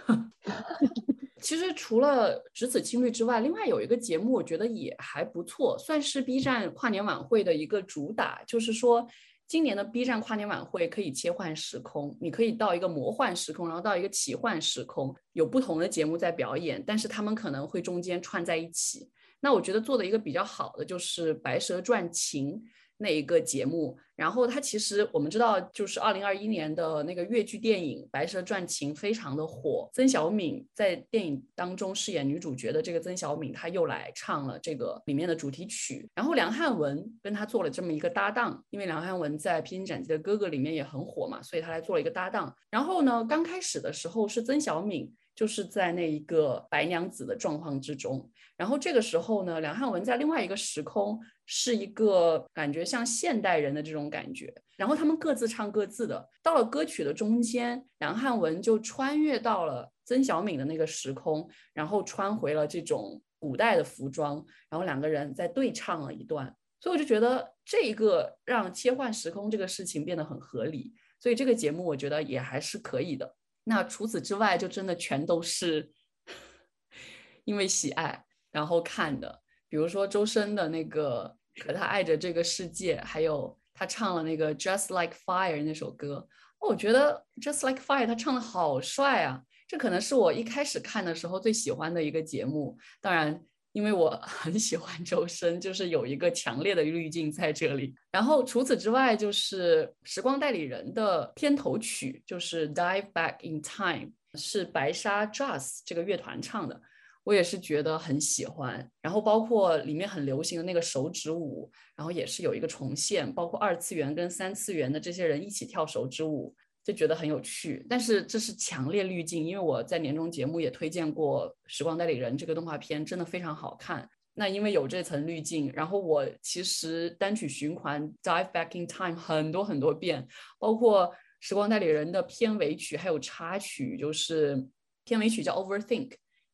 [1.42, 9.06] 其实除了只此青绿之外，另外有一个节目，我觉得也还不错，算是 B 站跨年晚会的一个主打，就是说。
[9.50, 19.10] 今年的 B 站跨年晚会可以切换时空，你可以到一个魔幻时空，然后到一个奇幻时空，有不同的节目在表演，但是他们可能会中间串在一起。
[19.40, 22.52] 那我觉得做的一个比较好的就是《白蛇传情》，
[23.00, 23.98] 那一个节目。
[24.14, 29.88] 然后它其实我们知道，就是二零二一年的那个越剧电影《白蛇传情》非常的火。
[29.94, 36.06] 曾小敏在电影当中饰演女主角的这个曾小敏，她又来唱了这个里面的主题曲。
[36.14, 42.54] 然后梁汉文跟她做了这么一个搭档，因为梁汉文在《披荆斩棘的哥哥》里面也很火嘛，所以他来做了一个搭档。
[42.70, 45.10] 然后呢，刚开始的时候是曾小敏。
[45.32, 48.28] 就是在那一个白娘子的状况之中，
[48.58, 51.18] 然后这个时候呢，梁汉文在另外一个时空
[51.52, 56.28] 是一个感觉像现代人的这种感觉，然后他们各自唱各自的。
[56.44, 64.36] 到了歌曲的中间，梁汉文就穿越到了曾小敏的那个时空，然后穿回了这种古代的服装，
[64.68, 66.54] 然后两个人在对唱了一段。
[66.78, 73.34] 所以我就觉得这一个让切换时空这个事情变得很合理，所以这个节目我觉得也还是可以的。
[73.64, 75.90] 那除此之外，就真的全都是
[77.42, 79.42] 因为喜爱然后看的。
[79.68, 86.26] 比如说周深的那个《可他爱着这个世界》，还有他唱了那个《Just Like Fire》那首歌，
[86.58, 89.42] 我觉得《Just Like Fire》他唱的好帅啊！
[89.68, 92.78] 这可能是我一开始看的时候最喜欢的一个节目。
[93.00, 93.42] 当然。
[93.72, 97.94] 因为我很喜欢周深，就是有一个强烈的滤镜在这里。
[98.10, 106.80] 然后除此之外，就是《时光代理人》的片头曲，就是《Dive Back in Time》，是白沙 Jazz 这个乐团唱的，
[107.24, 108.90] 我也是觉得很喜欢。
[109.02, 116.54] 然后包括里面很流行的那个手指舞，然后也是有一个重现，包括二次元跟三次元的这些人一起跳手指舞。
[116.82, 124.08] 就觉得很有趣，但是这是强烈滤镜，因为我在年终节目也推荐过《时光代理人》这个动画片，真的非常好看。
[124.32, 130.26] 那因为有这层滤镜，然后我其实单曲循环《Dive Back in Time》很多很多遍，
[130.58, 131.06] 包括
[131.38, 134.66] 《时光代理人》的片尾曲还有插曲，就是
[135.04, 136.08] 片尾曲叫《Overthink》，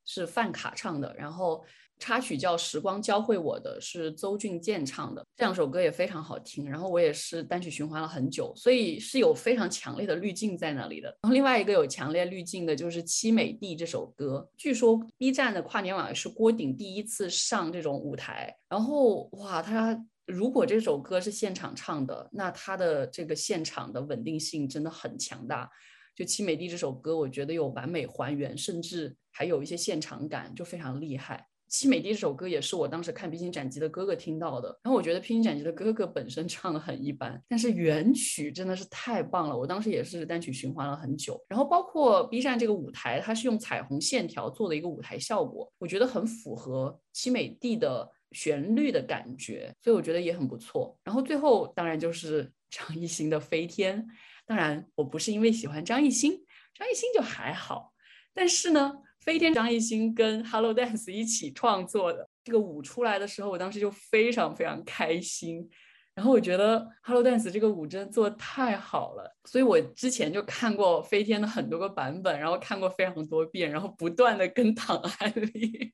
[0.07, 1.63] 是范卡唱的，然后。
[1.99, 6.69] 插曲叫《时光教会我的》，是邹俊健唱的，这两首歌也非常好听。
[6.69, 11.09] 然后我也是单曲循环了很久，所以是有非常强烈的滤镜在那里的。
[11.23, 18.55] 然后另外一个有强烈滤镜的就是《凄美地》这首歌，据说 B 站的跨年晚会是郭顶第一次上这种舞台。
[18.69, 25.71] 然后哇，他如果这首歌是现场唱的，那他的这个现场的稳定性真的很强大。
[26.15, 31.47] 就《凄美地》这首歌，我觉得有完美还原，甚至还有一些现场感，就非常厉害。
[31.71, 41.39] 《凄美地》这首歌也是我当时看《披荆斩棘的哥哥》听到的，然后我觉得《披荆斩棘的哥哥》本身唱的很一般，但是原曲真的是太棒了，我当时也是单曲循环了很久。
[41.49, 50.99] 然后包括 B 站这个舞台，它是用彩虹线条做的一个舞台效果，我觉得很符合《凄美地》的旋律的感觉，所以我觉得也很不错。
[51.05, 54.03] 然后最后当然就是 张艺兴的《飞天》，
[54.47, 56.33] 当然我不是因为喜欢张艺兴，
[56.75, 57.93] 张艺兴就还好，
[58.33, 59.03] 但是呢。
[59.27, 65.69] 飞天张艺兴跟 Hello Dance 一起创作的这个舞出来的时候，我当时就非常非常开心。
[66.15, 75.93] 然后我觉得 Hello Dance 这个舞真的做的太好了，所以我之前就看过飞天的很多个版本，然后看过非常多遍，然后不断的跟唐安利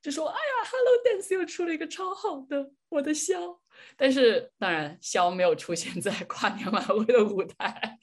[0.00, 3.60] 就说：“哎呀，Hello Dance 又出了一个超好的，我的肖。”
[3.98, 7.98] 但是当然，肖没有出现在跨年晚会的舞台。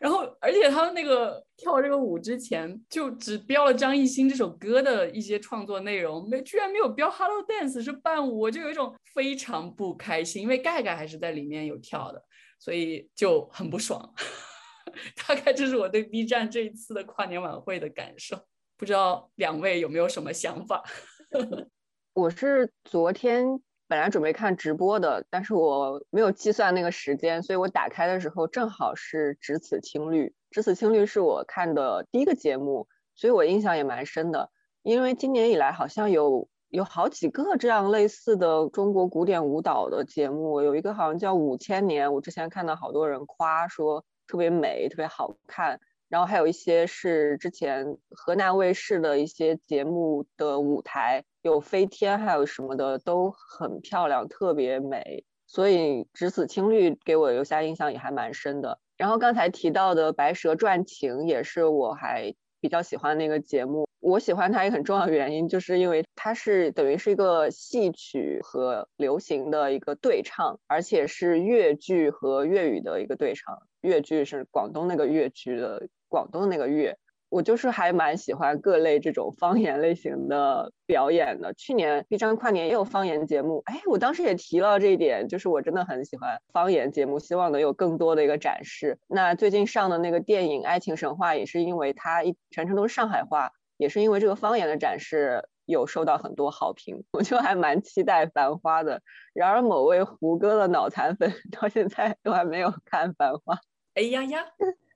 [0.00, 12.22] 然后，而且他们那个跳这个舞之前，就只标了张艺兴这首歌的一些创作内容，没居然没有标 Hello Dance 是伴舞，我就有一种非常不开心，因为盖盖还是在里面有跳的，
[12.58, 14.14] 所以就很不爽。
[15.26, 18.38] 大概这是我对 B 站这一次的跨年晚会的感受，
[18.76, 20.82] 不知道两位有没有什么想法？
[22.14, 23.60] 我是昨天。
[23.88, 30.26] 本来准备看直播的，但是我没有计算那个时间，所以我打开的时候正好是《只此青绿》。
[30.50, 34.50] 《只此青绿》是我看的第一个节目，所以我印象也蛮深的。
[34.82, 45.80] 因为今年以来好像有有好几个这样类似的中国古典舞蹈的节目，有一个好像叫《五千年》，我之前看到好多人夸说特别美、特别好看。
[46.08, 55.24] 然后还有一些是之前河南卫视的一些节目的舞台，有飞天，还有什么的都很漂亮，特别美。
[55.46, 58.78] 所以《只此青绿》给我留下印象也还蛮深的。
[58.96, 63.86] 然后刚才提到的《白蛇传情》也是我还比较喜欢那个节目。
[64.00, 73.58] 我喜欢它一个很重要原因，就是因为它是等于是一个戏曲和流行的一个对唱，而且是粤剧和粤语的一个对唱。
[73.80, 75.88] 粤剧是广东那个粤剧的。
[76.08, 76.96] 广东那个粤，
[77.28, 81.52] 我就是还蛮喜欢各类这种方言类型的表演的。
[81.54, 88.98] 去年 B 站跨年也有方言节目，哎，我当时也提了这一点，就是我真的很喜欢方言节目，希望能有更多的一个展示。
[89.06, 99.02] 那最近上的那个电影《爱情神话》，也是因为它一全程都是上海话，也是因为这个方言的展示，有受到很多好评，我就还蛮期待《繁花》的。
[99.34, 103.54] 然而某位胡歌的脑残粉 到现在都还没有看《繁花》。
[103.94, 104.44] 哎呀呀，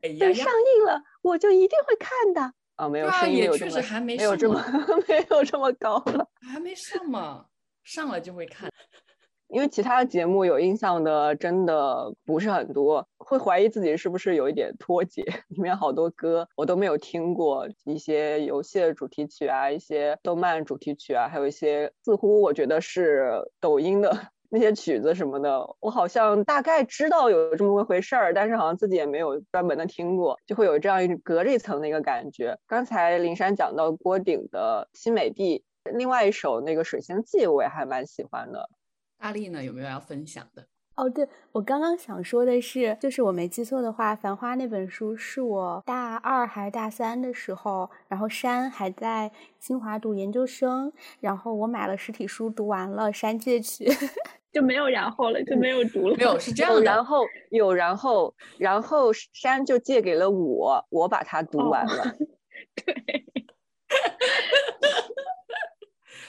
[0.02, 2.54] 哎呀等上映了我就一定会看的。
[2.76, 4.62] 啊，没有声音也确实还没没有这么
[5.06, 7.46] 没有这么高了，还没上嘛，
[7.84, 8.70] 上了就会看。
[9.48, 15.22] 因为其他的节目有印象的真的不是很多，会怀疑自己是不是有一点脱节。
[15.48, 23.30] 里面好多歌我都没有听过，一些游戏的主题曲啊，一些动漫主题曲啊，还有一些似乎我觉得是
[23.60, 32.54] 抖音的那些曲子什么的，我好像大概知道有这么回事儿，但是好像自己也没有专门的听过，就会有这样一隔着一层的一个感觉。
[32.66, 35.64] 刚才林珊讲到郭顶的《新美地》，
[35.96, 38.68] 另外一首那个《水星记》我也还蛮喜欢的。
[39.16, 40.66] 大力呢，有没有要分享的？
[40.94, 53.86] 哦，对我刚刚想说的是，就是我没记错的话，《繁花》那本书是我大二还是大三的时候，然后山还在清华读研究生，然后我买了实体书，读完了，山借去，
[54.52, 56.16] 就没有然后了，就没有读了。
[56.16, 61.94] 没有是 这样的，然后有然后，然后山就借给了我，我把它读完了。
[62.04, 62.16] 哦、
[62.84, 63.24] 对。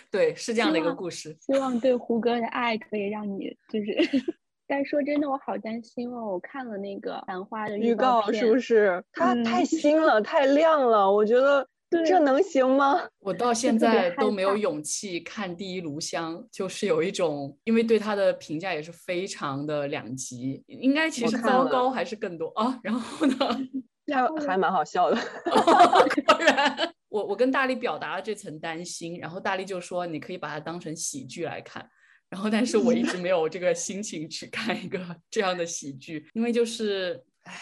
[0.10, 1.36] 对，是这样的一个故事。
[1.42, 4.38] 希望对胡歌的爱可以让你就是，
[4.68, 6.26] 但说真的，我好担心哦。
[6.34, 9.04] 我看了那个《繁花》的预告，是不是？
[9.12, 11.68] 它嗯、太 新了，太亮了，我觉得
[12.06, 13.02] 这能行吗？
[13.20, 22.80] 我到现在都没有勇气看《第一炉香》，就是有一种，因为对他的评价也是非常的两极，应该其实糟糕还是更多啊。
[22.84, 23.36] 然后呢？
[24.12, 25.16] 还还蛮好笑的，
[25.48, 31.88] 果然，我我跟大力表达了这层担心，然后大力就说你可以把它当成喜剧来看，
[32.34, 35.00] 然后但是我一直没有这个心情去看一个
[35.30, 37.54] 这样的喜剧，因为就是，唉，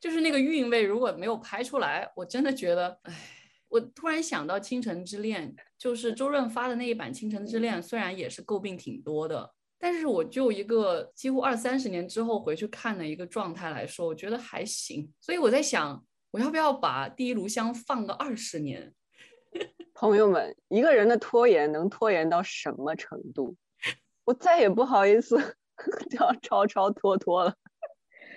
[0.00, 3.14] 就是那个韵味如果没有拍出来，我真的觉得，唉，
[3.68, 9.52] 我突然想到《倾城之恋》，就是周润发的那一版《倾城之恋》，虽然也是诟病挺多的。
[9.78, 15.12] 但是我就一个几乎二三十年之后回去看的一个状态来说，我觉得还行。
[15.20, 18.94] 所以我在想，我要不要把《第一炉香》放个二十年？
[19.92, 23.54] 朋友们，一个人的拖延能拖延到什么程度？
[24.28, 25.38] 我再也不好意思
[26.10, 27.54] 叫超超拖拖了。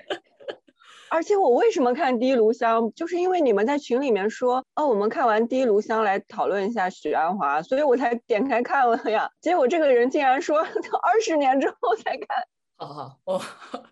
[1.11, 9.29] 而且我为什么看《第一炉香》，就是因为你们在群里面说，哦，我们看完《第一炉香》来讨论一下许鞍华，所以我才点开看了呀。
[9.41, 12.27] 结果这个人竟然说二十年之后才看。
[12.77, 13.41] 好好，我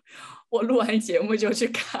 [0.48, 2.00] 我录完节目就去看，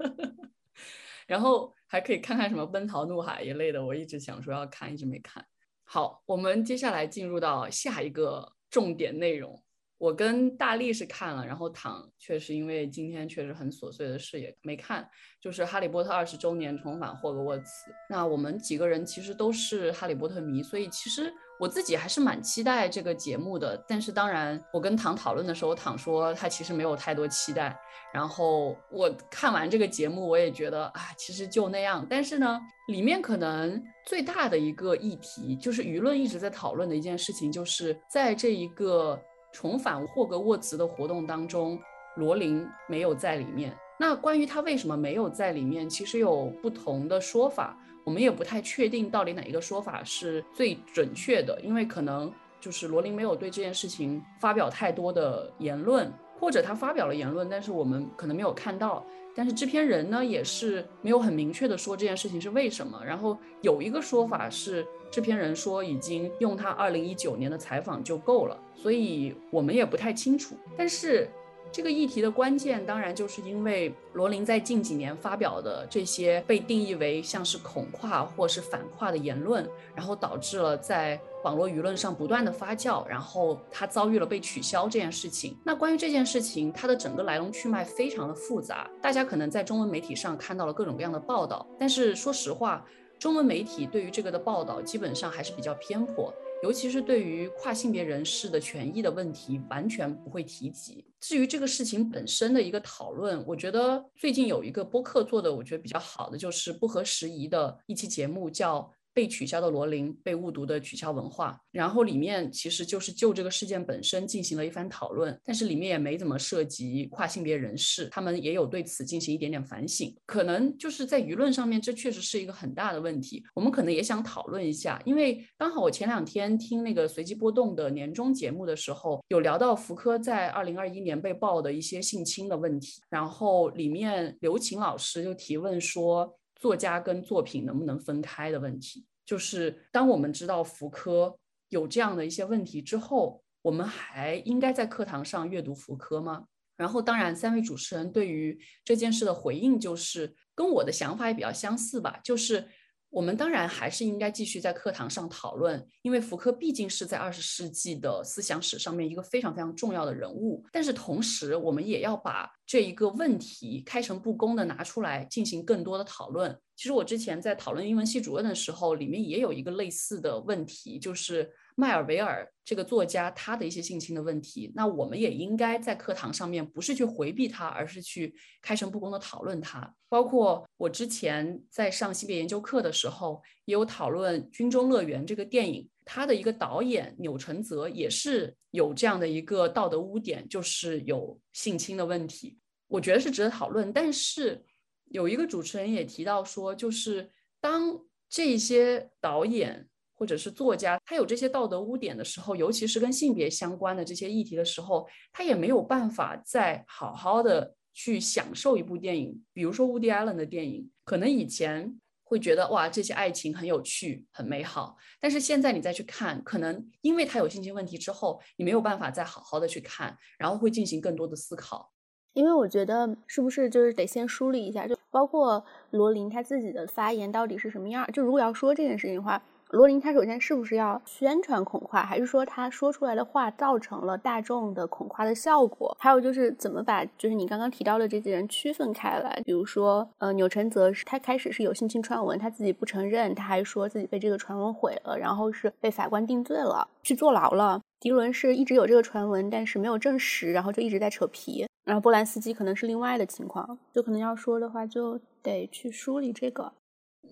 [1.28, 5.44] 然后还可以看看什么《奔逃怒海》一类的，我一直想说要看，一直没看。
[5.86, 9.62] 好，我们接下来进入到下一个重点内容。
[9.96, 15.08] 我跟大力是看了，然后躺确实因为今天确实很琐碎的事也没看，
[15.40, 17.64] 就是《哈利波特》二十周年重返霍格沃茨。
[18.10, 23.82] 那我们几个人其实都是哈利波特迷，所以其实我自己还是蛮期待这个节目的。
[23.88, 27.74] 但是当然，我跟唐讨论的时候，唐说他其实没有太多期待。
[28.12, 32.04] 然后我看完这个节目，我也觉得啊，其实就那样。
[32.10, 39.18] 但是呢，里面可能最大的一个议题，就是舆论一直在讨论的一件事情，就是在这一个。
[39.54, 41.78] 重返霍格沃茨的活动当中，
[42.16, 43.72] 罗琳没有在里面。
[44.00, 59.04] 那关于他为什么没有在里面，其实有不同的说法，我们也不太确定到底哪一个说法是最准确的，因为可能就是罗琳没有对这件事情发表太多的言论，或者他发表了言论，但是我们可能没有看到。
[59.36, 63.00] 但是制片人呢，也是没有很明确的说这件事情是为什么。
[63.04, 70.54] 然后有一个说法是，制片人说已经用他二零一九年的采访就够了，所以我们也不太清楚。
[70.76, 71.28] 但是
[71.74, 85.58] 这个议题的关键，当然就是因为罗琳在近几年发表的这些被定义为像是恐跨或是反跨的言论，然后导致了在网络舆论上不断的发酵，然后他遭遇了被取消这件事情。
[85.64, 92.86] 那关于这件事情，它的整个来龙去脉非常的复杂，大家可能在中文媒体上看到了各种各样的报道，但是说实话，
[93.18, 96.32] 中文媒体对于这个的报道基本上还是比较偏颇。
[96.64, 101.04] 尤其是对于跨性别人士的权益的问题，完全不会提及。
[101.20, 108.90] 至于这个事情本身的一个讨论，我觉得最近有一个播客做的，我觉得比较好的，就是不合时宜的一期节目，叫。
[109.14, 120.12] 被取消的罗琳，被误读的取消文化，然后里面其实就是就这个事件本身进行了一番讨论，但是里面也没怎么涉及跨性别人士，他们也有对此进行一点点反省。
[120.26, 123.44] 可能就是在舆论上面，这确实是一个很大的问题。
[123.54, 136.36] 我们可能也想讨论一下，因为刚好我前两天听那个随机波动的年终节目的时候，有聊到福柯在二零二一年被曝的一些性侵的问题，然后里面刘擎老师就提问说。
[136.64, 141.38] 作家跟作品能不能分开的问题，就是当我们知道福柯
[141.68, 146.46] 有这样的一些问题之后，我们还应该在课堂上阅读福柯吗？
[146.78, 152.66] 然后，当然，三位主持人对于这件事的回应就是跟我的想法也比较相似吧，就是。
[153.14, 160.64] 我们当然还是应该继续在课堂上讨论，因为福柯毕竟是在二十世纪的思想史上面一个非常非常重要的人物。
[160.72, 166.58] 但是同时，我们也要把这一个问题开诚布公的拿出来进行更多的讨论。
[166.74, 171.48] 其实我之前在讨论英文系主任的时候，里面也有一个类似的问题，就是。
[171.76, 178.32] 迈尔维尔这个作家，他的一些性侵的问题，那我们也应该在课堂上面不是去回避他，而是去
[178.62, 179.92] 开诚布公的讨论他。
[180.08, 192.56] 包括我之前在上性别研究课的时候，也有讨论《军中乐园》这个电影，他的一个导演钮承泽也是有这样的一个道德污点，就是有性侵的问题，
[192.86, 193.92] 我觉得是值得讨论。
[193.92, 194.64] 但是
[195.06, 197.28] 有一个主持人也提到说，就是
[197.60, 197.98] 当
[198.28, 199.88] 这些导演。
[200.24, 209.44] 或者是作家，他有这些道德污点的时候，尤其是跟性别相关的这些议题的时候，他也没有办法再好好的去享受一部电影。
[209.52, 221.92] 比如说 Woody Allen 的电影，可能以前会觉得哇，这些爱情很有趣、很美好，但是现在你再去看，可能因为他有性侵问题之后，你没有办法再好好的去看，然后会进行更多的思考。
[222.32, 228.10] 因为我觉得是不是就是得先梳理一下，就包括罗琳他自己的发言到底是什么样？
[228.10, 229.42] 就如果要说这件事情的话。
[229.74, 235.96] 罗琳，他首先是不是要宣传恐跨，还是说他说出来的话造成了大众的恐跨的效果？
[235.98, 239.42] 还有就是怎么把就是你刚刚提到的这些人区分开来？
[239.44, 247.80] 比如说，呃，钮承泽是他开始是有性侵传闻，他自己不承认，他还说自己被这个传闻毁了，然后是被法官定罪了，去坐牢了。
[247.98, 251.66] 迪伦是一直有这个传闻，但是没有证实，然后就一直在扯皮。
[251.84, 256.72] 然后波兰斯基可能是另外的情况，就可能要说的话就得去梳理这个。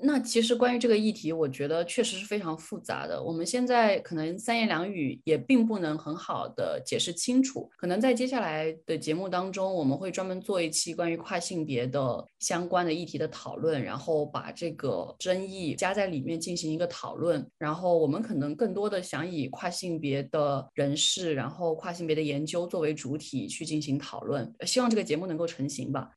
[0.00, 3.22] 那其实关于这个议题，我觉得确实是非常复杂的。
[3.22, 7.70] 我们现在可能三言两语也并不能很好的解释清楚。
[7.76, 17.46] 可能在接下来的节目当中，我们会专门做一期关于跨性别的相关的议题的讨论，然后把这个争议加在里面进行一个讨论。
[17.56, 24.52] 然后我们可能更多的想以跨性别的人士，然后跨性别的研究作为主体去进行讨论。
[24.66, 26.10] 希望这个节目能够成型吧。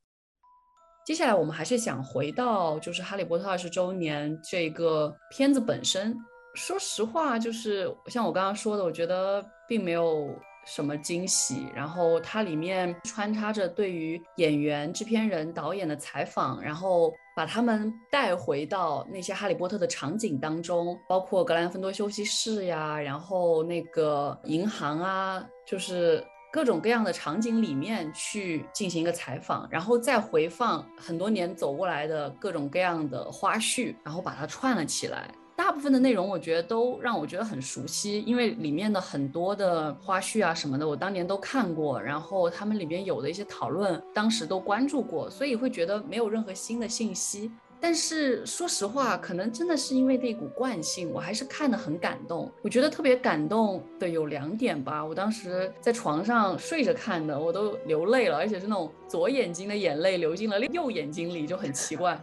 [1.05, 6.17] 接下来我们还是想回到就是《哈利波特》二十周年这个片子本身。
[6.55, 10.27] 说实话，就是像我刚刚说的，我觉得并没有
[10.65, 11.67] 什么惊喜。
[11.75, 26.25] 然后它里面穿插着对于演员、制片人、导演的采访，然后把他们带回到那些《哈利波特》的场景当中，包括格兰芬多休息室呀，然后那个银行啊，就是。
[26.55, 35.29] 各种各样的场景里面去进行一个采访，然后再回放很多年走过来的各种各样的花絮，然后把它串了起来。
[35.57, 47.51] 大部分的内容我觉得都让我觉得很熟悉，因为里面的很多的花絮啊什么的，我当年都看过，然后他们里面有的一些讨论，当时都关注过，所以会觉得没有任何新的信息。
[47.85, 52.51] 但是说实话，可能真的是因为那股惯性，我还是看得很感动。
[52.63, 55.05] 我觉得特别感动的有两点吧。
[55.05, 62.19] 我当时在床上睡着看的，我都流泪了，而且是那种左眼睛的眼泪流进了右眼睛里，就很奇怪。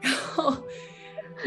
[0.00, 0.52] 然后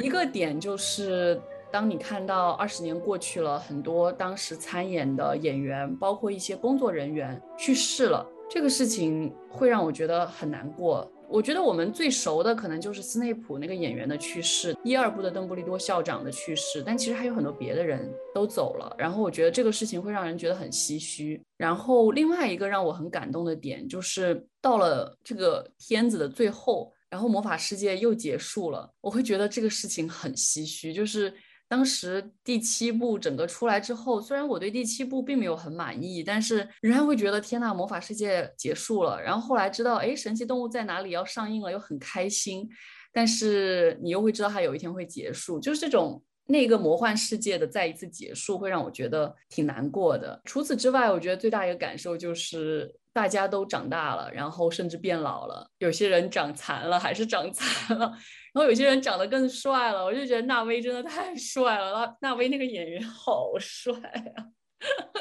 [0.02, 1.38] 一个点就是，
[1.70, 11.06] 当你看到二十年过去了，很多当时参演的演员，包括一些工作人员去世了，这个事情会让我觉得很难过。
[11.32, 18.94] 我觉得我们最熟的可能就是斯内普那个演员的去世，一二部的邓布利多校长的去世，但其实还有很多别的人都走了。
[18.98, 21.42] 然后我觉得这个事情会让人觉得很唏嘘。
[21.56, 31.34] 然后另外一个让我很感动的点就是到了这个片子的最后，然后魔法世界又结束了，我会觉得这个事情很唏嘘，就是。
[31.72, 39.22] 当时第七部整个出来之后，虽然我对第七部并没有很满意，但是仍然会觉得天呐，魔法世界结束了。
[39.22, 42.68] 然后后来知道，哎，神奇动物在哪里要上映了，又很开心。
[43.14, 50.42] 但是你又会知道它有一天会结束，就是这种那个魔幻世界的再一次结束，会让我觉得挺难过的。
[50.44, 58.12] 除此之外，我觉得最大一个感受就是大家都长大了，然后甚至变老了，有些人长残了，还是长残了。
[58.54, 61.94] 然后有些人长得更帅了，我就觉得纳威真的太帅了。
[61.94, 63.94] 纳纳威那个演员好帅
[64.36, 64.48] 啊，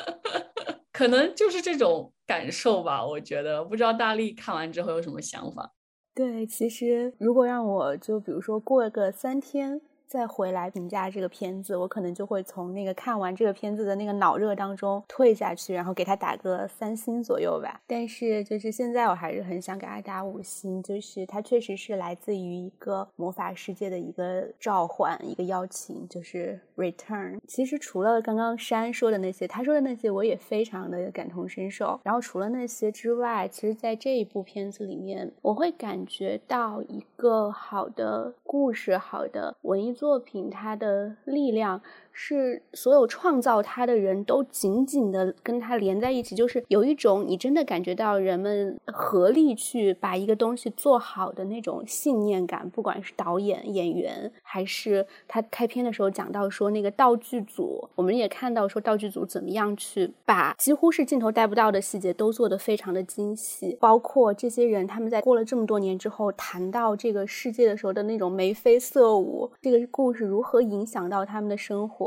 [0.92, 3.06] 可能就是这种感受吧。
[3.06, 5.72] 我觉得不知道大力看完之后有什么想法。
[6.12, 9.80] 对，其实如果让我就比如说过个三天
[10.10, 17.80] 再回来评价这个片子，我可能就会从那个看完这个片子的那个脑热当中退下去，然后给他打个三星左右吧。
[17.86, 27.38] 但是就是现在我还是很想给他打五星，就是它确实是来自于一个魔法世界的一个召唤，一个邀请，就是 return。
[27.46, 32.00] 其实除了刚刚山说的那些，他说的那些，我也非常的感同身受。
[32.02, 39.94] 然后除了那些之外，其实在这一部片子里面，我会感觉到一个好的故事，好的文艺。
[40.00, 41.82] 作品它的力量。
[42.12, 52.68] 是所有创造它的人都紧紧的跟它连在一起，就是有一种你真的感觉到人们合力去把一个东西做好的那种信念感。
[52.70, 71.99] 不管是导演、演员，还是他开篇的时候讲到说那个道具组，我们也看到说道具组怎么样去把几乎是镜头带不到的细节都做得非常的精细，包括这些人他们在过了这么多年之后谈到这个世界的时候的那种眉飞色舞，这个故事如何影响到他们的生活。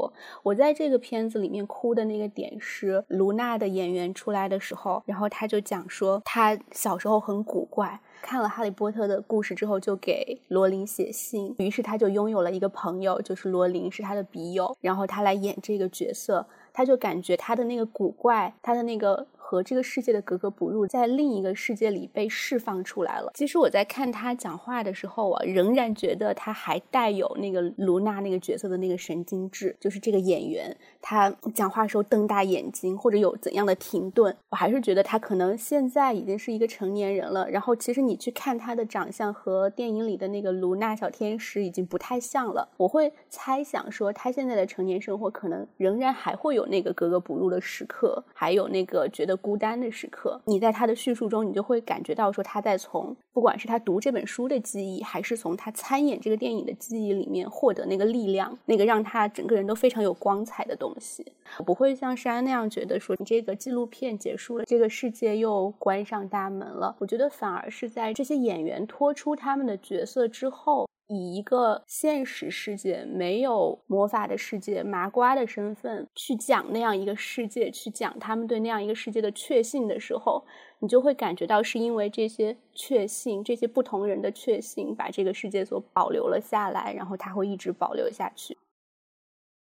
[0.43, 19.25] 我在这个片子里面哭的那个点是卢娜的演员出来的时候，然后他就讲说他小时候很古怪，看了《哈利波特》的故事之后就给罗琳写信，于是他就拥有了一个朋友，就是罗琳是他的笔友，然后他来演这个角色，他就感觉他的那个古怪，他的那个。
[19.45, 23.29] 和这个世界的格格不入，在另一个世界里被释放出来了。
[23.35, 37.47] 其实我在看他讲话的时候啊，仍然觉得他还带有那个卢娜那个角色的那个神经质，就是这个演员他讲话时候瞪大眼睛，或者有怎样的停顿，我还是觉得他可能现在已经是一个成年人了。
[37.49, 42.69] 然后其实你去看他的长相和电影里的那个卢娜小天使已经不太像了。
[42.77, 49.32] 我会猜想说，他现在的成年生活可能仍然还会有那个格格不入的时刻，还有那个觉得。
[49.37, 61.25] 孤单的时刻，你在他的叙述中，你就会感觉到说他在从不管是他读这本书的记忆，还是从他参演这个电影的记忆里面获得那个力量，那个让他整个人都非常有光彩的东西。
[61.57, 66.95] 我不会像山那样觉得说你这个纪录片结束了，这个世界又关上大门了。
[66.99, 70.87] 我觉得反而是在这些演员脱出他们的角色之后。
[71.13, 80.45] 以一个现实世界没有魔法的世界麻瓜的身份去讲那样一个世界，去讲他们对那样一个世界的确信的时候，
[80.79, 88.57] 你就会感觉到是因为这些确信，这些不同人的确信，把这个世界所保留了下来，然后它会一直保留下去。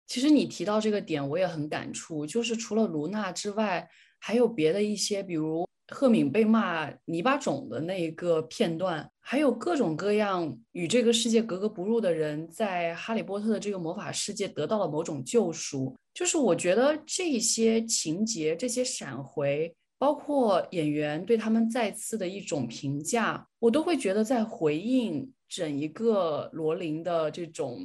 [0.06, 5.66] 其实你提到这个点，我也很感触，就是除了卢娜之外，还有别的一些，比如。
[5.88, 15.92] 赫敏被骂泥巴种的那一个片段，还有各种各样与这个世界格格不入的人，在哈利波特的这个魔法世界得到了某种救赎。
[16.14, 27.80] 就是我觉得这些情节、这些闪回，包括演员对他们再次的一种评价，我都会觉得在回应整一个罗琳的这种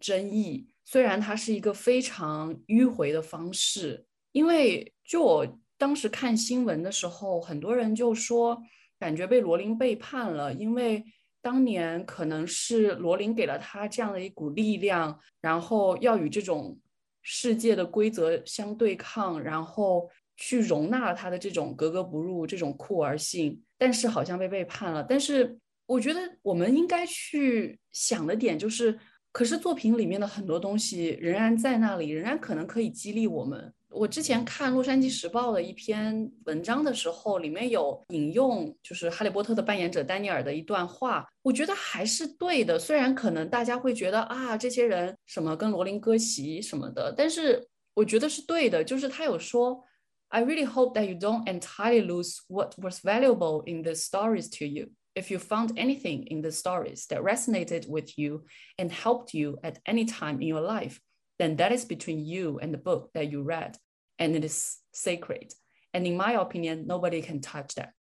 [0.00, 0.66] 争议。
[0.84, 5.46] 虽然它是一个非常迂回的方式，因为就我。
[5.78, 8.62] 当时看新闻的时候，很多人就说
[9.00, 11.02] 感觉被罗琳背叛了，因为
[11.42, 16.78] 当年可能是罗琳给了他这样的一股力量，然后要与这种
[17.22, 25.02] 世界的规则相对抗，然后去容纳了他的这种格格不入、这种酷儿性，但是好像被背叛了。
[25.02, 28.98] 但是我觉得我们应该去想的点就是，
[29.32, 33.72] 可是作品里面的很多东西仍然在那里，仍然可能可以激励我们。
[33.89, 42.77] 我之前看《洛杉矶时报》的一篇文章的时候，里面有引用就是哈利波特的扮演者丹尼尔的一段话，我觉得还是对的。
[42.77, 48.83] 虽然可能大家会觉得啊，这些人什么跟罗琳割席什么的，但是我觉得是对的。
[48.83, 49.81] 就是他有说，
[50.27, 54.89] I really hope that you don't entirely lose what was valuable in the stories to you.
[55.13, 58.43] If you found anything in the stories that resonated with you
[58.75, 60.99] and helped you at any time in your life.
[61.40, 63.76] Then that is between you and the book that you read,
[64.18, 65.52] and it is sacred.
[65.92, 67.92] And in my opinion, nobody can touch that.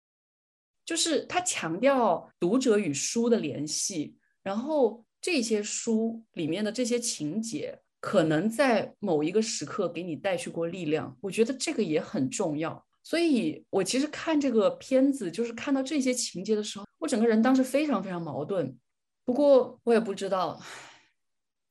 [0.85, 11.17] 就是他强调读者与书的联系，然后这些书里面的这些情节，可能在某一个时刻给你带去过力量。
[11.21, 12.85] 我觉得这个也很重要。
[13.03, 18.77] 所以我其实看这个片子，就是看到这些情节的时候，我整个人当时非常非常矛盾。
[19.25, 20.61] 不过我也不知道。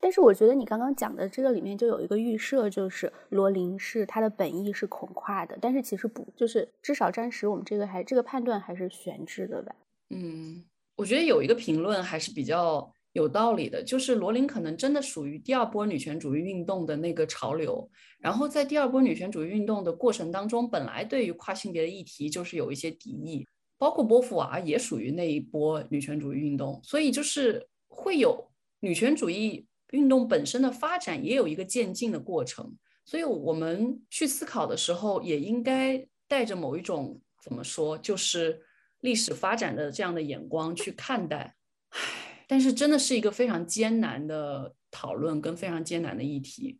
[0.00, 9.74] 但是我觉得你刚刚讲的这个里面就有一个预设，就是罗琳是他的本意是恐跨的，但是其实不，就是至少暂时我们这个还这个判断还是悬置的吧。
[10.10, 10.64] 嗯，
[10.96, 23.44] 我觉得有一个评论还是比较有道理的，就是罗琳可能真的属于第二波女权主义运动的那个潮流，然后在第二波女权主义运动的过程当中，本来对于跨性别的议题就是有一些敌意，
[23.76, 28.48] 包括波伏娃也属于那一波女权主义运动，所以就是会有
[28.78, 29.66] 女权主义。
[29.90, 38.60] 运动本身的发展也有一个渐进的过程，所以我们去思考的时候，也应该带着某一种怎么说，就是
[39.00, 41.54] 历史发展的这样的眼光去看待。
[41.90, 46.78] 唉，但是真的是一个非常艰难的讨论跟非常艰难的议题。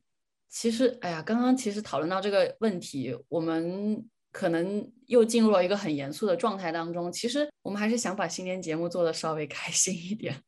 [0.51, 7.13] 其实，哎呀，刚刚其实讨论到这个问题，我们可能又进入了一个很严肃的状态当中。
[7.13, 10.43] 其实，我们还是想把新年节目做的稍微开心一点。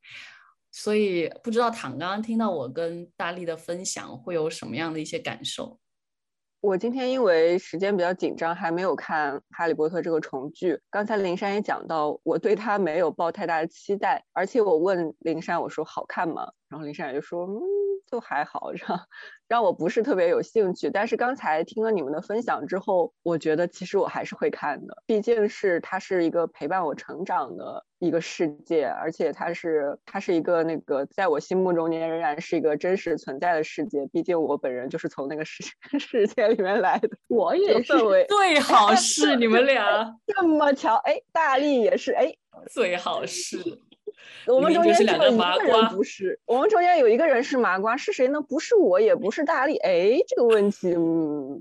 [0.71, 5.77] 所以，不知道唐刚刚听到我跟大力的分享，会有什么样的一些感受？
[6.61, 10.79] 我今天因为时间比较紧张，还没有看《哈利波特》这个重聚。
[10.89, 16.51] 刚才林珊也讲到，我对他没有抱太大的期待，而且我问林珊，我说好看吗？
[16.71, 17.59] 然后林珊也就说，嗯，
[18.09, 18.99] 就还好，让
[19.49, 20.89] 让我不是特别有兴趣。
[20.89, 34.07] 但是刚才听了你们的分享之后，我觉得其实我还是会看的，毕竟是它是一个陪伴我成长的一个世界，而且它是它是一个那个在我心目中仍然是一个真实存在的世界。
[34.07, 35.61] 毕竟我本人就是从那个世
[35.99, 37.93] 世界里面来的， 我也是。
[38.29, 39.83] 最好是你们俩
[40.25, 42.33] 这么巧，哎，大力也是，哎，
[42.71, 43.57] 最好是。
[44.47, 48.41] 我们中间是两个麻瓜，不是我们中间有一个人是麻瓜，是谁呢？
[48.41, 49.77] 不是我，也不是大力。
[49.77, 51.59] 哎，这个问题，嗯，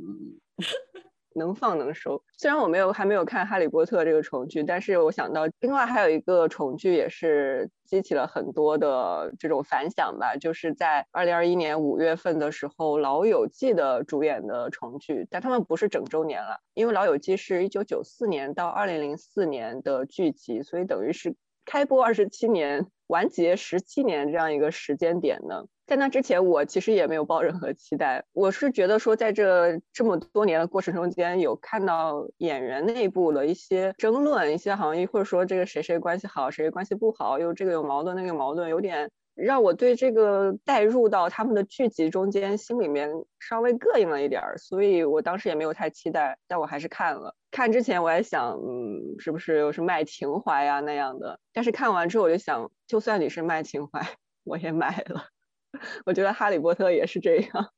[1.34, 2.22] 能放能收。
[2.38, 21.34] 虽然我没有还没有看《哈利波特》这个重剧，但是我想到另外还有一个重剧也是激起了很多的这种反响吧，就是在二零二一年五月份的时候，《老友记》的主演的重剧，但他们不是整周年了，因为《老友记》是一九九四年到二零零四年的剧集，所以等于是。
[21.70, 28.24] 开播二十七年，完结十七年这样一个时间点呢，在那之前我其实也没有抱任何期待。
[28.32, 39.08] 我是觉得说，在这这么多年的过程中间，有看到演员内部的一些争论，一些行业或者说这个谁谁关系好，谁关系不好，又这个有矛盾，那个有矛盾，有点。
[39.42, 47.34] 让我对这个带入到他们的剧集中间，心里面稍微膈应了一点儿，所以我当时也没有太期待，但我还是看了。
[47.50, 51.40] 看之前我还想，嗯，是不是又是卖情怀呀那样的？
[51.52, 54.00] 但是看完之后我就想，就算你是卖情怀，
[54.44, 55.24] 我也买了。
[56.04, 57.70] 我觉得《哈利波特》也是这样，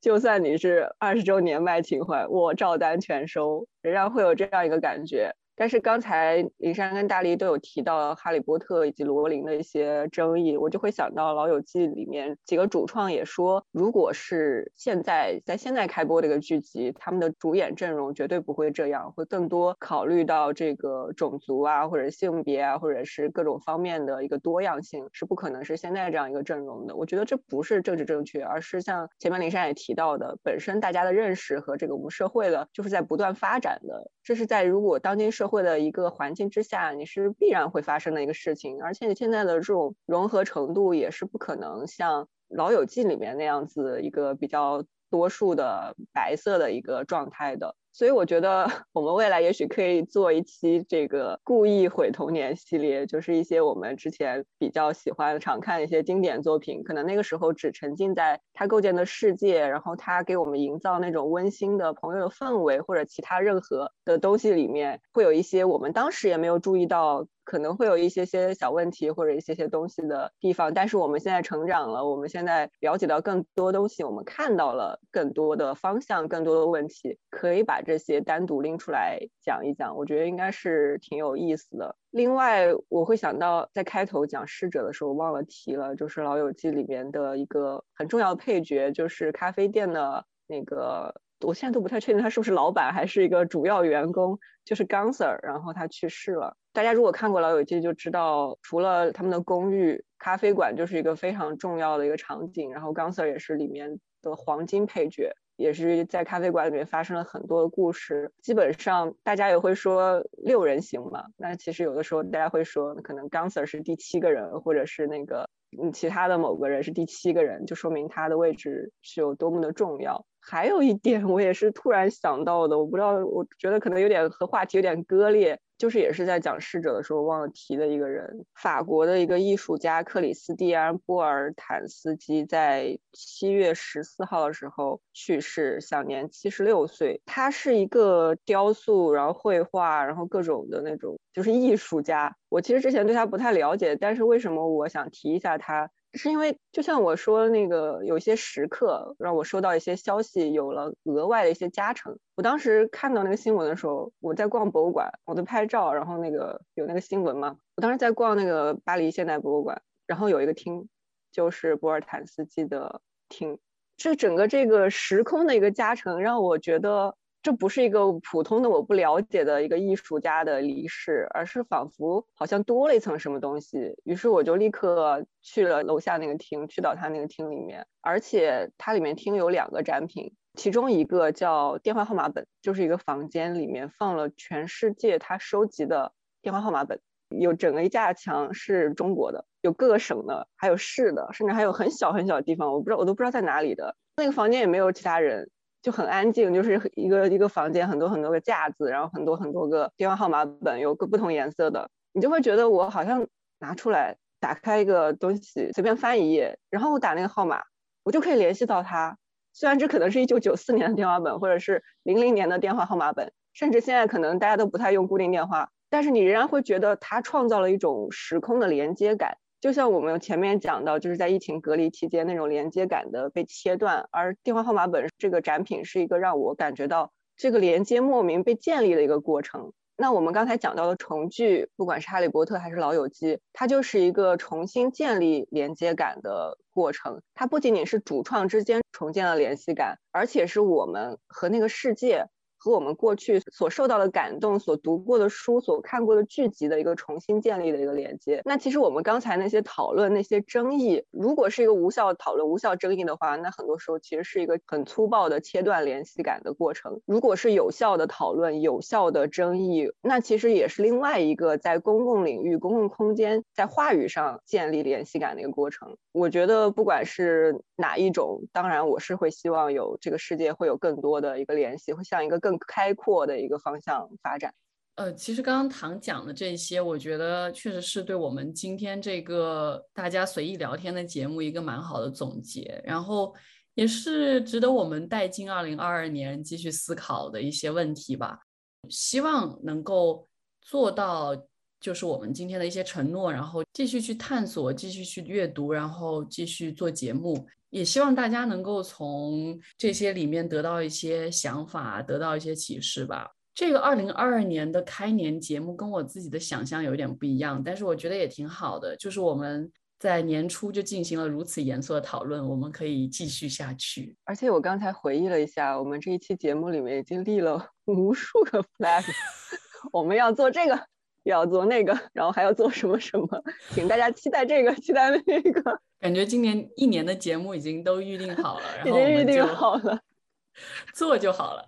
[0.00, 5.34] 就算你是二十周年卖情怀，我照单全收，仍然会有这样一个感觉。
[5.60, 26.96] 但是刚才林珊跟大力都有提到《哈利波特》以及罗琳的一些争议，我就会想到《老友记》里面几个主创也说，如果是现在在现在开播这个剧集，他们的主演阵容绝对不会这样，会更多考虑到这个种族啊，或者性别啊，或者是各种方面的一个多样性，是不可能是现在这样一个阵容的。
[26.96, 47.74] 我觉得这不是政治正确，而是像前面林珊也提到的，本身大家的认识和这个我们社会的就是在不断发展的，这是在如果当今社会的一个环境之下，你是必然会发生的一个事情，而且你现在的这种融合程度也是不可能像《老友记》里面那样子一个比较多数的白色的一个状态的。
[47.92, 67.26] 所以我觉得我们未来也许可以做一期这个故意毁童年系列，就是一些我们之前比较喜欢、常看一些经典作品，可能那个时候只沉浸在他构建的世界，然后他给我们营造那种温馨的朋友的氛围，或者其他任何的东西里面，会有一些我们当时也没有注意到。
[67.50, 81.96] 可能会有一些些小问题或者一些些东西的地方，但是我们现在成长了，我们现在了解到更多东西，我们看到了更多的方向，更多的问题，可以把这些单独拎出来讲一讲，我觉得应该是挺有意思的。
[82.12, 91.12] 另外，我会想到在开头讲逝者的时候忘了提了，就是《老友记》里面的一个很重要的配角，就是咖啡店的那个。
[91.40, 96.56] 我现在都不太确定他是不是老板还是一个主要员工，就是刚 Sir，然后他去世了。
[96.72, 102.70] 大家如果看过《老友记》，就知道除了他们的公寓，咖啡馆就是一个非常重要的一个场景。
[102.70, 108.30] 然后刚 Sir 也是里面的黄金配角，也是在咖啡馆里面发生了很多的故事。
[108.40, 115.48] 基本上大家也会说六人行嘛，那其实有的时候大家会说，可能刚 Sir 是第七个人，或者是那个
[115.82, 120.24] 嗯其他的某个人是第七个人，就说明他的位置是有多么的重要。
[120.40, 125.60] 还有一点，我也是突然想到的，我不知道，我觉得可能有点和话题有点割裂。
[125.78, 137.22] 就是也是在讲逝者的时候忘了提的一个人，法国的一个艺术家克里斯蒂安·波尔坦斯基，在七月十四号的时候去世，享年七十六岁。
[137.24, 142.36] 他是一个雕塑，然后绘画，然后各种的那种，就是艺术家。
[142.50, 145.90] 我其实之前对他不太了解，但是为什么我想提一下他？
[146.14, 152.18] 是因为就像我说那个，有一些时刻让我收到一些消息，有了额外的一些加成。
[152.34, 157.56] 我当时看到那个新闻的时候，我在逛博物馆，我在拍照，然后那个有那个新闻嘛。
[157.76, 160.88] 我当时在逛那个巴黎现代博物馆，然后有一个厅，
[161.30, 163.58] 就是博尔坦斯基的厅。
[163.96, 173.96] 这整个这个时空的一个加成，让我觉得这不是一个普通的我不了解的一个艺术家的离世，而是仿佛好像多了一层什么东西。
[174.04, 186.12] 于是我就立刻去了楼下那个厅，去到他那个厅里面，而且它里面厅有两个展品，其中一个叫电话号码本，就是一个房间里面放了全世界他收集的
[186.42, 187.00] 电话号码本。
[187.38, 193.96] 有整个一架墙是中国的，有各个省的，还有市的，甚至还有很小很小的地方，我不知道，我都不知道在哪里的。
[194.16, 195.48] 那个房间也没有其他人，
[195.82, 203.26] 就很安静，就是一个一个房间，很多很多个架子，然后很多很多个电话号码本，有个不同颜色的，你就会觉得我好像
[203.58, 207.62] 拿出来打开一个东西，随便翻一页，然后我打那个号码，
[208.02, 209.16] 我就可以联系到他。
[209.52, 215.70] 虽然这可能是一九九四年的电话本，或者是零零年的电话号码本，甚至现在可能大家都不太用固定电话。
[215.88, 229.72] 但是你仍然会觉得它创造了一种时空的连接感，就像我们前面讲到，就是在疫情隔离期间那种连接感的被切断，而电话号码本这个展品是一个让我感觉到这个连接莫名被建立的一个过程。
[229.96, 237.20] 那我们刚才讲到的重聚，不管是哈利波特还是老友记，它就是一个重新建立连接感的过程。
[237.34, 242.28] 它不仅仅是主创之间重建了联系感，而且是我们和那个世界。
[242.62, 248.42] 和我们过去所受到的感动、所读过的书、所看过的剧集的一个重新建立的一个连接。
[248.44, 257.00] 那其实我们刚才那些讨论、那些争议，如果是一个无效讨论、无效争议的话，那很多时候其实是一个很粗暴的切断联系感的过程。
[257.06, 265.96] 如果是有效的讨论、有效的争议，那其实也是另外一个在公共领域、公共空间在话语上建立联系感的一个过程。
[266.12, 272.49] 我觉得不管是哪一种，当然我是会希望有这个世界会有更多的一个联系，会像一个更。
[272.50, 274.52] 更开阔的一个方向发展。
[274.96, 283.32] 呃，其实刚刚唐讲的这些，我觉得确实是对我们今天这个大家随意聊天的节目一个蛮好的总结，然后
[283.74, 288.40] 也是值得我们带进二零二二年继续思考的一些问题吧。
[288.88, 290.28] 希望能够
[290.60, 291.34] 做到，
[291.80, 297.46] 就是我们今天的一些承诺，然后继续去探索，继续去阅读，然后继续做节目。
[297.70, 303.30] 也希望大家能够从这些里面得到一些想法，得到一些启示吧。
[303.54, 308.96] 这个二零二二年的开年节目跟我自己的想象有点不一样，但是我觉得也挺好的。
[308.96, 314.16] 就是我们在年初就进行了如此严肃的讨论，我们可以继续下去。
[314.24, 319.04] 而且我刚才回忆了一下，我们这一期节目里面已经立了 无数个 flag，
[319.92, 320.86] 我们要做这个，
[321.24, 323.28] 要做那个，然后还要做什么什么，
[323.74, 325.80] 请大家期待这个，期待那个。
[326.00, 330.00] 感觉今年一年的节目已经都预定好了， 然后已经预定好了，
[330.94, 331.66] 做就好了。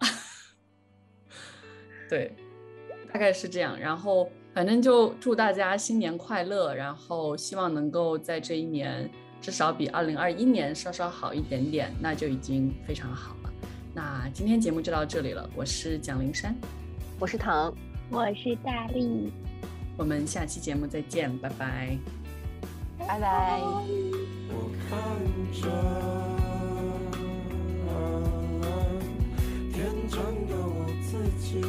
[2.08, 2.34] 对，
[3.12, 3.78] 大概是这样。
[3.78, 9.10] 然后反正就祝大家新年快乐，然后希望能够在这一年
[9.40, 13.52] 至少比二零二一年稍稍好一点点，那就已经非常好了。
[13.94, 16.54] 那今天节目就到这里了，我是蒋灵山，
[17.18, 17.74] 我是唐，
[18.10, 19.30] 我是大力，
[19.98, 21.98] 我们下期节目再见，拜拜。
[22.98, 24.21] 拜拜。
[24.92, 25.00] 看
[25.50, 25.62] 着
[29.72, 31.62] 天真的我自己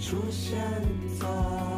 [0.00, 0.58] 出现
[1.20, 1.69] 在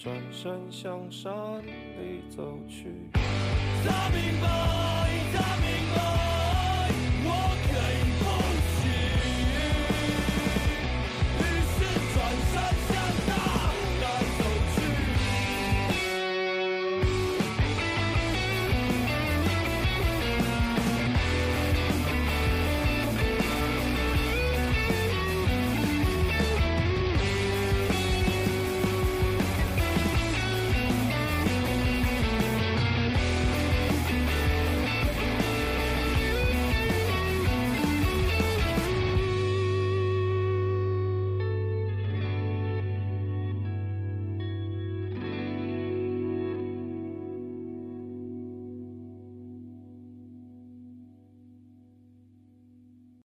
[0.00, 1.32] 转身向山
[1.66, 3.10] 里走去。
[3.84, 4.48] 他明白，
[5.34, 6.17] 他明白。